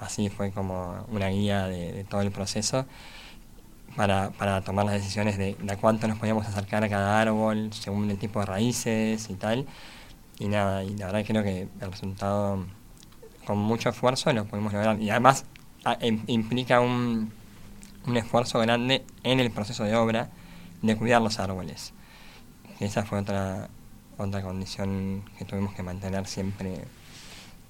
así, 0.00 0.30
fue 0.30 0.50
como 0.50 1.04
una 1.12 1.28
guía 1.28 1.68
de, 1.68 1.92
de 1.92 2.04
todo 2.04 2.22
el 2.22 2.30
proceso 2.32 2.86
para, 3.96 4.30
para 4.30 4.62
tomar 4.62 4.86
las 4.86 4.94
decisiones 4.94 5.36
de, 5.38 5.56
de 5.60 5.72
a 5.72 5.76
cuánto 5.76 6.08
nos 6.08 6.18
podíamos 6.18 6.46
acercar 6.46 6.82
a 6.84 6.88
cada 6.88 7.20
árbol, 7.20 7.70
según 7.72 8.10
el 8.10 8.18
tipo 8.18 8.40
de 8.40 8.46
raíces 8.46 9.28
y 9.30 9.34
tal. 9.34 9.66
Y 10.38 10.48
nada, 10.48 10.84
y 10.84 10.96
la 10.96 11.06
verdad 11.06 11.24
creo 11.26 11.42
que 11.42 11.68
el 11.80 11.90
resultado, 11.90 12.64
con 13.46 13.58
mucho 13.58 13.88
esfuerzo, 13.88 14.32
lo 14.32 14.44
pudimos 14.44 14.72
lograr. 14.72 15.00
Y 15.00 15.10
además 15.10 15.44
a- 15.84 15.98
im- 16.00 16.22
implica 16.26 16.80
un, 16.80 17.32
un 18.06 18.16
esfuerzo 18.16 18.58
grande 18.60 19.04
en 19.22 19.40
el 19.40 19.50
proceso 19.50 19.84
de 19.84 19.96
obra 19.96 20.28
de 20.82 20.96
cuidar 20.96 21.22
los 21.22 21.38
árboles. 21.38 21.92
Esa 22.80 23.04
fue 23.04 23.20
otra, 23.20 23.68
otra 24.18 24.42
condición 24.42 25.22
que 25.38 25.44
tuvimos 25.46 25.74
que 25.74 25.82
mantener 25.82 26.26
siempre 26.26 26.84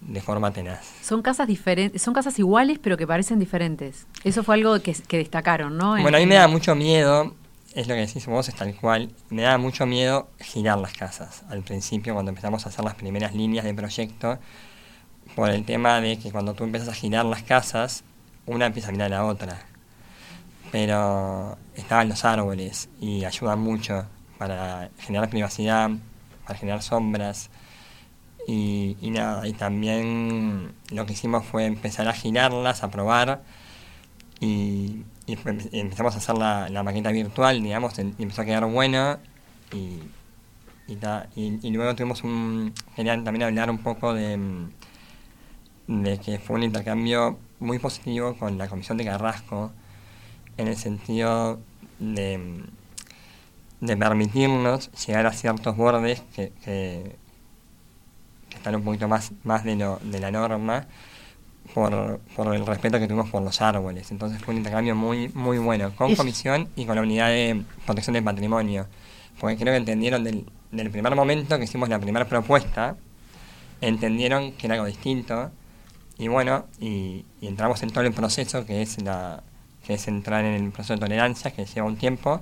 de 0.00 0.20
forma 0.20 0.50
tenaz. 0.50 0.84
Son 1.02 1.22
casas 1.22 1.46
diferentes, 1.46 2.02
son 2.02 2.12
casas 2.14 2.38
iguales 2.38 2.78
pero 2.82 2.96
que 2.96 3.06
parecen 3.06 3.38
diferentes. 3.38 4.06
Eso 4.24 4.42
fue 4.42 4.56
algo 4.56 4.80
que, 4.82 4.92
que 4.92 5.18
destacaron, 5.18 5.78
¿no? 5.78 5.96
En- 5.96 6.02
Bueno, 6.02 6.18
a 6.18 6.20
mí 6.20 6.26
me 6.26 6.34
da 6.34 6.48
mucho 6.48 6.74
miedo, 6.74 7.32
es 7.76 7.88
lo 7.88 7.94
que 7.94 8.00
decís 8.00 8.26
vos, 8.26 8.48
es 8.48 8.54
tal 8.54 8.74
cual, 8.74 9.12
me 9.28 9.42
da 9.42 9.58
mucho 9.58 9.84
miedo 9.84 10.30
girar 10.40 10.78
las 10.78 10.94
casas 10.94 11.44
al 11.50 11.62
principio 11.62 12.14
cuando 12.14 12.30
empezamos 12.30 12.64
a 12.64 12.70
hacer 12.70 12.82
las 12.82 12.94
primeras 12.94 13.34
líneas 13.34 13.66
de 13.66 13.74
proyecto, 13.74 14.38
por 15.34 15.50
el 15.50 15.66
tema 15.66 16.00
de 16.00 16.18
que 16.18 16.32
cuando 16.32 16.54
tú 16.54 16.64
empiezas 16.64 16.88
a 16.88 16.94
girar 16.94 17.26
las 17.26 17.42
casas, 17.42 18.02
una 18.46 18.64
empieza 18.64 18.88
a 18.88 18.92
mirar 18.92 19.12
a 19.12 19.16
la 19.18 19.24
otra. 19.26 19.58
Pero 20.72 21.58
estaban 21.74 22.08
los 22.08 22.24
árboles 22.24 22.88
y 22.98 23.24
ayudan 23.24 23.58
mucho 23.60 24.06
para 24.38 24.88
generar 24.98 25.28
privacidad, 25.28 25.90
para 26.46 26.58
generar 26.58 26.82
sombras. 26.82 27.50
Y, 28.48 28.96
y 29.02 29.10
nada, 29.10 29.46
y 29.46 29.52
también 29.52 30.72
lo 30.90 31.04
que 31.04 31.12
hicimos 31.12 31.44
fue 31.44 31.66
empezar 31.66 32.08
a 32.08 32.14
girarlas, 32.14 32.82
a 32.82 32.90
probar 32.90 33.42
y, 34.40 35.02
y 35.26 35.36
empe- 35.36 35.68
empezamos 35.72 36.14
a 36.14 36.18
hacer 36.18 36.36
la, 36.38 36.68
la 36.68 36.82
maqueta 36.82 37.10
virtual, 37.10 37.62
digamos, 37.62 37.98
y 37.98 38.00
empezó 38.00 38.42
a 38.42 38.44
quedar 38.44 38.64
bueno 38.66 39.18
y, 39.72 40.00
luego 41.70 41.94
tuvimos 41.96 42.22
un... 42.22 42.72
Querían 42.94 43.24
también 43.24 43.42
hablar 43.42 43.70
un 43.70 43.78
poco 43.78 44.14
de, 44.14 44.38
de 45.88 46.18
que 46.18 46.38
fue 46.38 46.56
un 46.56 46.62
intercambio 46.62 47.38
muy 47.58 47.78
positivo 47.78 48.36
con 48.36 48.56
la 48.56 48.68
Comisión 48.68 48.96
de 48.98 49.04
Carrasco 49.04 49.72
en 50.56 50.68
el 50.68 50.76
sentido 50.76 51.58
de, 51.98 52.62
de 53.80 53.96
permitirnos 53.96 54.90
llegar 55.06 55.26
a 55.26 55.32
ciertos 55.32 55.76
bordes 55.76 56.22
que, 56.34 56.52
que, 56.64 57.16
que 58.48 58.56
están 58.56 58.76
un 58.76 58.82
poquito 58.82 59.08
más, 59.08 59.32
más 59.42 59.64
de, 59.64 59.74
lo, 59.74 59.98
de 60.02 60.20
la 60.20 60.30
norma 60.30 60.86
por, 61.74 62.20
por 62.34 62.54
el 62.54 62.66
respeto 62.66 62.98
que 62.98 63.06
tuvimos 63.06 63.30
por 63.30 63.42
los 63.42 63.60
árboles. 63.60 64.10
Entonces 64.10 64.42
fue 64.42 64.52
un 64.52 64.58
intercambio 64.58 64.94
muy, 64.94 65.28
muy 65.30 65.58
bueno 65.58 65.94
con 65.94 66.14
comisión 66.14 66.68
y 66.76 66.86
con 66.86 66.96
la 66.96 67.02
unidad 67.02 67.28
de 67.28 67.62
protección 67.84 68.14
del 68.14 68.24
patrimonio. 68.24 68.86
Porque 69.40 69.56
creo 69.56 69.72
que 69.72 69.78
entendieron 69.78 70.24
del, 70.24 70.46
del 70.70 70.90
primer 70.90 71.14
momento 71.14 71.58
que 71.58 71.64
hicimos 71.64 71.88
la 71.88 71.98
primera 71.98 72.26
propuesta, 72.26 72.96
entendieron 73.80 74.52
que 74.52 74.66
era 74.66 74.76
algo 74.76 74.86
distinto 74.86 75.50
y 76.18 76.28
bueno, 76.28 76.66
y, 76.80 77.24
y 77.40 77.46
entramos 77.46 77.82
en 77.82 77.90
todo 77.90 78.04
el 78.04 78.12
proceso 78.12 78.64
que 78.64 78.80
es 78.82 79.02
la 79.02 79.42
que 79.86 79.94
es 79.94 80.08
entrar 80.08 80.44
en 80.44 80.64
el 80.64 80.72
proceso 80.72 80.94
de 80.94 81.00
tolerancia, 81.00 81.52
que 81.52 81.64
lleva 81.64 81.86
un 81.86 81.96
tiempo, 81.96 82.40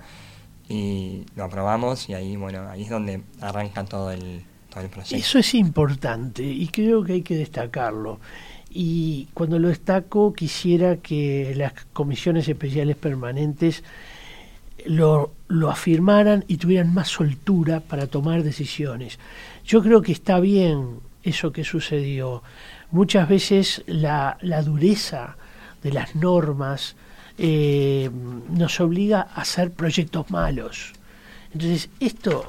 y 0.68 1.26
lo 1.36 1.44
aprobamos 1.44 2.08
y 2.08 2.14
ahí, 2.14 2.36
bueno, 2.36 2.68
ahí 2.70 2.84
es 2.84 2.90
donde 2.90 3.22
arranca 3.40 3.84
todo 3.84 4.10
el, 4.10 4.44
Eso 5.10 5.38
es 5.38 5.54
importante 5.54 6.42
y 6.42 6.68
creo 6.68 7.04
que 7.04 7.14
hay 7.14 7.22
que 7.22 7.36
destacarlo. 7.36 8.20
Y 8.70 9.28
cuando 9.34 9.58
lo 9.58 9.68
destaco, 9.68 10.32
quisiera 10.32 10.96
que 10.96 11.54
las 11.56 11.72
comisiones 11.92 12.48
especiales 12.48 12.96
permanentes 12.96 13.84
lo, 14.86 15.32
lo 15.48 15.70
afirmaran 15.70 16.44
y 16.48 16.56
tuvieran 16.56 16.92
más 16.92 17.08
soltura 17.08 17.80
para 17.80 18.08
tomar 18.08 18.42
decisiones. 18.42 19.18
Yo 19.64 19.82
creo 19.82 20.02
que 20.02 20.12
está 20.12 20.40
bien 20.40 21.00
eso 21.22 21.52
que 21.52 21.64
sucedió. 21.64 22.42
Muchas 22.90 23.28
veces 23.28 23.82
la, 23.86 24.38
la 24.40 24.62
dureza 24.62 25.36
de 25.82 25.92
las 25.92 26.16
normas 26.16 26.96
eh, 27.38 28.10
nos 28.50 28.80
obliga 28.80 29.28
a 29.34 29.40
hacer 29.42 29.70
proyectos 29.72 30.30
malos. 30.30 30.92
Entonces, 31.52 31.88
esto 32.00 32.46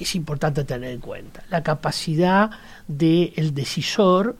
es 0.00 0.14
importante 0.14 0.64
tener 0.64 0.90
en 0.90 1.00
cuenta. 1.00 1.44
La 1.50 1.62
capacidad 1.62 2.50
del 2.86 3.54
decisor 3.54 4.36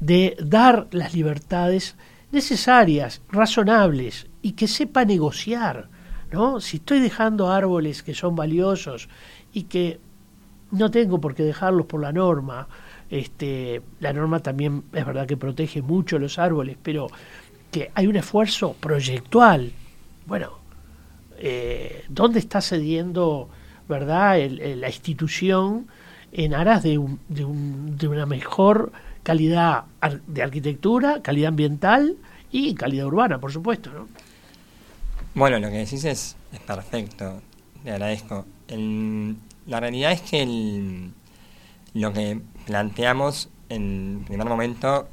de 0.00 0.36
dar 0.40 0.88
las 0.90 1.14
libertades 1.14 1.96
necesarias, 2.32 3.22
razonables 3.30 4.26
y 4.42 4.52
que 4.52 4.68
sepa 4.68 5.04
negociar. 5.04 5.88
¿no? 6.32 6.60
Si 6.60 6.78
estoy 6.78 7.00
dejando 7.00 7.50
árboles 7.50 8.02
que 8.02 8.14
son 8.14 8.34
valiosos 8.34 9.08
y 9.52 9.64
que 9.64 10.00
no 10.70 10.90
tengo 10.90 11.20
por 11.20 11.34
qué 11.34 11.44
dejarlos 11.44 11.86
por 11.86 12.00
la 12.00 12.12
norma, 12.12 12.66
este, 13.08 13.82
la 14.00 14.12
norma 14.12 14.40
también 14.40 14.84
es 14.92 15.06
verdad 15.06 15.26
que 15.26 15.36
protege 15.36 15.82
mucho 15.82 16.18
los 16.18 16.38
árboles, 16.38 16.76
pero 16.82 17.06
que 17.70 17.90
hay 17.94 18.06
un 18.06 18.16
esfuerzo 18.16 18.74
proyectual. 18.80 19.72
Bueno, 20.26 20.58
eh, 21.38 22.04
¿dónde 22.08 22.40
está 22.40 22.60
cediendo 22.60 23.48
verdad 23.88 24.38
la 24.48 24.88
institución 24.88 25.86
en 26.32 26.54
aras 26.54 26.82
de, 26.82 26.98
un, 26.98 27.20
de, 27.28 27.44
un, 27.44 27.96
de 27.96 28.08
una 28.08 28.26
mejor 28.26 28.92
calidad 29.22 29.84
de 30.26 30.42
arquitectura, 30.42 31.22
calidad 31.22 31.48
ambiental 31.48 32.16
y 32.50 32.74
calidad 32.74 33.06
urbana, 33.06 33.38
por 33.38 33.52
supuesto? 33.52 33.90
¿no? 33.90 34.08
Bueno, 35.34 35.58
lo 35.58 35.68
que 35.68 35.78
decís 35.78 36.04
es, 36.04 36.36
perfecto, 36.66 37.40
te 37.82 37.90
agradezco. 37.90 38.46
El, 38.68 39.36
la 39.66 39.80
realidad 39.80 40.12
es 40.12 40.20
que 40.22 40.42
el, 40.42 41.10
lo 41.94 42.12
que 42.12 42.40
planteamos 42.66 43.48
en 43.68 44.22
primer 44.26 44.46
momento 44.46 45.08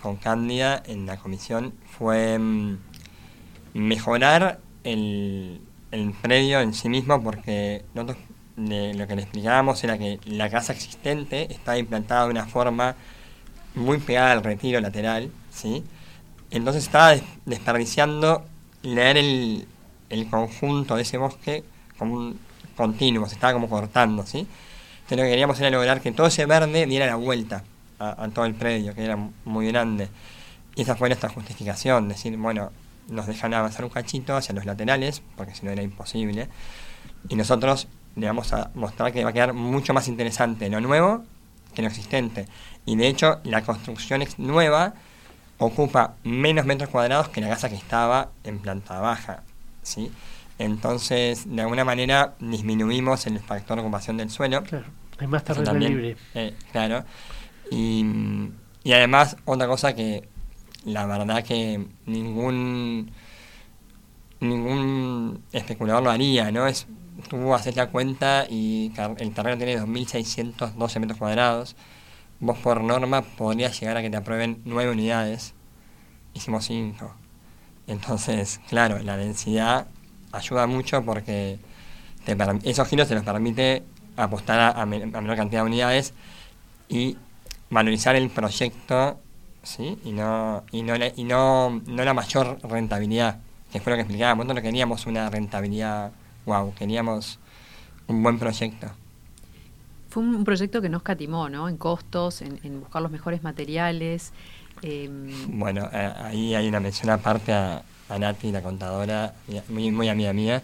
con 0.00 0.16
Cándida 0.16 0.82
en 0.86 1.06
la 1.06 1.16
comisión 1.16 1.74
fue 1.98 2.38
mm, 2.38 2.78
mejorar 3.74 4.60
el, 4.84 5.60
el 5.90 6.12
predio 6.12 6.60
en 6.60 6.74
sí 6.74 6.88
mismo 6.88 7.22
porque 7.22 7.84
nosotros 7.94 8.18
lo 8.56 9.06
que 9.06 9.16
le 9.16 9.22
explicábamos 9.22 9.82
era 9.84 9.96
que 9.98 10.20
la 10.26 10.50
casa 10.50 10.72
existente 10.72 11.52
estaba 11.52 11.78
implantada 11.78 12.24
de 12.24 12.30
una 12.30 12.46
forma 12.46 12.94
muy 13.74 13.98
pegada 13.98 14.32
al 14.32 14.42
retiro 14.44 14.80
lateral, 14.80 15.30
¿sí? 15.50 15.82
Entonces 16.50 16.84
estaba 16.84 17.14
desperdiciando 17.46 18.44
leer 18.82 19.16
el, 19.16 19.66
el 20.10 20.28
conjunto 20.28 20.96
de 20.96 21.02
ese 21.02 21.16
bosque 21.16 21.64
como 21.96 22.16
un 22.16 22.38
continuo, 22.76 23.28
se 23.28 23.34
estaba 23.34 23.52
como 23.52 23.68
cortando, 23.68 24.26
¿sí? 24.26 24.46
Entonces 25.02 25.18
lo 25.18 25.22
que 25.24 25.30
queríamos 25.30 25.60
era 25.60 25.70
lograr 25.70 26.00
que 26.00 26.12
todo 26.12 26.26
ese 26.26 26.46
verde 26.46 26.86
diera 26.86 27.06
la 27.06 27.16
vuelta 27.16 27.64
a, 27.98 28.28
todo 28.28 28.44
el 28.46 28.54
predio, 28.54 28.94
que 28.94 29.04
era 29.04 29.18
muy 29.44 29.68
grande. 29.68 30.08
Y 30.74 30.82
esa 30.82 30.96
fue 30.96 31.08
nuestra 31.08 31.28
justificación, 31.28 32.08
decir, 32.08 32.36
bueno, 32.36 32.70
nos 33.10 33.26
dejan 33.26 33.52
avanzar 33.52 33.84
un 33.84 33.90
cachito 33.90 34.36
hacia 34.36 34.54
los 34.54 34.64
laterales, 34.64 35.22
porque 35.36 35.54
si 35.54 35.66
no 35.66 35.72
era 35.72 35.82
imposible, 35.82 36.48
y 37.28 37.36
nosotros 37.36 37.88
le 38.16 38.26
vamos 38.26 38.52
a 38.52 38.70
mostrar 38.74 39.12
que 39.12 39.22
va 39.24 39.30
a 39.30 39.32
quedar 39.32 39.52
mucho 39.52 39.94
más 39.94 40.08
interesante 40.08 40.68
lo 40.68 40.80
nuevo 40.80 41.24
que 41.74 41.82
lo 41.82 41.88
existente. 41.88 42.46
Y 42.86 42.96
de 42.96 43.08
hecho, 43.08 43.40
la 43.44 43.62
construcción 43.62 44.24
nueva 44.38 44.94
ocupa 45.58 46.14
menos 46.24 46.64
metros 46.64 46.88
cuadrados 46.88 47.28
que 47.28 47.40
la 47.40 47.48
casa 47.48 47.68
que 47.68 47.76
estaba 47.76 48.30
en 48.44 48.58
planta 48.58 48.98
baja. 48.98 49.42
¿sí? 49.82 50.10
Entonces, 50.58 51.44
de 51.46 51.62
alguna 51.62 51.84
manera, 51.84 52.34
disminuimos 52.40 53.26
el 53.26 53.38
factor 53.40 53.76
de 53.76 53.82
ocupación 53.82 54.16
del 54.16 54.30
suelo. 54.30 54.62
Claro, 54.64 54.86
hay 55.18 55.26
más 55.26 55.44
terreno 55.44 55.74
libre. 55.74 56.16
Eh, 56.34 56.54
claro. 56.72 57.04
Y, 57.70 58.04
y 58.82 58.92
además, 58.92 59.36
otra 59.44 59.66
cosa 59.68 59.94
que 59.94 60.28
la 60.84 61.06
verdad 61.06 61.44
que 61.44 61.86
ningún 62.06 63.10
ningún 64.40 65.42
especulador 65.52 66.02
lo 66.02 66.10
haría, 66.10 66.50
¿no? 66.50 66.66
Es, 66.66 66.86
tú 67.28 67.54
haces 67.54 67.76
la 67.76 67.88
cuenta 67.88 68.46
y 68.48 68.92
el 69.18 69.34
terreno 69.34 69.58
tiene 69.58 69.78
2.612 69.78 71.00
metros 71.00 71.18
cuadrados. 71.18 71.76
Vos 72.40 72.58
por 72.58 72.80
norma 72.82 73.22
podrías 73.22 73.78
llegar 73.78 73.98
a 73.98 74.02
que 74.02 74.10
te 74.10 74.16
aprueben 74.16 74.62
9 74.64 74.90
unidades. 74.92 75.52
Hicimos 76.32 76.64
5. 76.64 77.14
Entonces, 77.86 78.60
claro, 78.68 78.98
la 79.00 79.16
densidad 79.16 79.88
ayuda 80.32 80.66
mucho 80.66 81.04
porque 81.04 81.58
esos 82.62 82.88
giros 82.88 83.08
te 83.08 83.14
los 83.14 83.24
permite 83.24 83.82
apostar 84.16 84.78
a 84.78 84.86
menor 84.86 85.36
cantidad 85.36 85.62
de 85.62 85.66
unidades 85.66 86.14
y 86.88 87.16
valorizar 87.68 88.16
el 88.16 88.30
proyecto 88.30 89.20
¿sí? 89.62 89.98
y, 90.04 90.12
no, 90.12 90.64
y, 90.72 90.82
no, 90.82 90.94
y 90.96 91.24
no, 91.24 91.82
no 91.86 92.04
la 92.04 92.14
mayor 92.14 92.58
rentabilidad, 92.62 93.38
que 93.72 93.80
fue 93.80 93.92
lo 93.92 93.96
que 93.96 94.02
explicábamos. 94.02 94.46
Nosotros 94.46 94.64
no 94.64 94.68
queríamos 94.68 95.06
una 95.06 95.30
rentabilidad 95.30 96.12
wow, 96.46 96.74
queríamos 96.74 97.38
un 98.06 98.22
buen 98.22 98.38
proyecto. 98.38 98.88
Fue 100.08 100.22
un 100.22 100.42
proyecto 100.44 100.82
que 100.82 100.88
nos 100.88 101.02
catimó, 101.02 101.48
¿no? 101.48 101.68
En 101.68 101.76
costos, 101.76 102.42
en, 102.42 102.80
buscar 102.80 103.02
los 103.02 103.12
mejores 103.12 103.42
materiales. 103.42 104.32
Em, 104.82 105.58
bueno, 105.58 105.88
eh, 105.92 106.12
ahí 106.24 106.54
hay 106.54 106.66
una 106.66 106.80
mención 106.80 107.10
aparte 107.10 107.52
a, 107.52 107.82
a 108.08 108.18
Nati, 108.18 108.50
la 108.50 108.62
contadora, 108.62 109.34
muy, 109.68 109.92
muy 109.92 110.08
amiga 110.08 110.32
mía, 110.32 110.62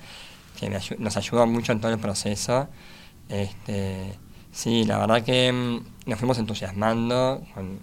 que 0.59 0.69
nos 0.99 1.17
ayudó 1.17 1.47
mucho 1.47 1.73
en 1.73 1.81
todo 1.81 1.93
el 1.93 1.99
proceso. 1.99 2.69
Este, 3.29 4.15
Sí, 4.57 4.85
la 4.85 4.97
verdad 4.97 5.23
que 5.23 5.53
mm, 5.53 6.09
nos 6.09 6.19
fuimos 6.19 6.39
entusiasmando 6.39 7.43
con, 7.53 7.79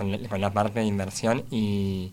con, 0.00 0.40
la 0.40 0.52
parte 0.52 0.80
de 0.80 0.86
inversión 0.86 1.44
y, 1.50 2.12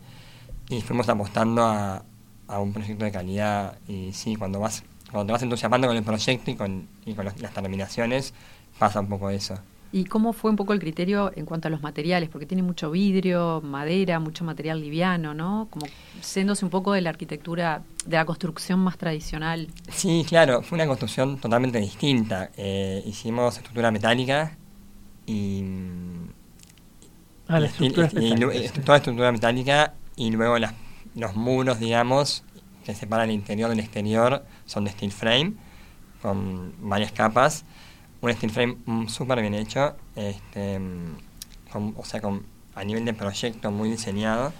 fuimos 0.84 1.08
apostando 1.08 1.64
a, 1.64 2.04
a, 2.48 2.60
un 2.60 2.74
proyecto 2.74 3.06
de 3.06 3.12
calidad. 3.12 3.78
Y 3.88 4.12
sí, 4.14 4.36
cuando 4.36 4.60
vas 4.60 4.84
cuando 5.12 5.28
te 5.28 5.32
vas 5.34 5.44
entusiasmando 5.44 5.88
con 5.88 5.98
el 5.98 6.04
proyecto 6.04 6.52
y 6.52 6.56
con, 6.56 6.88
y 7.06 7.14
con 7.14 7.26
las 7.26 7.54
terminaciones, 7.54 8.34
pasa 8.78 9.00
un 9.00 9.08
poco 9.08 9.30
eso. 9.30 9.58
¿Y 9.94 10.04
cómo 10.04 10.34
fue 10.34 10.52
un 10.52 10.58
poco 10.58 10.74
el 10.74 10.80
criterio 10.80 11.32
en 11.36 11.46
cuanto 11.46 11.70
a 11.70 11.72
los 11.72 11.82
materiales? 11.82 12.28
Porque 12.28 12.46
tiene 12.46 12.62
mucho 12.62 12.92
vidrio, 12.92 13.62
madera, 13.62 14.20
mucho 14.20 14.44
material 14.44 14.82
liviano, 14.82 15.34
¿no? 15.34 15.68
Como 15.70 15.86
siéndose 16.20 16.66
un 16.66 16.72
poco 16.72 16.92
de 16.92 17.00
la 17.00 17.10
arquitectura, 17.10 17.84
de 18.06 18.18
la 18.18 18.26
construcción 18.26 18.80
más 18.80 18.98
tradicional. 18.98 19.70
Sí, 19.90 20.26
claro, 20.28 20.62
fue 20.62 20.76
una 20.76 20.88
construcción 20.88 21.38
totalmente 21.38 21.80
distinta. 21.80 22.52
Eh, 22.58 23.02
hicimos 23.06 23.58
estructura 23.58 23.92
metálica 23.92 24.58
y... 25.26 25.64
Ah, 27.48 27.60
la 27.60 27.68
estructura 27.68 28.10
Toda 28.10 28.98
estructura 28.98 29.32
metálica 29.32 29.94
y 30.16 30.32
luego 30.32 30.60
las, 30.60 30.74
los 31.16 31.36
muros, 31.36 31.80
digamos, 31.80 32.44
que 32.86 32.94
separan 32.94 33.30
el 33.30 33.36
interior 33.36 33.70
del 33.70 33.80
exterior, 33.80 34.46
son 34.66 34.84
de 34.84 34.92
steel 34.92 35.12
frame, 35.12 35.54
con 36.22 36.74
varias 36.80 37.12
capas. 37.12 37.64
Un 38.22 38.34
steel 38.34 38.52
frame 38.52 38.78
mm, 38.86 39.08
súper 39.08 39.42
bien 39.42 39.54
hecho, 39.54 39.96
este, 40.16 40.80
mm, 40.80 41.94
o 41.96 42.04
sea, 42.04 42.20
con, 42.20 42.46
a 42.76 42.84
nivel 42.84 43.06
de 43.06 43.14
proyecto 43.14 43.72
muy 43.72 43.90
diseñado. 43.90 44.52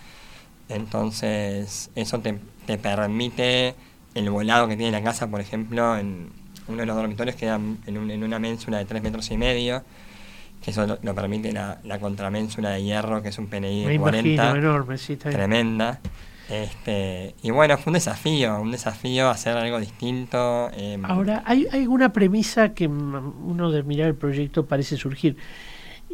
Entonces, 0.70 1.90
eso 1.96 2.20
te, 2.20 2.40
te, 2.66 2.78
permite 2.78 3.76
el 4.14 4.30
volado 4.30 4.68
que 4.68 4.76
tiene 4.76 4.92
la 4.92 5.04
casa, 5.04 5.28
por 5.28 5.42
ejemplo, 5.42 5.98
en 5.98 6.30
uno 6.68 6.78
de 6.78 6.86
los 6.86 6.96
dormitorios 6.96 7.36
queda 7.36 7.56
en, 7.56 7.98
un, 7.98 8.12
en 8.12 8.24
una 8.24 8.40
ménsula 8.40 8.78
de 8.78 8.86
3 8.86 9.02
metros 9.04 9.32
y 9.32 9.38
medio, 9.38 9.84
que 10.62 10.72
eso 10.72 11.00
lo, 11.02 11.16
permite 11.16 11.52
la, 11.52 11.80
la 11.84 12.00
contraménsula 12.00 12.72
de 12.72 12.84
hierro, 12.84 13.22
que 13.22 13.30
es 13.30 13.38
un 13.38 13.48
PNI 13.48 13.86
de 13.86 14.00
40, 14.00 14.58
enorme, 14.58 14.98
tremenda. 14.98 16.00
Este, 16.50 17.36
y 17.44 17.52
bueno, 17.52 17.78
fue 17.78 17.92
un 17.92 17.96
desafío, 17.96 18.62
un 18.62 18.72
desafío 18.72 19.30
hacer 19.30 19.58
algo 19.58 19.80
distinto. 19.80 20.70
Em, 20.74 21.04
Ahora, 21.06 21.44
hay, 21.46 21.68
hay 21.72 21.88
una 21.88 22.14
premisa 22.14 22.74
que 22.74 22.88
uno 22.88 23.72
de 23.72 23.84
mirar 23.84 24.08
el 24.08 24.16
proyecto 24.16 24.66
parece 24.66 24.96
surgir. 24.96 25.36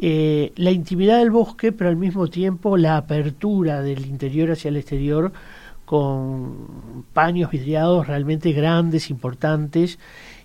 Eh, 0.00 0.52
la 0.56 0.72
intimidad 0.72 1.18
del 1.18 1.30
bosque, 1.30 1.70
pero 1.70 1.88
al 1.88 1.96
mismo 1.96 2.26
tiempo 2.26 2.76
la 2.76 2.96
apertura 2.96 3.80
del 3.80 4.06
interior 4.06 4.50
hacia 4.50 4.70
el 4.70 4.76
exterior 4.76 5.32
con 5.84 7.04
paños 7.12 7.50
vidriados 7.50 8.06
realmente 8.06 8.52
grandes, 8.52 9.10
importantes, 9.10 9.98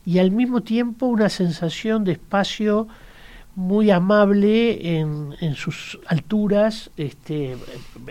y 0.05 0.19
al 0.19 0.31
mismo 0.31 0.61
tiempo 0.61 1.07
una 1.07 1.29
sensación 1.29 2.03
de 2.03 2.13
espacio 2.13 2.87
muy 3.55 3.91
amable 3.91 4.99
en, 4.99 5.35
en 5.41 5.55
sus 5.55 5.99
alturas, 6.07 6.91
este, 6.97 7.57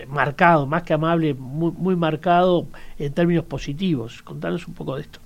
marcado, 0.07 0.67
más 0.67 0.83
que 0.83 0.93
amable, 0.93 1.33
muy, 1.33 1.71
muy 1.71 1.95
marcado 1.95 2.67
en 2.97 3.13
términos 3.13 3.45
positivos. 3.45 4.21
Contanos 4.21 4.67
un 4.67 4.73
poco 4.73 4.95
de 4.95 5.01
esto. 5.03 5.19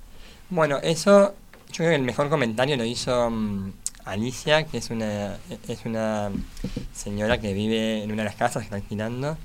Bueno, 0.50 0.78
eso 0.82 1.34
yo 1.74 1.78
creo 1.78 1.90
que 1.90 1.96
el 1.96 2.04
mejor 2.04 2.30
comentario 2.30 2.78
lo 2.78 2.86
hizo 2.86 3.30
mm, 3.30 3.72
Alicia, 4.06 4.66
que 4.66 4.78
es 4.78 4.90
una, 4.92 5.38
es 5.68 5.86
una 5.86 6.30
señora 6.94 7.40
que 7.40 7.54
vive 7.54 8.04
en 8.04 8.12
una 8.12 8.24
de 8.24 8.30
las 8.30 8.36
casas 8.36 8.62
que 8.62 8.66
está 8.66 8.76
alquilando, 8.76 9.38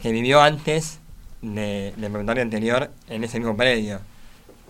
que 0.00 0.12
vivió 0.12 0.40
antes 0.40 1.00
de, 1.42 1.92
del 1.96 2.10
propietario 2.10 2.42
anterior 2.42 2.90
en 3.08 3.24
ese 3.24 3.38
mismo 3.38 3.56
predio. 3.56 4.00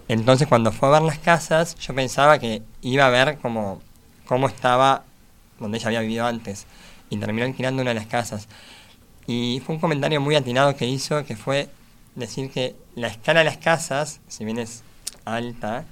Entonces 0.09 0.47
cuando 0.49 0.73
fue 0.73 0.89
a 0.89 0.93
ver 0.93 1.03
las 1.03 1.19
casas, 1.19 1.77
yo 1.77 1.95
pensaba 1.95 2.39
que 2.39 2.63
iba 2.81 3.07
a 3.07 3.11
ver 3.11 3.39
cómo, 3.43 3.83
cómo 4.27 4.47
estaba 4.47 5.05
donde 5.59 5.79
ella 5.79 5.89
había 5.89 6.01
vivido 6.01 6.27
antes. 6.27 6.67
Y 7.11 7.19
terminó 7.19 7.47
alquilando 7.47 7.83
una 7.83 7.91
de 7.93 8.01
las 8.01 8.07
casas. 8.07 8.49
Y 9.27 9.63
fue 9.65 9.75
un 9.75 9.81
comentario 9.81 10.21
muy 10.21 10.37
atinado 10.37 10.77
que 10.77 10.87
hizo, 10.87 11.25
que 11.25 11.37
fue 11.37 11.69
decir 12.15 12.51
que 12.51 12.75
la 12.95 13.09
escala 13.09 13.41
de 13.41 13.45
las 13.45 13.59
casas, 13.59 14.21
si 14.29 14.45
bien 14.45 14.59
es 14.59 14.83
alta, 15.25 15.85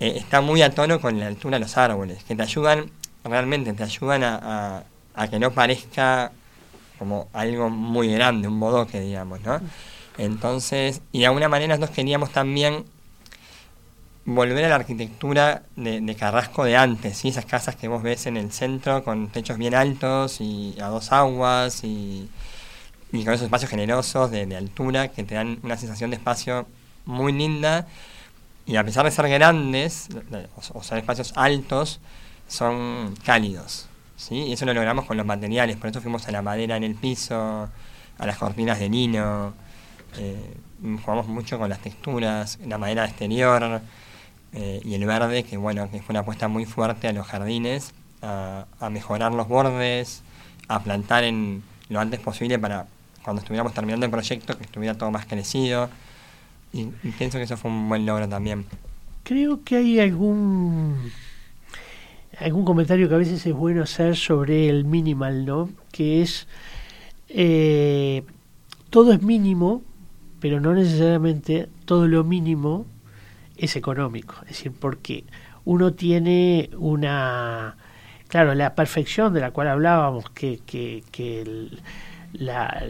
eh, 0.00 0.14
está 0.16 0.40
muy 0.40 0.62
a 0.62 0.70
tono 0.70 1.00
con 1.00 1.18
la 1.18 1.26
altura 1.26 1.58
de 1.58 1.64
los 1.64 1.76
árboles, 1.76 2.24
que 2.24 2.34
te 2.34 2.42
ayudan, 2.42 2.90
realmente 3.24 3.72
te 3.72 3.82
ayudan 3.82 4.22
a, 4.24 4.84
que 5.30 5.38
no 5.38 5.52
parezca 5.52 6.32
como 6.98 7.28
algo 7.32 7.70
muy 7.70 8.12
grande, 8.12 8.48
un 8.48 8.60
bodoque, 8.60 9.00
digamos, 9.00 9.40
¿no? 9.42 9.60
Entonces, 10.18 11.00
y 11.12 11.20
de 11.20 11.26
alguna 11.26 11.48
manera 11.48 11.74
nosotros 11.74 11.94
queríamos 11.94 12.30
también 12.30 12.84
volver 14.26 14.64
a 14.64 14.68
la 14.68 14.76
arquitectura 14.76 15.62
de, 15.76 16.00
de 16.00 16.14
Carrasco 16.14 16.64
de 16.64 16.76
antes, 16.76 17.18
¿sí? 17.18 17.28
esas 17.28 17.44
casas 17.44 17.76
que 17.76 17.88
vos 17.88 18.02
ves 18.02 18.26
en 18.26 18.36
el 18.36 18.52
centro 18.52 19.04
con 19.04 19.28
techos 19.28 19.58
bien 19.58 19.74
altos 19.74 20.40
y 20.40 20.74
a 20.80 20.86
dos 20.86 21.12
aguas 21.12 21.84
y, 21.84 22.30
con 23.10 23.32
esos 23.32 23.42
espacios 23.42 23.70
generosos 23.70 24.30
de, 24.30 24.46
de 24.46 24.56
altura 24.56 25.08
que 25.08 25.22
te 25.22 25.36
dan 25.36 25.58
una 25.62 25.76
sensación 25.76 26.10
de 26.10 26.16
espacio 26.16 26.66
muy 27.04 27.32
linda 27.32 27.86
y 28.66 28.76
a 28.76 28.84
pesar 28.84 29.04
de 29.04 29.10
ser 29.10 29.28
grandes, 29.28 30.08
o, 30.56 30.78
o 30.78 30.82
ser 30.82 30.98
espacios 30.98 31.32
altos, 31.36 32.00
son 32.48 33.14
cálidos. 33.24 33.86
¿sí? 34.16 34.36
Y 34.36 34.52
eso 34.54 34.64
lo 34.64 34.74
logramos 34.74 35.04
con 35.04 35.16
los 35.16 35.26
materiales, 35.26 35.76
por 35.76 35.90
eso 35.90 36.00
fuimos 36.00 36.26
a 36.26 36.32
la 36.32 36.42
madera 36.42 36.76
en 36.76 36.82
el 36.82 36.94
piso, 36.94 37.68
a 38.18 38.26
las 38.26 38.38
cortinas 38.38 38.78
de 38.78 38.88
lino, 38.88 39.54
eh, 40.16 40.56
jugamos 41.04 41.26
mucho 41.26 41.58
con 41.58 41.68
las 41.68 41.80
texturas, 41.80 42.58
la 42.66 42.78
madera 42.78 43.04
exterior 43.04 43.82
eh, 44.54 44.80
y 44.84 44.94
el 44.94 45.04
verde, 45.04 45.42
que 45.42 45.56
bueno, 45.56 45.90
que 45.90 46.00
fue 46.00 46.12
una 46.12 46.20
apuesta 46.20 46.48
muy 46.48 46.64
fuerte 46.64 47.08
a 47.08 47.12
los 47.12 47.26
jardines, 47.26 47.92
a, 48.22 48.66
mejorar 48.90 49.32
los 49.32 49.48
bordes, 49.48 50.22
a 50.68 50.82
plantar 50.82 51.24
en 51.24 51.62
lo 51.90 52.00
antes 52.00 52.20
posible 52.20 52.58
para 52.58 52.86
cuando 53.22 53.40
estuviéramos 53.40 53.74
terminando 53.74 54.06
el 54.06 54.12
proyecto 54.12 54.56
que 54.56 54.64
estuviera 54.64 54.96
todo 54.96 55.10
más 55.10 55.26
crecido. 55.26 55.90
Y, 56.72 56.88
y 57.02 57.10
pienso 57.18 57.38
que 57.38 57.44
eso 57.44 57.56
fue 57.56 57.70
un 57.70 57.88
buen 57.88 58.06
logro 58.06 58.28
también. 58.28 58.64
Creo 59.24 59.62
que 59.62 59.76
hay 59.76 60.00
algún 60.00 61.12
algún 62.38 62.64
comentario 62.64 63.08
que 63.08 63.14
a 63.14 63.18
veces 63.18 63.44
es 63.46 63.52
bueno 63.52 63.82
hacer 63.82 64.16
sobre 64.16 64.68
el 64.68 64.84
minimal, 64.84 65.44
¿no? 65.46 65.68
Que 65.92 66.22
es 66.22 66.46
eh, 67.28 68.22
todo 68.90 69.12
es 69.12 69.22
mínimo, 69.22 69.82
pero 70.40 70.60
no 70.60 70.74
necesariamente 70.74 71.68
todo 71.84 72.06
lo 72.06 72.24
mínimo 72.24 72.86
es 73.56 73.76
económico. 73.76 74.36
Es 74.42 74.50
decir, 74.50 74.72
porque 74.72 75.24
uno 75.64 75.92
tiene 75.94 76.70
una 76.76 77.76
claro, 78.34 78.52
la 78.56 78.74
perfección 78.74 79.32
de 79.32 79.38
la 79.40 79.52
cual 79.52 79.68
hablábamos 79.68 80.24
que, 80.30 80.60
la, 82.32 82.82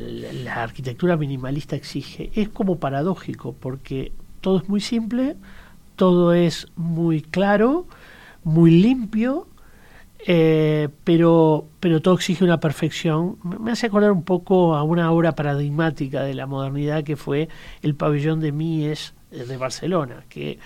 arquitectura 0.55 1.19
minimalista 1.19 1.77
exige, 1.77 2.31
es 2.35 2.49
como 2.49 2.79
paradójico, 2.79 3.53
porque 3.53 4.13
todo 4.41 4.57
es 4.57 4.69
muy 4.71 4.81
simple, 4.81 5.37
todo 5.97 6.33
es 6.33 6.69
muy 6.77 7.21
claro, 7.21 7.87
muy 8.43 8.71
limpio, 8.71 9.47
eh, 10.27 10.89
pero, 11.05 11.67
pero 11.79 12.01
todo 12.01 12.15
exige 12.15 12.43
una 12.43 12.59
perfección. 12.59 13.37
Me 13.43 13.73
hace 13.73 13.89
acordar 13.89 14.13
un 14.13 14.23
poco 14.23 14.75
a 14.75 14.83
una 14.83 15.13
obra 15.13 15.33
paradigmática 15.33 16.23
de 16.23 16.33
la 16.33 16.47
modernidad 16.47 17.05
que 17.05 17.17
fue 17.17 17.51
el 17.83 17.95
pabellón 17.95 18.41
de 18.41 18.51
Mies 18.51 19.13
de 19.35 19.57
Barcelona, 19.57 20.25
que 20.29 20.59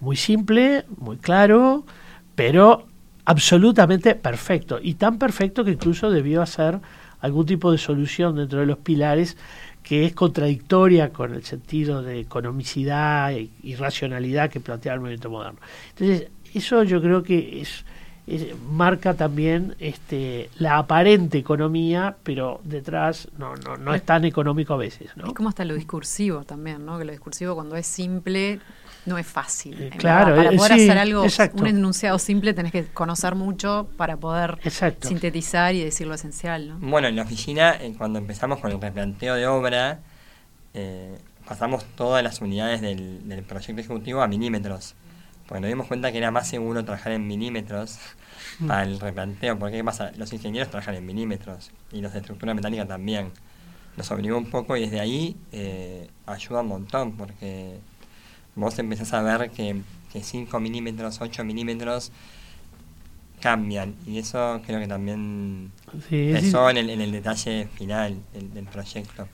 muy 0.00 0.16
simple, 0.16 0.84
muy 0.96 1.16
claro, 1.16 1.84
pero 2.34 2.86
absolutamente 3.24 4.14
perfecto, 4.14 4.78
y 4.82 4.94
tan 4.94 5.18
perfecto 5.18 5.64
que 5.64 5.72
incluso 5.72 6.10
debió 6.10 6.42
hacer 6.42 6.80
algún 7.20 7.46
tipo 7.46 7.70
de 7.70 7.78
solución 7.78 8.36
dentro 8.36 8.60
de 8.60 8.66
los 8.66 8.78
pilares 8.78 9.36
que 9.82 10.04
es 10.04 10.12
contradictoria 10.12 11.10
con 11.10 11.34
el 11.34 11.44
sentido 11.44 12.02
de 12.02 12.20
economicidad 12.20 13.32
y 13.62 13.74
racionalidad 13.74 14.50
que 14.50 14.60
plantea 14.60 14.94
el 14.94 15.00
movimiento 15.00 15.30
moderno. 15.30 15.58
Entonces, 15.90 16.30
eso 16.54 16.82
yo 16.84 17.00
creo 17.00 17.22
que 17.22 17.60
es, 17.60 17.84
es, 18.36 18.46
marca 18.70 19.14
también 19.14 19.74
este, 19.78 20.50
la 20.58 20.78
aparente 20.78 21.38
economía, 21.38 22.16
pero 22.22 22.60
detrás 22.64 23.28
no, 23.38 23.54
no, 23.56 23.76
no 23.76 23.94
es 23.94 24.02
tan 24.04 24.24
económico 24.24 24.74
a 24.74 24.76
veces. 24.76 25.10
¿no? 25.16 25.26
Es 25.26 25.32
como 25.34 25.48
hasta 25.48 25.64
lo 25.64 25.74
discursivo 25.74 26.44
también, 26.44 26.84
¿no? 26.84 26.98
que 26.98 27.04
lo 27.04 27.12
discursivo 27.12 27.54
cuando 27.54 27.76
es 27.76 27.86
simple 27.86 28.60
no 29.04 29.18
es 29.18 29.26
fácil. 29.26 29.80
Eh, 29.80 29.90
claro, 29.96 30.36
para 30.36 30.52
eh, 30.52 30.56
poder 30.56 30.74
sí, 30.74 30.84
hacer 30.84 30.98
algo, 30.98 31.24
exacto. 31.24 31.60
un 31.62 31.68
enunciado 31.68 32.18
simple, 32.18 32.54
tenés 32.54 32.72
que 32.72 32.86
conocer 32.86 33.34
mucho 33.34 33.88
para 33.96 34.16
poder 34.16 34.58
Exacto. 34.62 35.08
sintetizar 35.08 35.74
y 35.74 35.82
decir 35.82 36.06
lo 36.06 36.14
esencial. 36.14 36.68
¿no? 36.68 36.78
Bueno, 36.78 37.08
en 37.08 37.16
la 37.16 37.22
oficina, 37.22 37.76
eh, 37.80 37.94
cuando 37.96 38.18
empezamos 38.18 38.60
con 38.60 38.70
el 38.70 38.80
replanteo 38.80 39.34
de 39.34 39.46
obra, 39.46 40.00
eh, 40.74 41.18
pasamos 41.46 41.84
todas 41.96 42.22
las 42.22 42.40
unidades 42.40 42.80
del, 42.80 43.28
del, 43.28 43.42
proyecto 43.42 43.80
ejecutivo 43.80 44.22
a 44.22 44.28
milímetros. 44.28 44.94
Porque 45.46 45.60
nos 45.60 45.68
dimos 45.68 45.86
cuenta 45.86 46.12
que 46.12 46.18
era 46.18 46.30
más 46.30 46.48
seguro 46.48 46.84
trabajar 46.84 47.12
en 47.12 47.26
milímetros. 47.26 47.98
Para 48.66 48.82
el 48.82 49.00
replanteo. 49.00 49.58
Porque 49.58 49.76
¿qué 49.76 49.84
pasa? 49.84 50.12
Los 50.16 50.32
ingenieros 50.32 50.70
trabajan 50.70 50.94
en 50.94 51.06
milímetros 51.06 51.70
y 51.92 52.00
los 52.00 52.12
de 52.12 52.20
estructura 52.20 52.54
metálica 52.54 52.86
también. 52.86 53.30
Nos 53.96 54.10
obligó 54.10 54.38
un 54.38 54.50
poco 54.50 54.76
y 54.76 54.82
desde 54.82 55.00
ahí 55.00 55.36
eh, 55.52 56.08
ayuda 56.26 56.60
un 56.60 56.68
montón 56.68 57.12
porque 57.16 57.78
vos 58.54 58.78
empezás 58.78 59.12
a 59.12 59.22
ver 59.22 59.50
que, 59.50 59.80
que 60.12 60.22
5 60.22 60.60
milímetros, 60.60 61.20
8 61.20 61.44
milímetros 61.44 62.10
cambian 63.40 63.96
y 64.06 64.18
eso 64.18 64.62
creo 64.64 64.78
que 64.78 64.86
también 64.86 65.72
sí, 66.08 66.30
pesó 66.32 66.68
sí. 66.68 66.70
en, 66.70 66.76
el, 66.76 66.90
en, 66.90 67.00
el, 67.00 67.12
detalle 67.12 67.68
final 67.74 68.16
del, 68.32 68.54
del, 68.54 68.64
proyecto. 68.66 69.28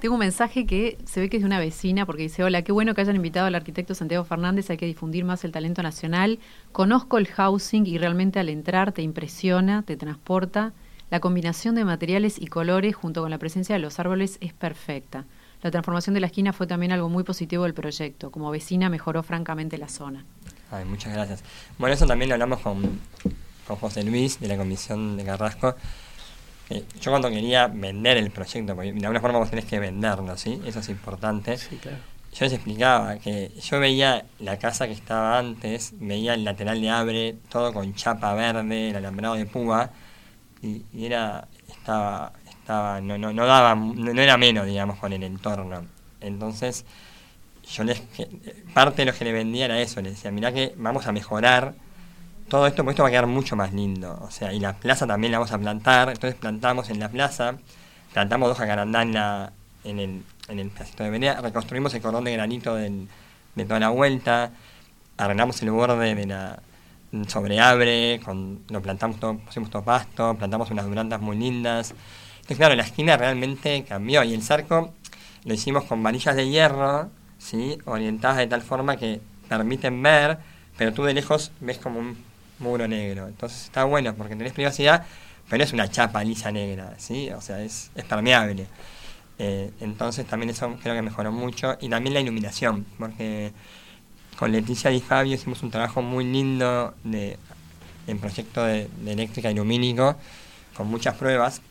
Tengo 0.00 0.14
un 0.14 0.20
mensaje 0.20 0.66
que 0.66 0.98
se 1.06 1.20
ve 1.20 1.30
que 1.30 1.38
es 1.38 1.42
de 1.42 1.46
una 1.46 1.58
vecina 1.58 2.04
porque 2.04 2.22
dice, 2.22 2.44
hola, 2.44 2.60
qué 2.62 2.70
bueno 2.70 2.94
que 2.94 3.00
hayan 3.00 3.16
invitado 3.16 3.46
al 3.46 3.54
arquitecto 3.54 3.94
Santiago 3.94 4.24
Fernández, 4.24 4.68
hay 4.68 4.76
que 4.76 4.84
difundir 4.84 5.24
más 5.24 5.42
el 5.44 5.52
talento 5.52 5.82
nacional. 5.82 6.38
Conozco 6.72 7.16
el 7.16 7.26
housing 7.26 7.86
y 7.86 7.96
realmente 7.96 8.38
al 8.38 8.50
entrar 8.50 8.92
te 8.92 9.00
impresiona, 9.00 9.82
te 9.82 9.96
transporta. 9.96 10.74
La 11.10 11.20
combinación 11.20 11.76
de 11.76 11.84
materiales 11.84 12.38
y 12.38 12.46
colores 12.48 12.94
junto 12.94 13.22
con 13.22 13.30
la 13.30 13.38
presencia 13.38 13.74
de 13.74 13.78
los 13.78 13.98
árboles 13.98 14.36
es 14.42 14.52
perfecta. 14.52 15.24
La 15.62 15.70
transformación 15.70 16.12
de 16.12 16.20
la 16.20 16.26
esquina 16.26 16.52
fue 16.52 16.66
también 16.66 16.92
algo 16.92 17.08
muy 17.08 17.24
positivo 17.24 17.62
del 17.64 17.72
proyecto. 17.72 18.30
Como 18.30 18.50
vecina 18.50 18.90
mejoró 18.90 19.22
francamente 19.22 19.78
la 19.78 19.88
zona. 19.88 20.26
Ay, 20.70 20.84
muchas 20.84 21.14
gracias. 21.14 21.42
Bueno, 21.78 21.94
eso 21.94 22.06
también 22.06 22.28
lo 22.28 22.34
hablamos 22.34 22.60
con, 22.60 23.00
con 23.66 23.76
José 23.76 24.02
Luis 24.02 24.40
de 24.40 24.48
la 24.48 24.58
Comisión 24.58 25.16
de 25.16 25.24
Carrasco. 25.24 25.74
Eh, 26.70 26.84
yo 27.00 27.12
cuando 27.12 27.30
quería 27.30 27.68
vender 27.68 28.16
el 28.16 28.30
proyecto, 28.30 28.74
porque 28.74 28.92
de 28.92 29.06
alguna 29.06 29.20
forma 29.20 29.38
vos 29.38 29.50
tenés 29.50 29.66
que 29.66 29.78
venderlo, 29.78 30.36
¿sí? 30.36 30.60
Eso 30.66 30.80
es 30.80 30.88
importante. 30.88 31.56
Sí, 31.56 31.76
claro. 31.76 31.98
Yo 32.32 32.44
les 32.44 32.52
explicaba 32.52 33.16
que 33.16 33.50
yo 33.62 33.80
veía 33.80 34.26
la 34.40 34.58
casa 34.58 34.86
que 34.86 34.92
estaba 34.92 35.38
antes, 35.38 35.94
veía 35.94 36.34
el 36.34 36.44
lateral 36.44 36.80
de 36.80 36.90
abre, 36.90 37.36
todo 37.48 37.72
con 37.72 37.94
chapa 37.94 38.34
verde, 38.34 38.90
el 38.90 38.96
alambrado 38.96 39.36
de 39.36 39.46
púa, 39.46 39.90
y, 40.60 40.82
y 40.92 41.06
era, 41.06 41.48
estaba, 41.68 42.32
estaba, 42.46 43.00
no, 43.00 43.16
no, 43.16 43.32
no 43.32 43.46
daba, 43.46 43.74
no, 43.74 44.12
no, 44.12 44.20
era 44.20 44.36
menos, 44.36 44.66
digamos, 44.66 44.98
con 44.98 45.14
el 45.14 45.22
entorno. 45.22 45.86
Entonces, 46.20 46.84
yo 47.72 47.84
les, 47.84 48.02
parte 48.74 49.02
de 49.02 49.12
lo 49.12 49.16
que 49.16 49.24
le 49.24 49.32
vendía 49.32 49.64
era 49.64 49.80
eso, 49.80 50.02
les 50.02 50.16
decía, 50.16 50.30
mirá 50.30 50.52
que 50.52 50.74
vamos 50.76 51.06
a 51.06 51.12
mejorar 51.12 51.74
todo 52.48 52.66
esto, 52.66 52.84
porque 52.84 52.92
esto 52.92 53.02
va 53.02 53.08
a 53.08 53.12
quedar 53.12 53.26
mucho 53.26 53.56
más 53.56 53.72
lindo. 53.72 54.18
O 54.22 54.30
sea, 54.30 54.52
y 54.52 54.60
la 54.60 54.74
plaza 54.74 55.06
también 55.06 55.32
la 55.32 55.38
vamos 55.38 55.52
a 55.52 55.58
plantar, 55.58 56.08
entonces 56.08 56.34
plantamos 56.38 56.90
en 56.90 57.00
la 57.00 57.08
plaza, 57.08 57.56
plantamos 58.12 58.48
dos 58.48 58.58
jacarandá 58.58 59.02
en, 59.02 59.98
el, 59.98 60.22
en 60.48 60.58
el 60.58 60.70
pedacito 60.70 61.04
de 61.04 61.10
vereda, 61.10 61.40
reconstruimos 61.40 61.92
el 61.94 62.02
cordón 62.02 62.24
de 62.24 62.32
granito 62.32 62.74
del, 62.74 63.08
de 63.54 63.64
toda 63.64 63.80
la 63.80 63.88
vuelta, 63.88 64.52
arreglamos 65.16 65.60
el 65.62 65.70
borde 65.70 66.14
de 66.14 66.26
la 66.26 66.60
sobreabre, 67.28 68.20
con, 68.24 68.60
lo 68.68 68.82
plantamos 68.82 69.18
todo, 69.18 69.38
pusimos 69.38 69.70
todo 69.70 69.82
pasto, 69.82 70.34
plantamos 70.36 70.70
unas 70.70 70.86
durantas 70.86 71.20
muy 71.20 71.36
lindas. 71.36 71.94
Entonces, 72.36 72.56
claro, 72.58 72.74
la 72.74 72.82
esquina 72.82 73.16
realmente 73.16 73.84
cambió 73.88 74.22
y 74.22 74.34
el 74.34 74.42
cerco 74.42 74.92
lo 75.44 75.54
hicimos 75.54 75.84
con 75.84 76.02
varillas 76.02 76.36
de 76.36 76.48
hierro, 76.48 77.10
¿sí? 77.38 77.78
orientadas 77.86 78.38
de 78.38 78.46
tal 78.46 78.62
forma 78.62 78.96
que 78.96 79.20
permiten 79.48 80.02
ver, 80.02 80.38
pero 80.76 80.92
tú 80.92 81.04
de 81.04 81.14
lejos 81.14 81.52
ves 81.60 81.78
como 81.78 82.00
un 82.00 82.16
muro 82.58 82.88
negro. 82.88 83.28
Entonces 83.28 83.64
está 83.64 83.84
bueno 83.84 84.14
porque 84.14 84.36
tenés 84.36 84.52
privacidad, 84.52 85.06
pero 85.48 85.64
es 85.64 85.72
una 85.72 85.88
chapa 85.88 86.22
lisa 86.24 86.50
negra, 86.50 86.94
¿sí? 86.98 87.30
O 87.30 87.40
sea, 87.40 87.62
es, 87.62 87.90
es 87.94 88.04
permeable. 88.04 88.66
Eh, 89.38 89.70
entonces 89.80 90.26
también 90.26 90.50
eso 90.50 90.76
creo 90.82 90.94
que 90.94 91.02
mejoró 91.02 91.32
mucho. 91.32 91.76
Y 91.80 91.88
también 91.88 92.14
la 92.14 92.20
iluminación, 92.20 92.86
porque 92.98 93.52
con 94.38 94.52
Leticia 94.52 94.90
y 94.90 95.00
Fabio 95.00 95.34
hicimos 95.34 95.62
un 95.62 95.70
trabajo 95.70 96.02
muy 96.02 96.24
lindo 96.24 96.94
de, 97.04 97.38
en 98.06 98.18
proyecto 98.18 98.64
de, 98.64 98.88
eléctrica 99.06 99.50
y 99.50 99.54
lumínico, 99.54 100.16
con 100.76 100.88
muchas 100.88 101.14
pruebas, 101.16 101.62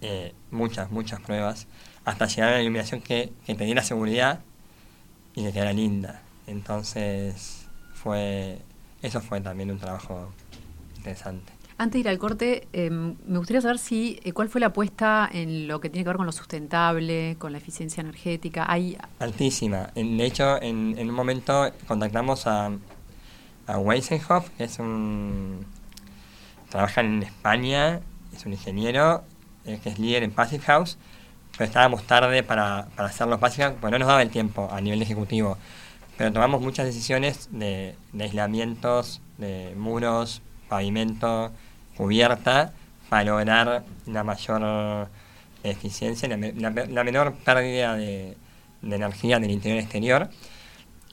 eh, 0.00 0.34
muchas, 0.50 0.90
muchas 0.90 1.20
pruebas, 1.20 1.66
hasta 2.04 2.26
llegar 2.26 2.50
a 2.50 2.52
la 2.52 2.62
iluminación 2.62 3.00
que, 3.00 3.32
que 3.46 3.54
te 3.54 3.64
diera 3.64 3.82
seguridad 3.82 4.40
y 5.34 5.44
que 5.44 5.52
quedara 5.52 5.72
linda. 5.72 6.22
Entonces 6.46 7.66
fue 7.94 8.58
eso 9.02 9.20
fue 9.20 9.40
también 9.40 9.70
un 9.70 9.78
trabajo 9.78 10.32
interesante. 10.96 11.52
Antes 11.80 11.94
de 11.94 12.00
ir 12.00 12.08
al 12.10 12.18
corte, 12.18 12.68
em, 12.74 13.16
me 13.26 13.38
gustaría 13.38 13.62
saber 13.62 13.78
si 13.78 14.20
eh, 14.22 14.32
cuál 14.32 14.50
fue 14.50 14.60
la 14.60 14.66
apuesta 14.66 15.26
en 15.32 15.66
lo 15.66 15.80
que 15.80 15.88
tiene 15.88 16.04
que 16.04 16.10
ver 16.10 16.18
con 16.18 16.26
lo 16.26 16.32
sustentable, 16.32 17.36
con 17.38 17.52
la 17.52 17.58
eficiencia 17.58 18.02
energética. 18.02 18.70
Hay... 18.70 18.98
Altísima. 19.18 19.90
de 19.94 20.26
hecho, 20.26 20.60
en, 20.60 20.98
un 20.98 21.14
momento 21.14 21.72
contactamos 21.88 22.46
a, 22.46 22.70
a 23.66 23.78
Weisenhoff, 23.78 24.50
que 24.58 24.64
es 24.64 24.78
un... 24.78 25.64
trabaja 26.68 27.00
en 27.00 27.22
España, 27.22 28.00
es 28.34 28.44
un 28.44 28.52
ingeniero, 28.52 29.24
eh, 29.64 29.80
que 29.82 29.88
es 29.88 29.98
líder 29.98 30.22
en 30.22 30.32
Passive 30.32 30.62
House, 30.64 30.98
pero 31.52 31.64
estábamos 31.64 32.02
tarde 32.02 32.42
para, 32.42 32.88
para 32.94 33.08
hacer 33.08 33.26
los 33.26 33.38
Passive 33.38 33.68
House, 33.68 33.76
pues 33.80 33.90
no 33.90 33.98
nos 33.98 34.06
daba 34.06 34.20
el 34.20 34.28
tiempo 34.28 34.68
a 34.70 34.82
nivel 34.82 35.00
ejecutivo. 35.00 35.56
Pero 36.20 36.34
tomamos 36.34 36.60
muchas 36.60 36.84
decisiones 36.84 37.48
de, 37.50 37.94
aislamientos, 38.20 39.22
de 39.38 39.72
muros, 39.74 40.42
pavimento, 40.68 41.50
cubierta 41.96 42.74
para 43.08 43.24
lograr 43.24 43.84
la 44.04 44.22
mayor 44.22 45.08
eficiencia, 45.62 46.28
la, 46.28 47.04
menor 47.04 47.32
pérdida 47.36 47.96
de, 47.96 48.36
energía 48.82 49.40
del 49.40 49.50
interior 49.50 49.80
exterior. 49.80 50.28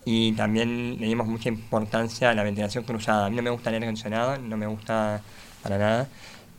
Y 0.04 0.34
también 0.34 0.98
le 1.00 1.08
dimos 1.08 1.26
mucha 1.26 1.48
importancia 1.48 2.32
a 2.32 2.34
la 2.34 2.44
ventilación 2.44 2.84
cruzada. 2.84 3.28
A 3.28 3.30
mí 3.30 3.38
no 3.38 3.44
me 3.44 3.50
gusta 3.50 3.70
el 3.70 3.76
aire 3.76 3.86
acondicionado, 3.86 4.38
no 4.40 4.58
me 4.58 4.68
gusta 4.68 5.22
para 5.64 5.78
nada. 5.78 6.10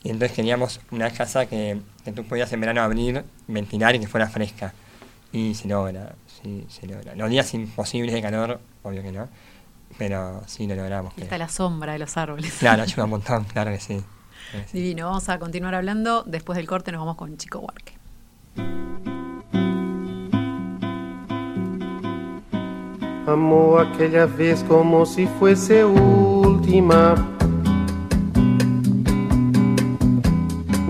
Y 0.03 0.09
entonces 0.09 0.35
queríamos 0.35 0.81
una 0.91 1.11
casa 1.11 1.45
que, 1.45 1.83
que 2.03 2.13
tú 2.13 2.25
podías 2.25 2.51
en 2.55 2.61
verano 2.61 2.81
abrir, 2.81 3.25
ventilar 3.47 3.95
y 3.95 4.01
que 4.01 4.07
fuera 4.07 4.27
fresca. 4.27 4.73
Y 5.33 5.55
se 5.55 5.69
logra, 5.69 6.15
sí, 6.27 6.65
se 6.69 6.87
logra. 6.87 7.15
Los 7.15 7.29
días 7.31 7.53
imposibles 7.55 8.15
de 8.15 8.23
calor, 8.23 8.61
obvio 8.83 9.03
que 9.03 9.13
no, 9.13 9.29
pero 9.99 10.43
sí 10.47 10.67
lo 10.67 10.75
logramos. 10.75 11.13
Está 11.19 11.37
la 11.39 11.49
sombra 11.49 11.93
de 11.93 11.99
los 11.99 12.17
árboles. 12.17 12.55
Claro, 12.59 12.83
ayuda 12.83 13.05
un 13.05 13.11
montón, 13.19 13.45
claro 13.45 13.71
que 13.71 13.81
sí. 13.81 14.03
Divino, 14.73 15.07
vamos 15.07 15.29
a 15.29 15.39
continuar 15.39 15.75
hablando. 15.75 16.23
Después 16.23 16.57
del 16.57 16.67
corte 16.67 16.91
nos 16.93 17.01
vamos 17.01 17.17
con 17.17 17.37
Chico 17.37 17.59
Huarque. 17.59 17.93
Amó 23.27 23.79
aquella 23.79 24.25
vez 24.25 24.65
como 24.65 25.05
si 25.05 25.27
fuese 25.27 25.85
última. 25.85 27.15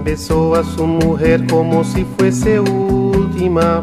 Besó 0.04 0.54
a 0.54 0.62
su 0.62 0.86
mujer 0.86 1.44
como 1.48 1.82
si 1.82 2.04
fuese 2.04 2.60
última. 2.60 3.82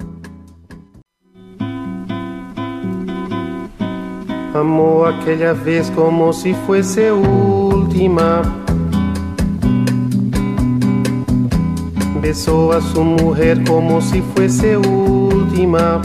Amó 4.53 5.05
aquella 5.05 5.53
vez 5.53 5.89
como 5.91 6.33
si 6.33 6.53
fuese 6.53 7.09
última. 7.09 8.41
Besó 12.21 12.73
a 12.73 12.81
su 12.81 13.01
mujer 13.01 13.63
como 13.63 14.01
si 14.01 14.21
fuese 14.21 14.75
última. 14.75 16.01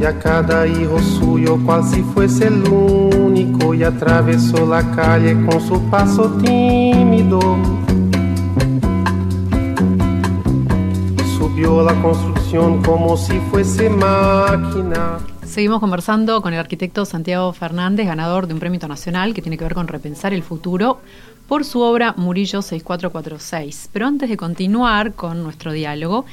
Y 0.00 0.04
a 0.04 0.16
cada 0.20 0.68
hijo 0.68 1.00
suyo 1.00 1.58
cual 1.66 1.82
si 1.82 2.02
fuese 2.02 2.46
el 2.46 2.62
único 2.68 3.74
y 3.74 3.82
atravesó 3.82 4.64
la 4.66 4.88
calle 4.92 5.36
con 5.46 5.60
su 5.60 5.80
paso 5.90 6.30
tímido. 6.42 7.40
Subió 11.36 11.82
la 11.82 11.92
construcción 12.00 12.39
como 12.58 13.16
si 13.16 13.38
fuese 13.38 13.88
máquina. 13.88 15.18
Seguimos 15.44 15.78
conversando 15.78 16.42
con 16.42 16.52
el 16.52 16.58
arquitecto 16.58 17.04
Santiago 17.04 17.52
Fernández, 17.52 18.06
ganador 18.06 18.48
de 18.48 18.54
un 18.54 18.60
premio 18.60 18.74
internacional 18.74 19.34
que 19.34 19.40
tiene 19.40 19.56
que 19.56 19.62
ver 19.62 19.74
con 19.74 19.86
repensar 19.86 20.34
el 20.34 20.42
futuro 20.42 21.00
por 21.46 21.64
su 21.64 21.80
obra 21.80 22.12
Murillo 22.16 22.60
6446. 22.60 23.90
Pero 23.92 24.06
antes 24.08 24.28
de 24.28 24.36
continuar 24.36 25.12
con 25.12 25.44
nuestro 25.44 25.70
diálogo, 25.70 26.24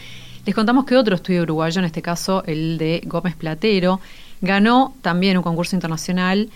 les 0.44 0.56
contamos 0.56 0.86
que 0.86 0.98
otro 0.98 1.14
estudio 1.14 1.44
uruguayo, 1.44 1.80
en 1.80 1.86
este 1.86 2.02
caso 2.02 2.44
el 2.48 2.80
de 2.80 3.04
Gómez 3.06 3.36
Platero, 3.36 4.00
ganó 4.42 4.96
también 5.04 5.38
un 5.38 5.44
concurso 5.44 5.76
internacional 5.76 6.50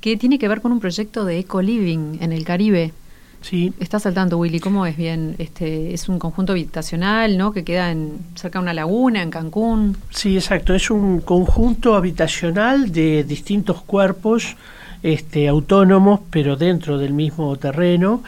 que 0.00 0.16
tiene 0.16 0.38
que 0.38 0.46
ver 0.46 0.60
con 0.60 0.70
un 0.70 0.78
proyecto 0.78 1.24
de 1.24 1.40
eco-living 1.40 2.18
en 2.20 2.32
el 2.32 2.44
Caribe. 2.44 2.92
Sí. 3.40 3.72
Estás 3.78 4.04
al 4.06 4.14
tanto, 4.14 4.36
Willy, 4.38 4.60
¿cómo 4.60 4.84
es 4.86 4.96
bien? 4.96 5.36
Este, 5.38 5.94
es 5.94 6.08
un 6.08 6.18
conjunto 6.18 6.52
habitacional, 6.52 7.38
¿no? 7.38 7.52
Que 7.52 7.64
queda 7.64 7.90
en, 7.90 8.18
cerca 8.34 8.58
de 8.58 8.64
una 8.64 8.74
laguna, 8.74 9.22
en 9.22 9.30
Cancún. 9.30 9.96
Sí, 10.10 10.36
exacto. 10.36 10.74
Es 10.74 10.90
un 10.90 11.20
conjunto 11.20 11.94
habitacional 11.94 12.90
de 12.92 13.24
distintos 13.24 13.80
cuerpos 13.82 14.56
este, 15.02 15.48
autónomos, 15.48 16.20
pero 16.30 16.56
dentro 16.56 16.98
del 16.98 17.14
mismo 17.14 17.56
terreno, 17.56 18.22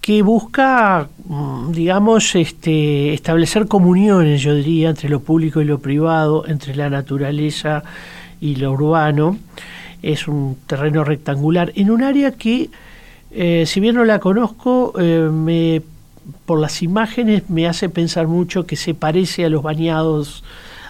que 0.00 0.22
busca, 0.22 1.08
mm, 1.26 1.72
digamos, 1.72 2.34
este, 2.34 3.12
establecer 3.12 3.66
comuniones, 3.66 4.40
yo 4.40 4.54
diría, 4.54 4.90
entre 4.90 5.10
lo 5.10 5.20
público 5.20 5.60
y 5.60 5.66
lo 5.66 5.78
privado, 5.78 6.46
entre 6.46 6.74
la 6.74 6.88
naturaleza 6.88 7.82
y 8.40 8.56
lo 8.56 8.72
urbano. 8.72 9.38
Es 10.02 10.26
un 10.26 10.56
terreno 10.66 11.04
rectangular 11.04 11.72
en 11.76 11.90
un 11.90 12.02
área 12.02 12.32
que 12.32 12.70
eh, 13.30 13.64
si 13.66 13.80
bien 13.80 13.94
no 13.94 14.04
la 14.04 14.18
conozco, 14.18 14.92
eh, 14.98 15.28
me, 15.32 15.82
por 16.46 16.60
las 16.60 16.82
imágenes 16.82 17.48
me 17.48 17.66
hace 17.66 17.88
pensar 17.88 18.26
mucho 18.26 18.66
que 18.66 18.76
se 18.76 18.94
parece 18.94 19.44
a 19.44 19.48
los 19.48 19.62
bañados, 19.62 20.42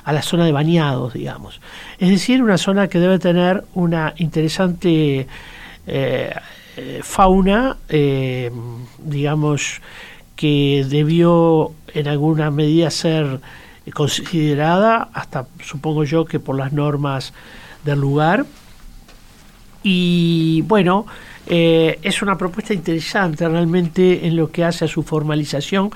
a 0.04 0.12
la 0.12 0.22
zona 0.22 0.44
de 0.44 0.52
bañados, 0.52 1.12
digamos. 1.14 1.60
Es 1.98 2.08
decir, 2.08 2.42
una 2.42 2.58
zona 2.58 2.88
que 2.88 2.98
debe 2.98 3.18
tener 3.18 3.64
una 3.74 4.14
interesante 4.16 5.26
eh, 5.86 6.34
fauna, 7.02 7.76
digamos, 8.98 9.82
que 10.36 10.86
debió 10.88 11.72
en 11.92 12.08
alguna 12.08 12.50
medida 12.50 12.90
ser 12.90 13.40
considerada, 13.92 15.10
hasta 15.12 15.46
supongo 15.62 16.04
yo 16.04 16.24
que 16.24 16.40
por 16.40 16.56
las 16.56 16.72
normas 16.72 17.34
del 17.84 18.00
lugar. 18.00 18.46
Y 19.82 20.62
bueno, 20.62 21.06
eh, 21.46 21.98
es 22.02 22.22
una 22.22 22.36
propuesta 22.36 22.74
interesante 22.74 23.48
realmente 23.48 24.26
en 24.26 24.36
lo 24.36 24.50
que 24.50 24.64
hace 24.64 24.84
a 24.84 24.88
su 24.88 25.02
formalización. 25.02 25.90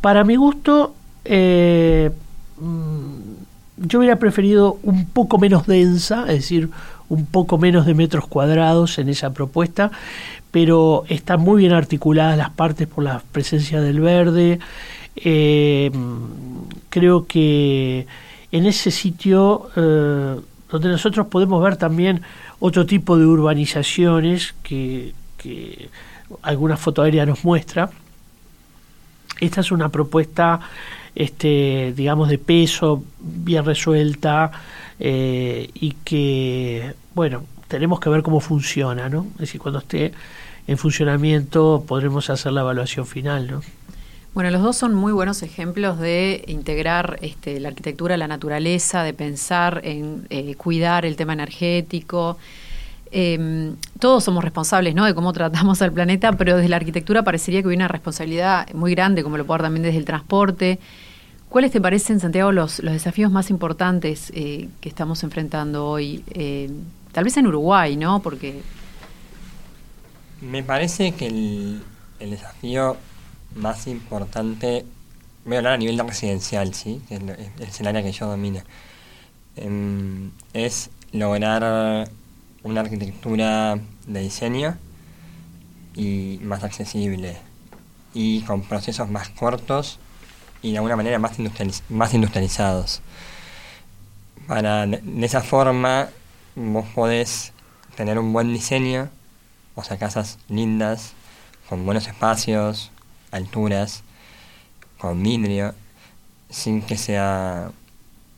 Para 0.00 0.24
mi 0.24 0.36
gusto, 0.36 0.94
eh, 1.24 2.10
mm, 2.58 3.86
yo 3.88 3.98
hubiera 3.98 4.16
preferido 4.16 4.78
un 4.82 5.06
poco 5.06 5.38
menos 5.38 5.66
densa, 5.66 6.22
es 6.22 6.36
decir, 6.36 6.70
un 7.08 7.26
poco 7.26 7.58
menos 7.58 7.86
de 7.86 7.94
metros 7.94 8.26
cuadrados 8.26 8.98
en 8.98 9.08
esa 9.08 9.32
propuesta, 9.32 9.90
pero 10.50 11.04
están 11.08 11.40
muy 11.40 11.60
bien 11.60 11.72
articuladas 11.72 12.38
las 12.38 12.50
partes 12.50 12.88
por 12.88 13.04
la 13.04 13.22
presencia 13.32 13.80
del 13.80 14.00
verde. 14.00 14.58
Eh, 15.16 15.90
creo 16.88 17.26
que 17.26 18.06
en 18.50 18.66
ese 18.66 18.90
sitio 18.90 19.68
donde 19.74 20.88
nosotros 20.88 21.26
podemos 21.28 21.62
ver 21.62 21.76
también 21.76 22.22
otro 22.60 22.86
tipo 22.86 23.18
de 23.18 23.26
urbanizaciones 23.26 24.54
que, 24.62 25.12
alguna 26.42 26.76
foto 26.76 27.02
aérea 27.02 27.24
nos 27.24 27.44
muestra. 27.44 27.88
Esta 29.40 29.60
es 29.60 29.70
una 29.70 29.90
propuesta, 29.90 30.58
este, 31.14 31.92
digamos, 31.96 32.28
de 32.28 32.38
peso, 32.38 33.04
bien 33.20 33.64
resuelta 33.64 34.50
eh, 34.98 35.70
y 35.74 35.92
que, 36.04 36.94
bueno, 37.14 37.44
tenemos 37.68 38.00
que 38.00 38.10
ver 38.10 38.22
cómo 38.22 38.40
funciona, 38.40 39.08
¿no? 39.08 39.26
Es 39.34 39.40
decir, 39.40 39.60
cuando 39.60 39.80
esté 39.80 40.12
en 40.66 40.78
funcionamiento 40.78 41.84
podremos 41.86 42.28
hacer 42.30 42.52
la 42.52 42.62
evaluación 42.62 43.06
final, 43.06 43.48
¿no? 43.48 43.60
Bueno, 44.36 44.50
los 44.50 44.60
dos 44.60 44.76
son 44.76 44.92
muy 44.94 45.14
buenos 45.14 45.42
ejemplos 45.42 45.98
de 45.98 46.44
integrar 46.46 47.18
este, 47.22 47.58
la 47.58 47.68
arquitectura 47.68 48.18
la 48.18 48.28
naturaleza, 48.28 49.02
de 49.02 49.14
pensar 49.14 49.80
en 49.82 50.26
eh, 50.28 50.54
cuidar 50.56 51.06
el 51.06 51.16
tema 51.16 51.32
energético. 51.32 52.36
Em, 53.10 53.76
todos 53.98 54.24
somos 54.24 54.44
responsables 54.44 54.94
¿no? 54.94 55.06
de 55.06 55.14
cómo 55.14 55.32
tratamos 55.32 55.80
al 55.80 55.90
planeta, 55.90 56.32
pero 56.32 56.56
desde 56.56 56.68
la 56.68 56.76
arquitectura 56.76 57.22
parecería 57.22 57.62
que 57.62 57.70
hay 57.70 57.76
una 57.76 57.88
responsabilidad 57.88 58.70
muy 58.74 58.90
grande, 58.94 59.22
como 59.22 59.38
lo 59.38 59.46
puedo 59.46 59.56
dar 59.56 59.68
también 59.68 59.84
desde 59.84 59.96
el 59.96 60.04
transporte. 60.04 60.80
¿Cuáles 61.48 61.72
te 61.72 61.80
parecen, 61.80 62.20
Santiago, 62.20 62.52
los, 62.52 62.80
los 62.80 62.92
desafíos 62.92 63.32
más 63.32 63.48
importantes 63.48 64.30
eh, 64.34 64.68
que 64.82 64.90
estamos 64.90 65.22
enfrentando 65.22 65.86
hoy? 65.86 66.22
Eh, 66.34 66.70
tal 67.12 67.24
vez 67.24 67.38
en 67.38 67.46
Uruguay, 67.46 67.96
¿no? 67.96 68.20
Porque... 68.20 68.60
Me 70.42 70.62
parece 70.62 71.12
que 71.12 71.28
el, 71.28 71.80
el 72.20 72.30
desafío 72.32 72.98
más 73.56 73.86
importante, 73.86 74.84
voy 75.44 75.56
a 75.56 75.58
hablar 75.58 75.72
a 75.74 75.76
nivel 75.78 75.98
residencial, 75.98 76.74
¿sí? 76.74 77.02
es 77.58 77.80
el, 77.80 77.86
área 77.86 78.02
que 78.02 78.12
yo 78.12 78.26
domino, 78.26 78.60
em, 79.56 80.30
es 80.52 80.90
lograr 81.12 82.08
una 82.62 82.80
arquitectura 82.80 83.78
de 84.06 84.20
diseño 84.20 84.76
y 85.94 86.38
más 86.42 86.62
accesible 86.62 87.38
y 88.12 88.42
con 88.42 88.62
procesos 88.62 89.08
más 89.08 89.28
cortos 89.30 89.98
y 90.62 90.72
de 90.72 90.78
alguna 90.78 90.96
manera 90.96 91.18
más, 91.18 91.32
más 91.88 92.14
industrializados. 92.14 93.00
Para, 94.46 94.86
de 94.86 95.26
esa 95.26 95.40
forma 95.40 96.08
vos 96.54 96.86
podés 96.94 97.52
tener 97.96 98.18
un 98.18 98.32
buen 98.32 98.52
diseño, 98.52 99.10
o 99.74 99.82
sea, 99.82 99.98
casas 99.98 100.38
lindas, 100.48 101.12
con 101.68 101.84
buenos 101.84 102.06
espacios, 102.06 102.90
alturas, 103.36 104.02
con 104.98 105.22
vidrio, 105.22 105.74
sin 106.50 106.82
que 106.82 106.96
sea 106.96 107.70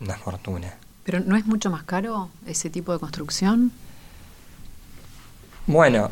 una 0.00 0.14
fortuna. 0.14 0.74
¿Pero 1.04 1.20
no 1.20 1.36
es 1.36 1.46
mucho 1.46 1.70
más 1.70 1.84
caro 1.84 2.30
ese 2.46 2.68
tipo 2.70 2.92
de 2.92 2.98
construcción? 2.98 3.72
Bueno, 5.66 6.10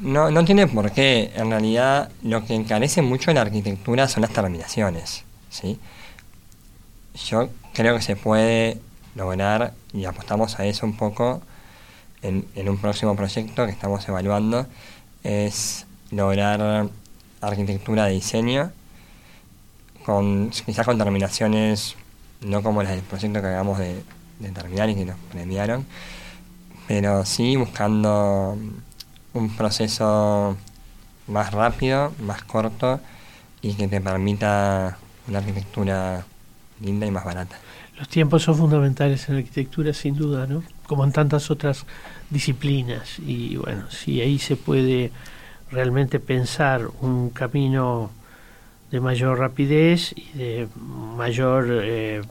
no, 0.00 0.30
no 0.30 0.44
tiene 0.44 0.66
por 0.66 0.92
qué. 0.92 1.32
En 1.34 1.50
realidad, 1.50 2.10
lo 2.22 2.44
que 2.44 2.54
encarece 2.54 3.02
mucho 3.02 3.32
la 3.32 3.42
arquitectura 3.42 4.08
son 4.08 4.22
las 4.22 4.32
terminaciones. 4.32 5.24
¿sí? 5.50 5.78
Yo 7.26 7.50
creo 7.74 7.96
que 7.96 8.02
se 8.02 8.16
puede 8.16 8.80
lograr, 9.14 9.74
y 9.92 10.04
apostamos 10.04 10.58
a 10.58 10.64
eso 10.64 10.86
un 10.86 10.96
poco 10.96 11.42
en, 12.22 12.46
en 12.54 12.68
un 12.68 12.78
próximo 12.78 13.16
proyecto 13.16 13.66
que 13.66 13.72
estamos 13.72 14.08
evaluando, 14.08 14.66
es 15.22 15.86
lograr 16.10 16.88
arquitectura 17.40 18.06
de 18.06 18.12
diseño, 18.12 18.72
con 20.04 20.50
quizás 20.50 20.86
con 20.86 20.98
terminaciones 20.98 21.96
no 22.40 22.62
como 22.62 22.82
las 22.82 22.92
del 22.92 23.02
proyecto 23.02 23.40
que 23.40 23.46
acabamos 23.46 23.78
de, 23.78 24.02
terminar 24.54 24.88
y 24.88 24.94
que 24.94 25.04
nos 25.04 25.16
premiaron, 25.30 25.84
pero 26.88 27.24
sí 27.26 27.56
buscando 27.56 28.56
un 29.34 29.56
proceso 29.56 30.56
más 31.26 31.52
rápido, 31.52 32.12
más 32.20 32.42
corto 32.42 33.00
y 33.60 33.74
que 33.74 33.86
te 33.86 34.00
permita 34.00 34.96
una 35.28 35.38
arquitectura 35.38 36.24
linda 36.80 37.06
y 37.06 37.10
más 37.10 37.24
barata. 37.24 37.58
Los 37.98 38.08
tiempos 38.08 38.42
son 38.42 38.56
fundamentales 38.56 39.28
en 39.28 39.36
arquitectura, 39.36 39.92
sin 39.92 40.16
duda, 40.16 40.46
¿no? 40.46 40.62
Como 40.86 41.04
en 41.04 41.12
tantas 41.12 41.50
otras 41.50 41.84
disciplinas. 42.30 43.18
Y 43.18 43.56
bueno, 43.56 43.90
si 43.90 44.22
ahí 44.22 44.38
se 44.38 44.56
puede 44.56 45.12
realmente 45.70 46.18
pensar 46.20 46.88
un 47.00 47.30
camino 47.30 48.10
de 48.90 49.00
mayor 49.00 49.38
rapidez 49.38 50.12
y 50.16 50.36
de 50.36 50.68
mayor, 51.16 51.66
eh, 51.70 52.22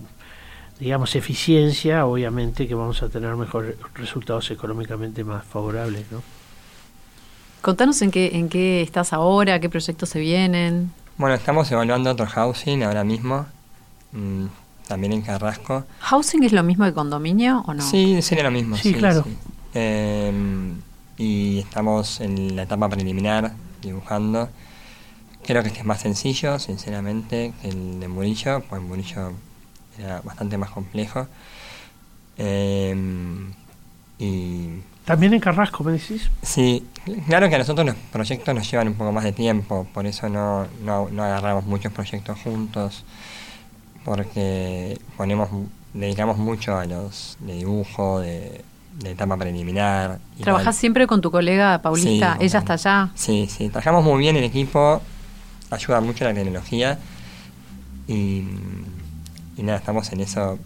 digamos, 0.79 1.15
eficiencia, 1.15 2.05
obviamente 2.05 2.67
que 2.67 2.75
vamos 2.75 3.01
a 3.01 3.09
tener 3.09 3.35
mejores 3.35 3.75
resultados 3.95 4.51
económicamente 4.51 5.23
más 5.23 5.45
favorables, 5.45 6.05
¿no? 6.11 6.21
Contanos 7.61 8.01
en 8.01 8.11
qué, 8.11 8.37
en 8.37 8.49
qué 8.49 8.81
estás 8.81 9.11
ahora, 9.11 9.59
qué 9.59 9.69
proyectos 9.69 10.09
se 10.09 10.19
vienen. 10.19 10.91
Bueno, 11.17 11.35
estamos 11.35 11.69
evaluando 11.71 12.11
otro 12.11 12.25
housing 12.25 12.83
ahora 12.83 13.03
mismo, 13.03 13.45
mm, 14.13 14.45
también 14.87 15.13
en 15.13 15.21
Carrasco. 15.21 15.85
¿Housing 15.99 16.43
es 16.43 16.53
lo 16.53 16.63
mismo 16.63 16.85
que 16.85 16.93
condominio 16.93 17.63
o 17.67 17.73
no? 17.73 17.83
Sí, 17.83 18.21
sería 18.21 18.45
lo 18.45 18.51
mismo. 18.51 18.77
Sí, 18.77 18.93
claro. 18.93 19.25
Em, 19.73 20.75
y 21.19 21.59
estamos 21.59 22.21
en 22.21 22.55
la 22.55 22.63
etapa 22.63 22.89
preliminar 22.89 23.51
dibujando. 23.81 24.49
Creo 25.45 25.61
que 25.61 25.67
este 25.67 25.81
es 25.81 25.85
más 25.85 25.99
sencillo, 25.99 26.57
sinceramente, 26.59 27.53
que 27.61 27.67
el 27.67 27.99
de 27.99 28.07
Murillo, 28.07 28.63
pues 28.69 28.81
Murillo 28.81 29.33
era 29.99 30.21
bastante 30.21 30.57
más 30.57 30.71
complejo. 30.71 31.27
Em, 32.37 33.51
y 34.17 34.79
¿También 35.03 35.33
en 35.33 35.41
Carrasco, 35.41 35.83
me 35.83 35.91
decís? 35.91 36.31
Sí, 36.41 36.87
claro 37.27 37.49
que 37.49 37.55
a 37.55 37.57
nosotros 37.57 37.85
los 37.85 37.95
proyectos 38.13 38.55
nos 38.55 38.71
llevan 38.71 38.87
un 38.87 38.93
poco 38.93 39.11
más 39.11 39.25
de 39.25 39.33
tiempo, 39.33 39.87
por 39.93 40.05
eso 40.05 40.29
no, 40.29 40.67
no, 40.83 41.09
no 41.09 41.23
agarramos 41.23 41.65
muchos 41.65 41.91
proyectos 41.91 42.39
juntos, 42.41 43.03
porque 44.05 44.97
ponemos 45.17 45.49
dedicamos 45.93 46.37
mucho 46.37 46.77
a 46.77 46.85
los 46.85 47.37
de 47.39 47.55
dibujo, 47.55 48.19
de, 48.19 48.63
de 48.99 49.11
etapa 49.11 49.37
preliminar. 49.37 50.19
¿Trabajas 50.41 50.75
siempre 50.75 51.07
con 51.07 51.21
tu 51.21 51.31
colega 51.31 51.81
Paulita? 51.81 52.37
¿Ella 52.39 52.59
está 52.59 52.73
allá? 52.73 53.09
Sí, 53.15 53.47
sí, 53.49 53.69
trabajamos 53.69 54.03
muy 54.03 54.19
bien 54.19 54.35
en 54.35 54.43
equipo, 54.43 55.01
ayuda 55.71 56.01
mucho 56.01 56.25
la 56.25 56.33
tecnología 56.33 56.99
y, 58.07 58.43
y 59.57 59.63
nada, 59.63 59.77
estamos 59.77 60.11
en 60.11 60.21
eso 60.21 60.59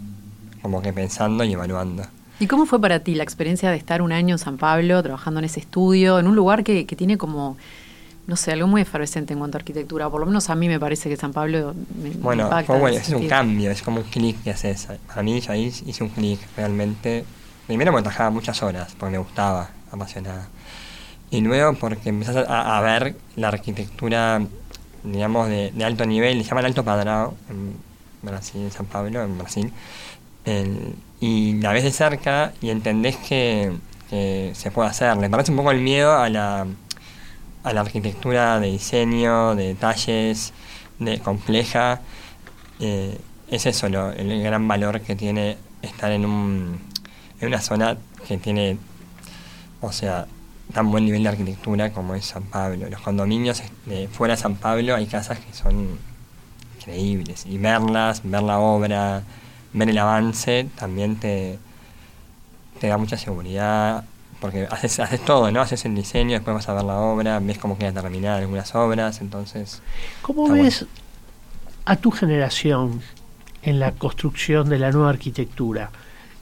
como 0.62 0.82
que 0.82 0.94
pensando 0.94 1.44
y 1.44 1.54
evaluando. 1.54 2.04
¿Y 2.40 2.48
cómo 2.48 2.66
fue 2.66 2.82
para 2.82 3.00
ti 3.00 3.16
la 3.16 3.24
experiencia 3.24 3.70
de 3.70 3.78
estar 3.78 4.02
un 4.02 4.12
año 4.12 4.36
en 4.36 4.40
San 4.40 4.58
Pablo, 4.58 5.02
trabajando 5.04 5.40
en 5.40 5.46
ese 5.46 5.60
estudio, 5.60 6.20
en 6.20 6.28
un 6.28 6.36
lugar 6.36 6.64
que, 6.64 6.86
que 6.86 6.96
tiene 6.96 7.18
como, 7.18 7.58
no 8.26 8.36
sé, 8.36 8.52
algo 8.52 8.68
muy 8.68 8.82
efervescente 8.82 9.34
en 9.34 9.40
cuanto 9.40 9.58
a 9.58 9.60
arquitectura? 9.60 10.10
Por 10.10 10.20
lo 10.22 10.26
menos 10.26 10.50
a 10.50 10.56
mí 10.56 10.68
me 10.68 10.80
parece 10.80 11.10
que 11.10 11.16
San 11.16 11.32
Pablo 11.32 11.76
me, 12.02 12.10
bueno, 12.12 12.50
es 12.90 13.10
un 13.10 13.28
cambio, 13.28 13.70
es 13.70 13.82
como 13.82 13.98
un 13.98 14.04
clic 14.06 14.42
que 14.44 14.50
haces. 14.50 14.88
Para 15.08 15.22
mí 15.22 15.40
ahí 15.48 15.72
hice 15.86 16.04
un 16.04 16.10
clic 16.10 16.40
realmente 16.58 17.24
Primero 17.68 17.92
porque 17.92 18.04
trabajaba 18.04 18.30
muchas 18.30 18.62
horas, 18.62 18.96
porque 18.98 19.14
me 19.14 19.18
gustaba, 19.18 19.70
apasionada. 19.92 20.48
Y 21.32 21.42
luego 21.42 21.74
porque 21.74 22.10
empezás 22.10 22.46
a, 22.48 22.80
ver 22.82 23.16
la 23.36 23.48
arquitectura, 23.48 24.42
digamos, 25.04 25.50
de, 25.50 25.72
alto 25.84 26.06
nivel, 26.06 26.38
le 26.38 26.44
llaman 26.44 26.66
Alto 26.66 26.84
Padrao, 26.84 27.34
en 27.50 27.76
Brasil, 28.22 28.62
en 28.62 28.72
San 28.72 28.86
Pablo, 28.86 29.24
en 29.24 29.38
Brasil. 29.38 29.74
y 31.20 31.54
la 31.62 31.72
ves 31.72 31.84
de 31.84 31.92
cerca 31.92 32.54
y 32.62 32.70
entendés 32.70 33.18
que, 33.18 33.72
se 34.10 34.70
puede 34.72 34.90
hacer. 34.90 35.18
Le 35.18 35.30
parece 35.30 35.50
un 35.50 35.58
poco 35.58 35.72
el 35.72 35.82
miedo 35.82 36.16
a 36.16 36.30
la, 36.30 36.68
a 37.64 37.74
la 37.74 37.82
arquitectura 37.82 38.60
de 38.60 38.68
diseño, 38.68 39.56
de 39.56 39.70
detalles, 39.70 40.54
de 41.00 41.20
compleja. 41.20 42.02
Eh, 42.80 43.18
es 43.50 43.66
eso 43.66 43.90
lo, 43.90 44.12
el 44.12 44.44
gran 44.44 44.68
valor 44.68 45.02
que 45.02 45.16
tiene 45.16 45.58
estar 45.82 46.12
en 46.12 46.26
un 46.26 46.93
en 47.44 47.48
una 47.48 47.62
zona 47.62 47.98
que 48.28 48.38
tiene, 48.38 48.78
o 49.82 49.92
sea, 49.92 50.28
tan 50.74 50.90
buen 50.92 51.06
nivel 51.06 51.24
de 51.24 51.30
arquitectura 51.30 51.92
como 51.92 52.16
es 52.16 52.26
San 52.26 52.44
Pablo. 52.44 52.90
Los 52.90 53.02
condominios 53.02 53.62
de 53.86 54.08
fuera 54.08 54.36
de 54.36 54.42
San 54.42 54.56
Pablo 54.56 54.96
hay 54.96 55.06
casas 55.08 55.40
que 55.40 55.54
son 55.54 56.00
increíbles 56.78 57.46
y 57.46 57.58
verlas, 57.58 58.22
ver 58.24 58.44
la 58.44 58.60
obra, 58.60 59.24
ver 59.74 59.90
el 59.90 59.98
avance 59.98 60.68
también 60.78 61.18
te, 61.18 61.60
te 62.80 62.88
da 62.88 62.98
mucha 62.98 63.18
seguridad 63.18 64.06
porque 64.40 64.68
haces, 64.70 65.00
haces 65.00 65.24
todo, 65.24 65.52
¿no? 65.52 65.62
Haces 65.62 65.86
el 65.86 65.96
diseño, 65.96 66.32
después 66.32 66.54
vas 66.54 66.68
a 66.70 66.74
ver 66.74 66.84
la 66.84 66.98
obra, 66.98 67.40
ves 67.40 67.58
cómo 67.58 67.78
queda 67.78 67.94
terminada 67.94 68.38
algunas 68.38 68.74
obras, 68.76 69.22
entonces... 69.22 69.82
¿Cómo 70.22 70.50
ves 70.50 70.86
a 71.86 71.96
tu 71.96 72.12
generación 72.12 73.02
en 73.62 73.80
la 73.80 73.94
construcción 73.94 74.68
de 74.68 74.80
la 74.80 74.92
nueva 74.92 75.12
arquitectura? 75.12 75.92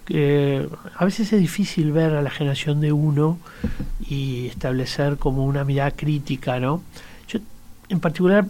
A 0.10 1.06
veces 1.06 1.32
es 1.32 1.39
difícil 1.39 1.91
ver 1.91 2.16
a 2.16 2.22
la 2.22 2.30
generación 2.30 2.82
de 2.82 2.91
uno 2.91 3.38
y 4.08 4.47
establecer 4.47 5.18
como 5.18 5.45
una 5.45 5.64
mirada 5.64 5.91
crítica, 5.91 6.60
¿no? 6.60 6.82
Yo 7.28 7.39
en 7.89 7.99
particular 7.99 8.45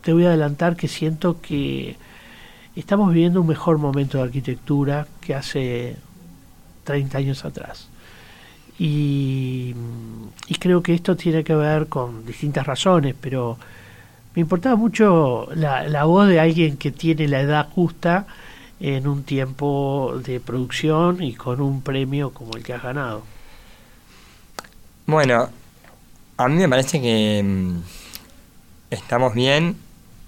te 0.00 0.12
voy 0.12 0.24
a 0.24 0.28
adelantar 0.28 0.76
que 0.76 0.88
siento 0.88 1.40
que 1.40 1.96
estamos 2.76 3.12
viviendo 3.12 3.40
un 3.40 3.46
mejor 3.46 3.78
momento 3.78 4.18
de 4.18 4.24
arquitectura 4.24 5.06
que 5.20 5.34
hace 5.34 5.96
30 6.84 7.18
años 7.18 7.44
atrás. 7.44 7.88
Y, 8.78 9.74
creo 10.58 10.82
que 10.82 10.94
esto 10.94 11.16
tiene 11.16 11.42
que 11.42 11.54
ver 11.54 11.88
con 11.88 12.24
distintas 12.24 12.64
razones, 12.66 13.16
pero 13.20 13.58
me 14.34 14.40
importaba 14.40 14.76
mucho 14.76 15.48
la 15.54 16.04
voz 16.04 16.28
de 16.28 16.38
alguien 16.38 16.76
que 16.76 16.92
tiene 16.92 17.26
la 17.26 17.40
edad 17.40 17.68
justa 17.70 18.26
en 18.82 19.06
un 19.06 19.22
tiempo 19.22 20.12
de 20.24 20.40
producción 20.40 21.22
y 21.22 21.34
con 21.34 21.60
un 21.60 21.82
premio 21.82 22.30
como 22.30 22.56
el 22.56 22.64
que 22.64 22.74
has 22.74 22.82
ganado. 22.82 23.22
Bueno, 25.06 25.48
a 26.36 26.48
mí 26.48 26.56
me 26.56 26.68
parece 26.68 27.00
que 27.00 27.40
mm, 27.44 27.76
estamos 28.90 29.34
bien. 29.34 29.76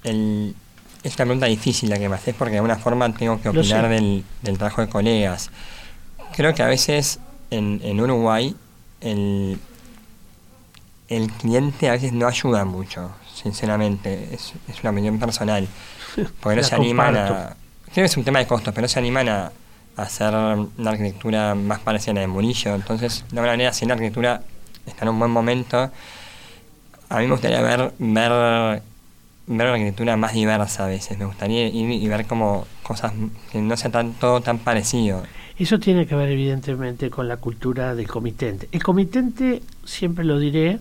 El, 0.04 0.54
es 1.02 1.16
una 1.16 1.24
pregunta 1.24 1.46
difícil 1.46 1.90
la 1.90 1.98
que 1.98 2.08
me 2.08 2.14
haces 2.14 2.32
porque 2.36 2.52
de 2.52 2.58
alguna 2.58 2.76
forma 2.76 3.12
tengo 3.12 3.42
que 3.42 3.48
opinar 3.48 3.88
del, 3.88 4.24
del 4.42 4.56
trabajo 4.56 4.82
de 4.82 4.88
colegas. 4.88 5.50
Creo 6.36 6.54
que 6.54 6.62
a 6.62 6.68
veces 6.68 7.18
en, 7.50 7.80
en 7.82 8.00
Uruguay 8.00 8.54
el, 9.00 9.58
el 11.08 11.32
cliente 11.32 11.88
a 11.88 11.92
veces 11.92 12.12
no 12.12 12.28
ayuda 12.28 12.64
mucho, 12.64 13.10
sinceramente. 13.34 14.32
Es, 14.32 14.52
es 14.68 14.80
una 14.80 14.90
opinión 14.90 15.18
personal. 15.18 15.66
Porque 16.40 16.58
no 16.58 16.62
se 16.62 16.74
animan 16.76 17.14
comparto. 17.14 17.34
a... 17.34 17.63
Creo 17.94 18.06
es 18.06 18.16
un 18.16 18.24
tema 18.24 18.40
de 18.40 18.46
costos, 18.48 18.74
pero 18.74 18.82
no 18.82 18.88
se 18.88 18.98
animan 18.98 19.28
a, 19.28 19.52
hacer 19.96 20.34
una 20.34 20.90
arquitectura 20.90 21.54
más 21.54 21.78
parecida 21.78 22.10
a 22.10 22.14
la 22.16 22.20
de 22.22 22.26
Murillo. 22.26 22.74
Entonces, 22.74 23.24
de 23.30 23.38
alguna 23.38 23.52
manera, 23.52 23.72
si 23.72 23.86
la 23.86 23.94
arquitectura 23.94 24.42
está 24.84 25.04
en 25.04 25.10
un 25.10 25.18
buen 25.20 25.30
momento, 25.30 25.92
a 27.08 27.18
mí 27.18 27.26
me 27.26 27.30
gustaría 27.30 27.62
ver, 27.62 27.92
ver, 28.00 28.32
ver 28.32 28.82
una 29.46 29.72
arquitectura 29.74 30.16
más 30.16 30.32
diversa 30.32 30.86
a 30.86 30.88
veces. 30.88 31.16
Me 31.16 31.24
gustaría 31.24 31.68
ir 31.68 31.88
y 31.92 32.08
ver 32.08 32.26
como 32.26 32.66
cosas 32.82 33.12
que 33.52 33.60
no 33.60 33.76
sea 33.76 33.92
tanto 33.92 34.40
tan 34.40 34.58
parecido. 34.58 35.22
Eso 35.56 35.78
tiene 35.78 36.04
que 36.08 36.16
ver 36.16 36.30
evidentemente 36.30 37.10
con 37.10 37.28
la 37.28 37.36
cultura 37.36 37.94
del 37.94 38.08
comitente. 38.08 38.68
El 38.72 38.82
comitente, 38.82 39.62
siempre 39.84 40.24
lo 40.24 40.40
diré, 40.40 40.80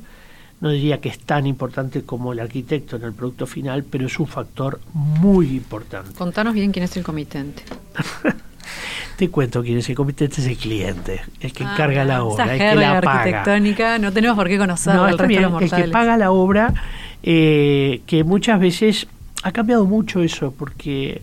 no 0.62 0.70
diría 0.70 1.02
que 1.02 1.10
es 1.10 1.20
tan 1.20 1.46
importante 1.46 2.04
como 2.04 2.32
el 2.34 2.40
arquitecto 2.40 2.96
en 2.96 3.04
el 3.04 3.14
producto 3.14 3.46
final, 3.46 3.84
pero 3.84 4.08
es 4.08 4.18
un 4.20 4.28
factor 4.28 4.80
muy 4.94 5.48
importante. 5.56 6.14
Contanos 6.14 6.54
bien 6.54 6.72
quién 6.72 6.86
es 6.86 6.96
el 6.98 7.04
comitente. 7.04 7.64
Te 9.18 9.30
cuento 9.30 9.62
quién 9.62 9.78
es 9.78 9.90
el 9.90 9.96
comitente, 9.96 10.42
es 10.42 10.48
el 10.48 10.58
cliente, 10.58 11.22
el 11.42 11.54
que 11.54 11.64
encarga 11.64 12.02
Ah, 12.02 12.06
la 12.06 12.24
obra, 12.24 12.54
el 12.54 12.60
que 12.60 12.76
la 12.76 13.02
paga. 13.02 13.20
arquitectónica, 13.20 14.00
no 14.00 14.12
tenemos 14.12 14.36
por 14.38 14.48
qué 14.48 14.58
conocer 14.58 14.96
No, 14.96 15.08
el 15.08 15.18
de 15.18 15.36
el 15.66 15.70
que 15.72 15.84
paga 15.90 16.18
la 16.18 16.32
obra, 16.32 16.74
eh, 17.22 18.02
que 18.08 18.24
muchas 18.24 18.60
veces 18.60 19.08
ha 19.44 19.52
cambiado 19.52 19.86
mucho 19.86 20.22
eso, 20.24 20.54
porque 20.58 21.22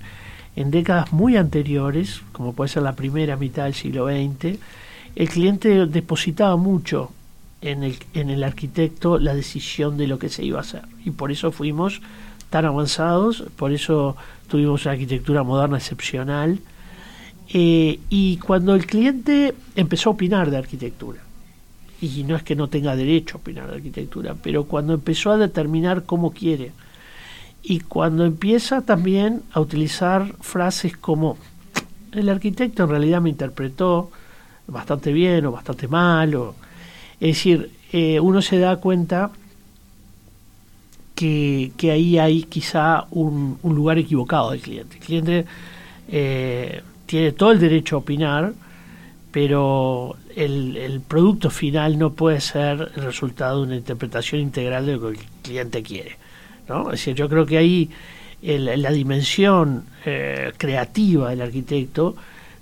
en 0.55 0.71
décadas 0.71 1.13
muy 1.13 1.37
anteriores, 1.37 2.23
como 2.33 2.53
puede 2.53 2.69
ser 2.69 2.83
la 2.83 2.93
primera 2.93 3.37
mitad 3.37 3.65
del 3.65 3.75
siglo 3.75 4.07
XX, 4.07 4.59
el 5.17 5.29
cliente 5.29 5.87
depositaba 5.87 6.57
mucho 6.57 7.11
en 7.63 7.83
el, 7.83 7.99
en 8.15 8.31
el 8.31 8.43
arquitecto 8.43 9.19
la 9.19 9.35
decisión 9.35 9.97
de 9.97 10.07
lo 10.07 10.19
que 10.19 10.29
se 10.29 10.45
iba 10.45 10.59
a 10.59 10.63
hacer. 10.63 10.83
Y 11.05 11.11
por 11.11 11.31
eso 11.31 11.53
fuimos 11.53 12.01
tan 12.49 12.65
avanzados, 12.65 13.45
por 13.57 13.73
eso 13.73 14.17
tuvimos 14.49 14.85
una 14.85 14.93
arquitectura 14.93 15.43
moderna 15.43 15.79
excepcional. 15.79 16.59
Eh, 17.53 18.01
y 18.09 18.37
cuando 18.39 18.75
el 18.75 18.87
cliente 18.87 19.55
empezó 19.77 20.11
a 20.11 20.13
opinar 20.13 20.51
de 20.51 20.59
arquitectura, 20.59 21.21
y 22.01 22.25
no 22.25 22.35
es 22.35 22.43
que 22.43 22.57
no 22.57 22.69
tenga 22.69 22.97
derecho 22.97 23.37
a 23.37 23.41
opinar 23.41 23.69
de 23.69 23.77
arquitectura, 23.77 24.35
pero 24.41 24.65
cuando 24.65 24.95
empezó 24.95 25.33
a 25.33 25.37
determinar 25.37 26.05
cómo 26.05 26.33
quiere, 26.33 26.73
y 27.63 27.81
cuando 27.81 28.25
empieza 28.25 28.83
también 28.83 29.43
a 29.53 29.61
utilizar 29.61 30.35
frases 30.41 30.97
como 30.97 31.37
el 32.13 32.29
arquitecto 32.29 32.85
en 32.85 32.89
realidad 32.89 33.21
me 33.21 33.31
interpretó 33.31 34.11
bastante 34.67 35.13
bien 35.13 35.45
o 35.47 35.53
bastante 35.53 35.87
mal, 35.87 36.35
o, 36.35 36.55
es 37.21 37.37
decir, 37.37 37.71
eh, 37.93 38.19
uno 38.19 38.41
se 38.41 38.59
da 38.59 38.77
cuenta 38.77 39.31
que, 41.15 41.73
que 41.77 41.91
ahí 41.91 42.19
hay 42.19 42.45
quizá 42.45 43.05
un, 43.11 43.59
un 43.63 43.75
lugar 43.75 43.99
equivocado 43.99 44.53
del 44.53 44.61
cliente. 44.61 44.97
El 44.97 45.03
cliente 45.03 45.45
eh, 46.09 46.83
tiene 47.07 47.33
todo 47.33 47.53
el 47.53 47.61
derecho 47.61 47.97
a 47.97 47.99
opinar, 47.99 48.55
pero 49.31 50.17
el, 50.35 50.77
el 50.77 51.01
producto 51.01 51.51
final 51.51 51.99
no 51.99 52.13
puede 52.15 52.41
ser 52.41 52.91
el 52.97 53.03
resultado 53.03 53.59
de 53.59 53.67
una 53.67 53.77
interpretación 53.77 54.41
integral 54.41 54.87
de 54.87 54.93
lo 54.93 55.01
que 55.13 55.19
el 55.19 55.25
cliente 55.43 55.83
quiere. 55.83 56.17
¿no? 56.69 56.85
Es 56.85 57.01
decir, 57.01 57.15
yo 57.15 57.29
creo 57.29 57.45
que 57.45 57.59
ahí 57.59 57.91
la 58.43 58.91
dimensión 58.91 59.85
eh, 60.07 60.53
creativa 60.57 61.31
del 61.31 61.43
arquitecto 61.43 62.17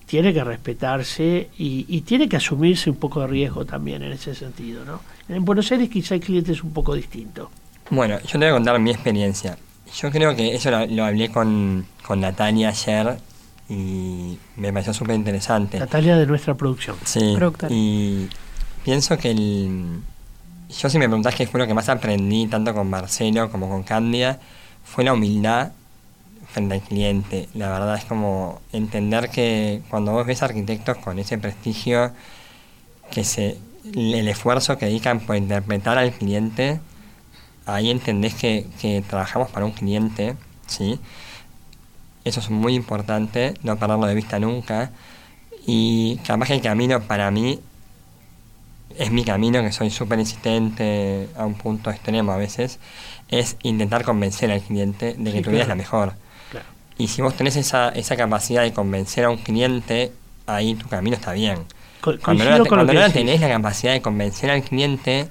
tiene 0.08 0.32
que 0.32 0.42
respetarse 0.42 1.50
y, 1.58 1.84
y 1.86 2.00
tiene 2.00 2.28
que 2.28 2.38
asumirse 2.38 2.88
un 2.88 2.96
poco 2.96 3.20
de 3.20 3.26
riesgo 3.26 3.66
también 3.66 4.02
en 4.02 4.12
ese 4.12 4.34
sentido. 4.34 4.82
¿no? 4.84 5.00
En 5.28 5.44
Buenos 5.44 5.70
Aires 5.70 5.90
quizá 5.90 6.14
el 6.14 6.22
cliente 6.22 6.52
es 6.52 6.64
un 6.64 6.72
poco 6.72 6.94
distinto. 6.94 7.50
Bueno, 7.90 8.18
yo 8.20 8.32
te 8.32 8.38
voy 8.38 8.46
a 8.46 8.52
contar 8.52 8.78
mi 8.80 8.90
experiencia. 8.90 9.58
Yo 9.94 10.10
creo 10.10 10.34
que 10.34 10.54
eso 10.54 10.70
lo, 10.70 10.86
lo 10.86 11.04
hablé 11.04 11.28
con, 11.28 11.86
con 12.06 12.20
Natalia 12.20 12.70
ayer 12.70 13.18
y 13.68 14.38
me 14.56 14.72
pareció 14.72 14.94
súper 14.94 15.14
interesante. 15.14 15.78
Natalia 15.78 16.16
de 16.16 16.26
nuestra 16.26 16.54
producción. 16.54 16.96
Sí, 17.04 17.36
y 17.68 18.28
pienso 18.84 19.18
que 19.18 19.30
el... 19.30 20.00
Yo 20.70 20.88
si 20.88 20.98
me 20.98 21.06
preguntás 21.06 21.34
qué 21.34 21.46
fue 21.46 21.60
lo 21.60 21.66
que 21.66 21.74
más 21.74 21.88
aprendí, 21.90 22.46
tanto 22.46 22.72
con 22.72 22.88
Marcelo 22.88 23.50
como 23.50 23.68
con 23.68 23.82
Candia, 23.82 24.40
fue 24.84 25.04
la 25.04 25.12
humildad 25.12 25.72
frente 26.50 26.74
al 26.74 26.80
cliente. 26.80 27.48
La 27.54 27.70
verdad 27.70 27.96
es 27.96 28.04
como 28.04 28.60
entender 28.72 29.30
que 29.30 29.82
cuando 29.90 30.12
vos 30.12 30.26
ves 30.26 30.42
arquitectos 30.42 30.96
con 30.98 31.18
ese 31.18 31.38
prestigio, 31.38 32.12
que 33.10 33.24
se 33.24 33.58
el 33.94 34.28
esfuerzo 34.28 34.76
que 34.76 34.86
dedican 34.86 35.20
por 35.20 35.36
interpretar 35.36 35.98
al 35.98 36.12
cliente, 36.12 36.80
ahí 37.64 37.90
entendés 37.90 38.34
que, 38.34 38.66
que 38.80 39.02
trabajamos 39.02 39.50
para 39.50 39.64
un 39.64 39.72
cliente, 39.72 40.36
¿sí? 40.66 40.98
Eso 42.24 42.40
es 42.40 42.50
muy 42.50 42.74
importante, 42.74 43.54
no 43.62 43.78
perderlo 43.78 44.06
de 44.06 44.14
vista 44.14 44.38
nunca. 44.38 44.90
Y 45.66 46.16
capaz 46.26 46.48
que 46.48 46.54
el 46.54 46.60
camino 46.60 47.00
para 47.02 47.30
mí 47.30 47.60
es 48.96 49.10
mi 49.10 49.24
camino, 49.24 49.62
que 49.62 49.72
soy 49.72 49.90
súper 49.90 50.18
insistente 50.18 51.28
a 51.36 51.46
un 51.46 51.54
punto 51.54 51.90
extremo 51.90 52.32
a 52.32 52.36
veces, 52.36 52.78
es 53.28 53.56
intentar 53.62 54.04
convencer 54.04 54.50
al 54.50 54.60
cliente 54.60 55.14
de 55.16 55.30
que 55.30 55.38
Sí, 55.38 55.42
tu 55.42 55.50
vida 55.50 55.62
es 55.62 55.68
la 55.68 55.74
mejor. 55.74 56.14
Y 56.98 57.08
si 57.08 57.22
vos 57.22 57.34
tenés 57.36 57.56
esa, 57.56 57.90
esa 57.90 58.16
capacidad 58.16 58.62
de 58.62 58.72
convencer 58.72 59.24
a 59.24 59.30
un 59.30 59.38
cliente, 59.38 60.12
ahí 60.46 60.74
tu 60.74 60.88
camino 60.88 61.16
está 61.16 61.32
bien. 61.32 61.58
Co- 62.00 62.18
Cuando 62.24 62.44
no, 62.44 62.66
cuando 62.66 62.92
no 62.92 63.12
tenés 63.12 63.40
la 63.40 63.48
capacidad 63.48 63.92
de 63.92 64.02
convencer 64.02 64.50
al 64.50 64.62
cliente, 64.62 65.28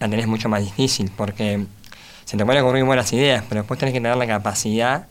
la 0.00 0.08
tenés 0.08 0.26
mucho 0.26 0.48
más 0.48 0.62
difícil, 0.62 1.10
porque 1.16 1.66
se 2.24 2.36
te 2.36 2.44
pueden 2.44 2.62
ocurrir 2.62 2.84
buenas 2.84 3.12
ideas, 3.12 3.44
pero 3.48 3.62
después 3.62 3.78
tenés 3.80 3.94
que 3.94 4.00
tener 4.00 4.16
la 4.16 4.26
capacidad 4.26 5.06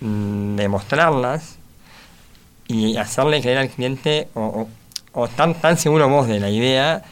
mm, 0.00 0.56
de 0.56 0.68
mostrarlas 0.68 1.56
y 2.68 2.96
hacerle 2.96 3.40
creer 3.40 3.58
al 3.58 3.68
cliente 3.70 4.28
o, 4.34 4.40
o, 4.42 4.68
o 5.20 5.24
estar 5.26 5.52
tan 5.60 5.78
seguro 5.78 6.08
vos 6.08 6.26
de 6.28 6.40
la 6.40 6.50
idea 6.50 7.02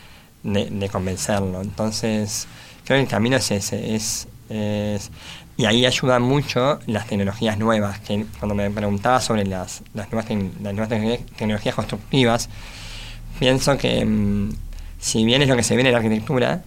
de, 0.42 0.66
de 0.70 0.88
convencerlo. 0.88 1.60
Entonces, 1.62 2.46
creo 2.84 2.98
que 2.98 3.02
el 3.02 3.08
camino 3.08 3.36
es 3.36 3.50
ese. 3.50 3.94
Es, 3.94 4.28
es- 4.48 5.10
y 5.56 5.66
ahí 5.66 5.86
ayudan 5.86 6.22
mucho 6.22 6.78
las 6.86 7.06
tecnologías 7.06 7.58
nuevas. 7.58 8.00
Que 8.00 8.26
cuando 8.38 8.54
me 8.54 8.70
preguntaba 8.70 9.20
sobre 9.20 9.44
las, 9.46 9.82
las 9.94 10.10
nuevas, 10.10 10.28
las 10.30 10.74
nuevas 10.74 10.88
tecnologías- 10.88 11.24
tecnologías 11.36 11.74
constructivas, 11.74 12.48
pienso 13.38 13.76
que 13.78 14.04
mm, 14.04 14.50
si 14.98 15.24
bien 15.24 15.42
es 15.42 15.48
lo 15.48 15.56
que 15.56 15.62
se 15.62 15.76
ve 15.76 15.82
en 15.82 15.92
la 15.92 15.98
arquitectura, 15.98 16.62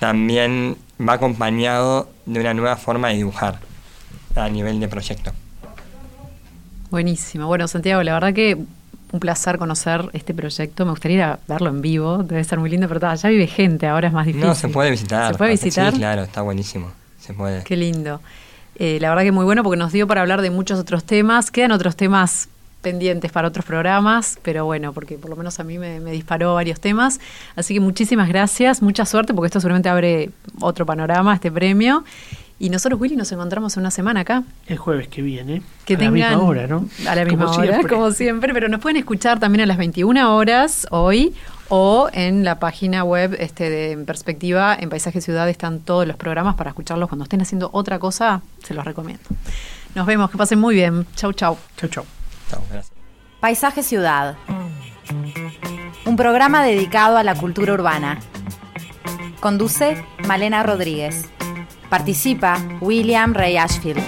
también 0.00 0.76
va 1.00 1.14
acompañado 1.14 2.10
de 2.26 2.40
una 2.40 2.54
nueva 2.54 2.76
forma 2.76 3.08
de 3.08 3.14
dibujar 3.16 3.60
a 4.34 4.48
nivel 4.48 4.80
de 4.80 4.88
proyecto. 4.88 5.32
Buenísimo. 6.90 7.46
Bueno, 7.46 7.66
Santiago, 7.68 8.02
la 8.02 8.14
verdad 8.14 8.32
que 8.32 8.56
un 9.12 9.20
placer 9.20 9.58
conocer 9.58 10.08
este 10.12 10.34
proyecto. 10.34 10.84
Me 10.84 10.90
gustaría 10.90 11.16
ir 11.16 11.22
a 11.22 11.38
verlo 11.46 11.70
en 11.70 11.80
vivo. 11.82 12.22
Debe 12.24 12.42
ser 12.42 12.58
muy 12.58 12.68
lindo, 12.68 12.88
pero 12.88 13.14
ya 13.14 13.28
vive 13.28 13.46
gente, 13.46 13.86
ahora 13.86 14.08
es 14.08 14.14
más 14.14 14.26
difícil. 14.26 14.48
No, 14.48 14.54
se 14.56 14.68
puede 14.68 14.90
visitar. 14.90 15.32
¿Se 15.32 15.38
puede 15.38 15.52
visitar? 15.52 15.92
Sí, 15.92 15.98
claro, 15.98 16.22
está 16.24 16.42
buenísimo. 16.42 16.90
Se 17.24 17.32
puede. 17.34 17.62
Qué 17.64 17.76
lindo. 17.76 18.20
Eh, 18.76 18.98
la 19.00 19.08
verdad 19.08 19.22
que 19.22 19.32
muy 19.32 19.44
bueno 19.44 19.62
porque 19.62 19.78
nos 19.78 19.92
dio 19.92 20.06
para 20.06 20.20
hablar 20.20 20.42
de 20.42 20.50
muchos 20.50 20.78
otros 20.78 21.04
temas. 21.04 21.50
Quedan 21.50 21.72
otros 21.72 21.96
temas 21.96 22.48
pendientes 22.82 23.32
para 23.32 23.48
otros 23.48 23.64
programas, 23.64 24.38
pero 24.42 24.66
bueno, 24.66 24.92
porque 24.92 25.16
por 25.16 25.30
lo 25.30 25.36
menos 25.36 25.58
a 25.58 25.64
mí 25.64 25.78
me, 25.78 26.00
me 26.00 26.10
disparó 26.12 26.54
varios 26.54 26.80
temas. 26.80 27.18
Así 27.56 27.72
que 27.72 27.80
muchísimas 27.80 28.28
gracias, 28.28 28.82
mucha 28.82 29.06
suerte, 29.06 29.32
porque 29.32 29.46
esto 29.46 29.60
seguramente 29.60 29.88
abre 29.88 30.30
otro 30.60 30.84
panorama, 30.84 31.34
este 31.34 31.50
premio. 31.50 32.04
Y 32.58 32.70
nosotros, 32.70 33.00
Willy, 33.00 33.16
nos 33.16 33.32
encontramos 33.32 33.76
en 33.76 33.80
una 33.80 33.90
semana 33.90 34.20
acá. 34.20 34.44
El 34.66 34.78
jueves 34.78 35.08
que 35.08 35.22
viene, 35.22 35.62
Que 35.86 35.94
a 35.94 35.98
tengan, 35.98 36.18
la 36.20 36.28
misma 36.30 36.44
hora, 36.44 36.66
¿no? 36.66 36.88
A 37.08 37.14
la 37.14 37.24
misma 37.24 37.46
Como 37.46 37.56
hora, 37.58 37.72
siempre. 37.72 37.94
como 37.96 38.10
siempre, 38.12 38.52
pero 38.54 38.68
nos 38.68 38.80
pueden 38.80 38.96
escuchar 38.96 39.40
también 39.40 39.62
a 39.62 39.66
las 39.66 39.76
21 39.78 40.34
horas 40.36 40.86
hoy 40.90 41.34
o 41.68 42.08
en 42.12 42.44
la 42.44 42.58
página 42.58 43.04
web 43.04 43.36
este 43.38 43.70
de 43.70 43.92
En 43.92 44.06
Perspectiva, 44.06 44.76
en 44.78 44.90
Paisaje 44.90 45.20
Ciudad 45.20 45.48
están 45.48 45.80
todos 45.80 46.06
los 46.06 46.16
programas 46.16 46.54
para 46.56 46.70
escucharlos 46.70 47.08
cuando 47.08 47.24
estén 47.24 47.40
haciendo 47.40 47.70
otra 47.72 47.98
cosa, 47.98 48.42
se 48.62 48.74
los 48.74 48.84
recomiendo. 48.84 49.24
Nos 49.94 50.06
vemos, 50.06 50.30
que 50.30 50.36
pasen 50.36 50.58
muy 50.58 50.74
bien. 50.74 51.06
Chau, 51.14 51.32
chau. 51.32 51.56
Chau, 51.76 51.88
chau. 51.88 52.04
Chao, 52.50 52.60
gracias. 52.70 52.92
Paisaje 53.40 53.82
Ciudad. 53.82 54.36
Un 56.04 56.16
programa 56.16 56.64
dedicado 56.64 57.16
a 57.16 57.22
la 57.22 57.34
cultura 57.34 57.72
urbana. 57.72 58.18
Conduce 59.40 60.02
Malena 60.26 60.62
Rodríguez. 60.62 61.26
Participa 61.90 62.58
William 62.80 63.34
Ray 63.34 63.56
Ashfield. 63.56 64.02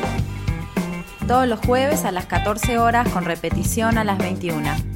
Todos 1.28 1.46
los 1.46 1.60
jueves 1.60 2.04
a 2.04 2.12
las 2.12 2.26
14 2.26 2.78
horas 2.78 3.08
con 3.08 3.24
repetición 3.24 3.98
a 3.98 4.04
las 4.04 4.18
21. 4.18 4.95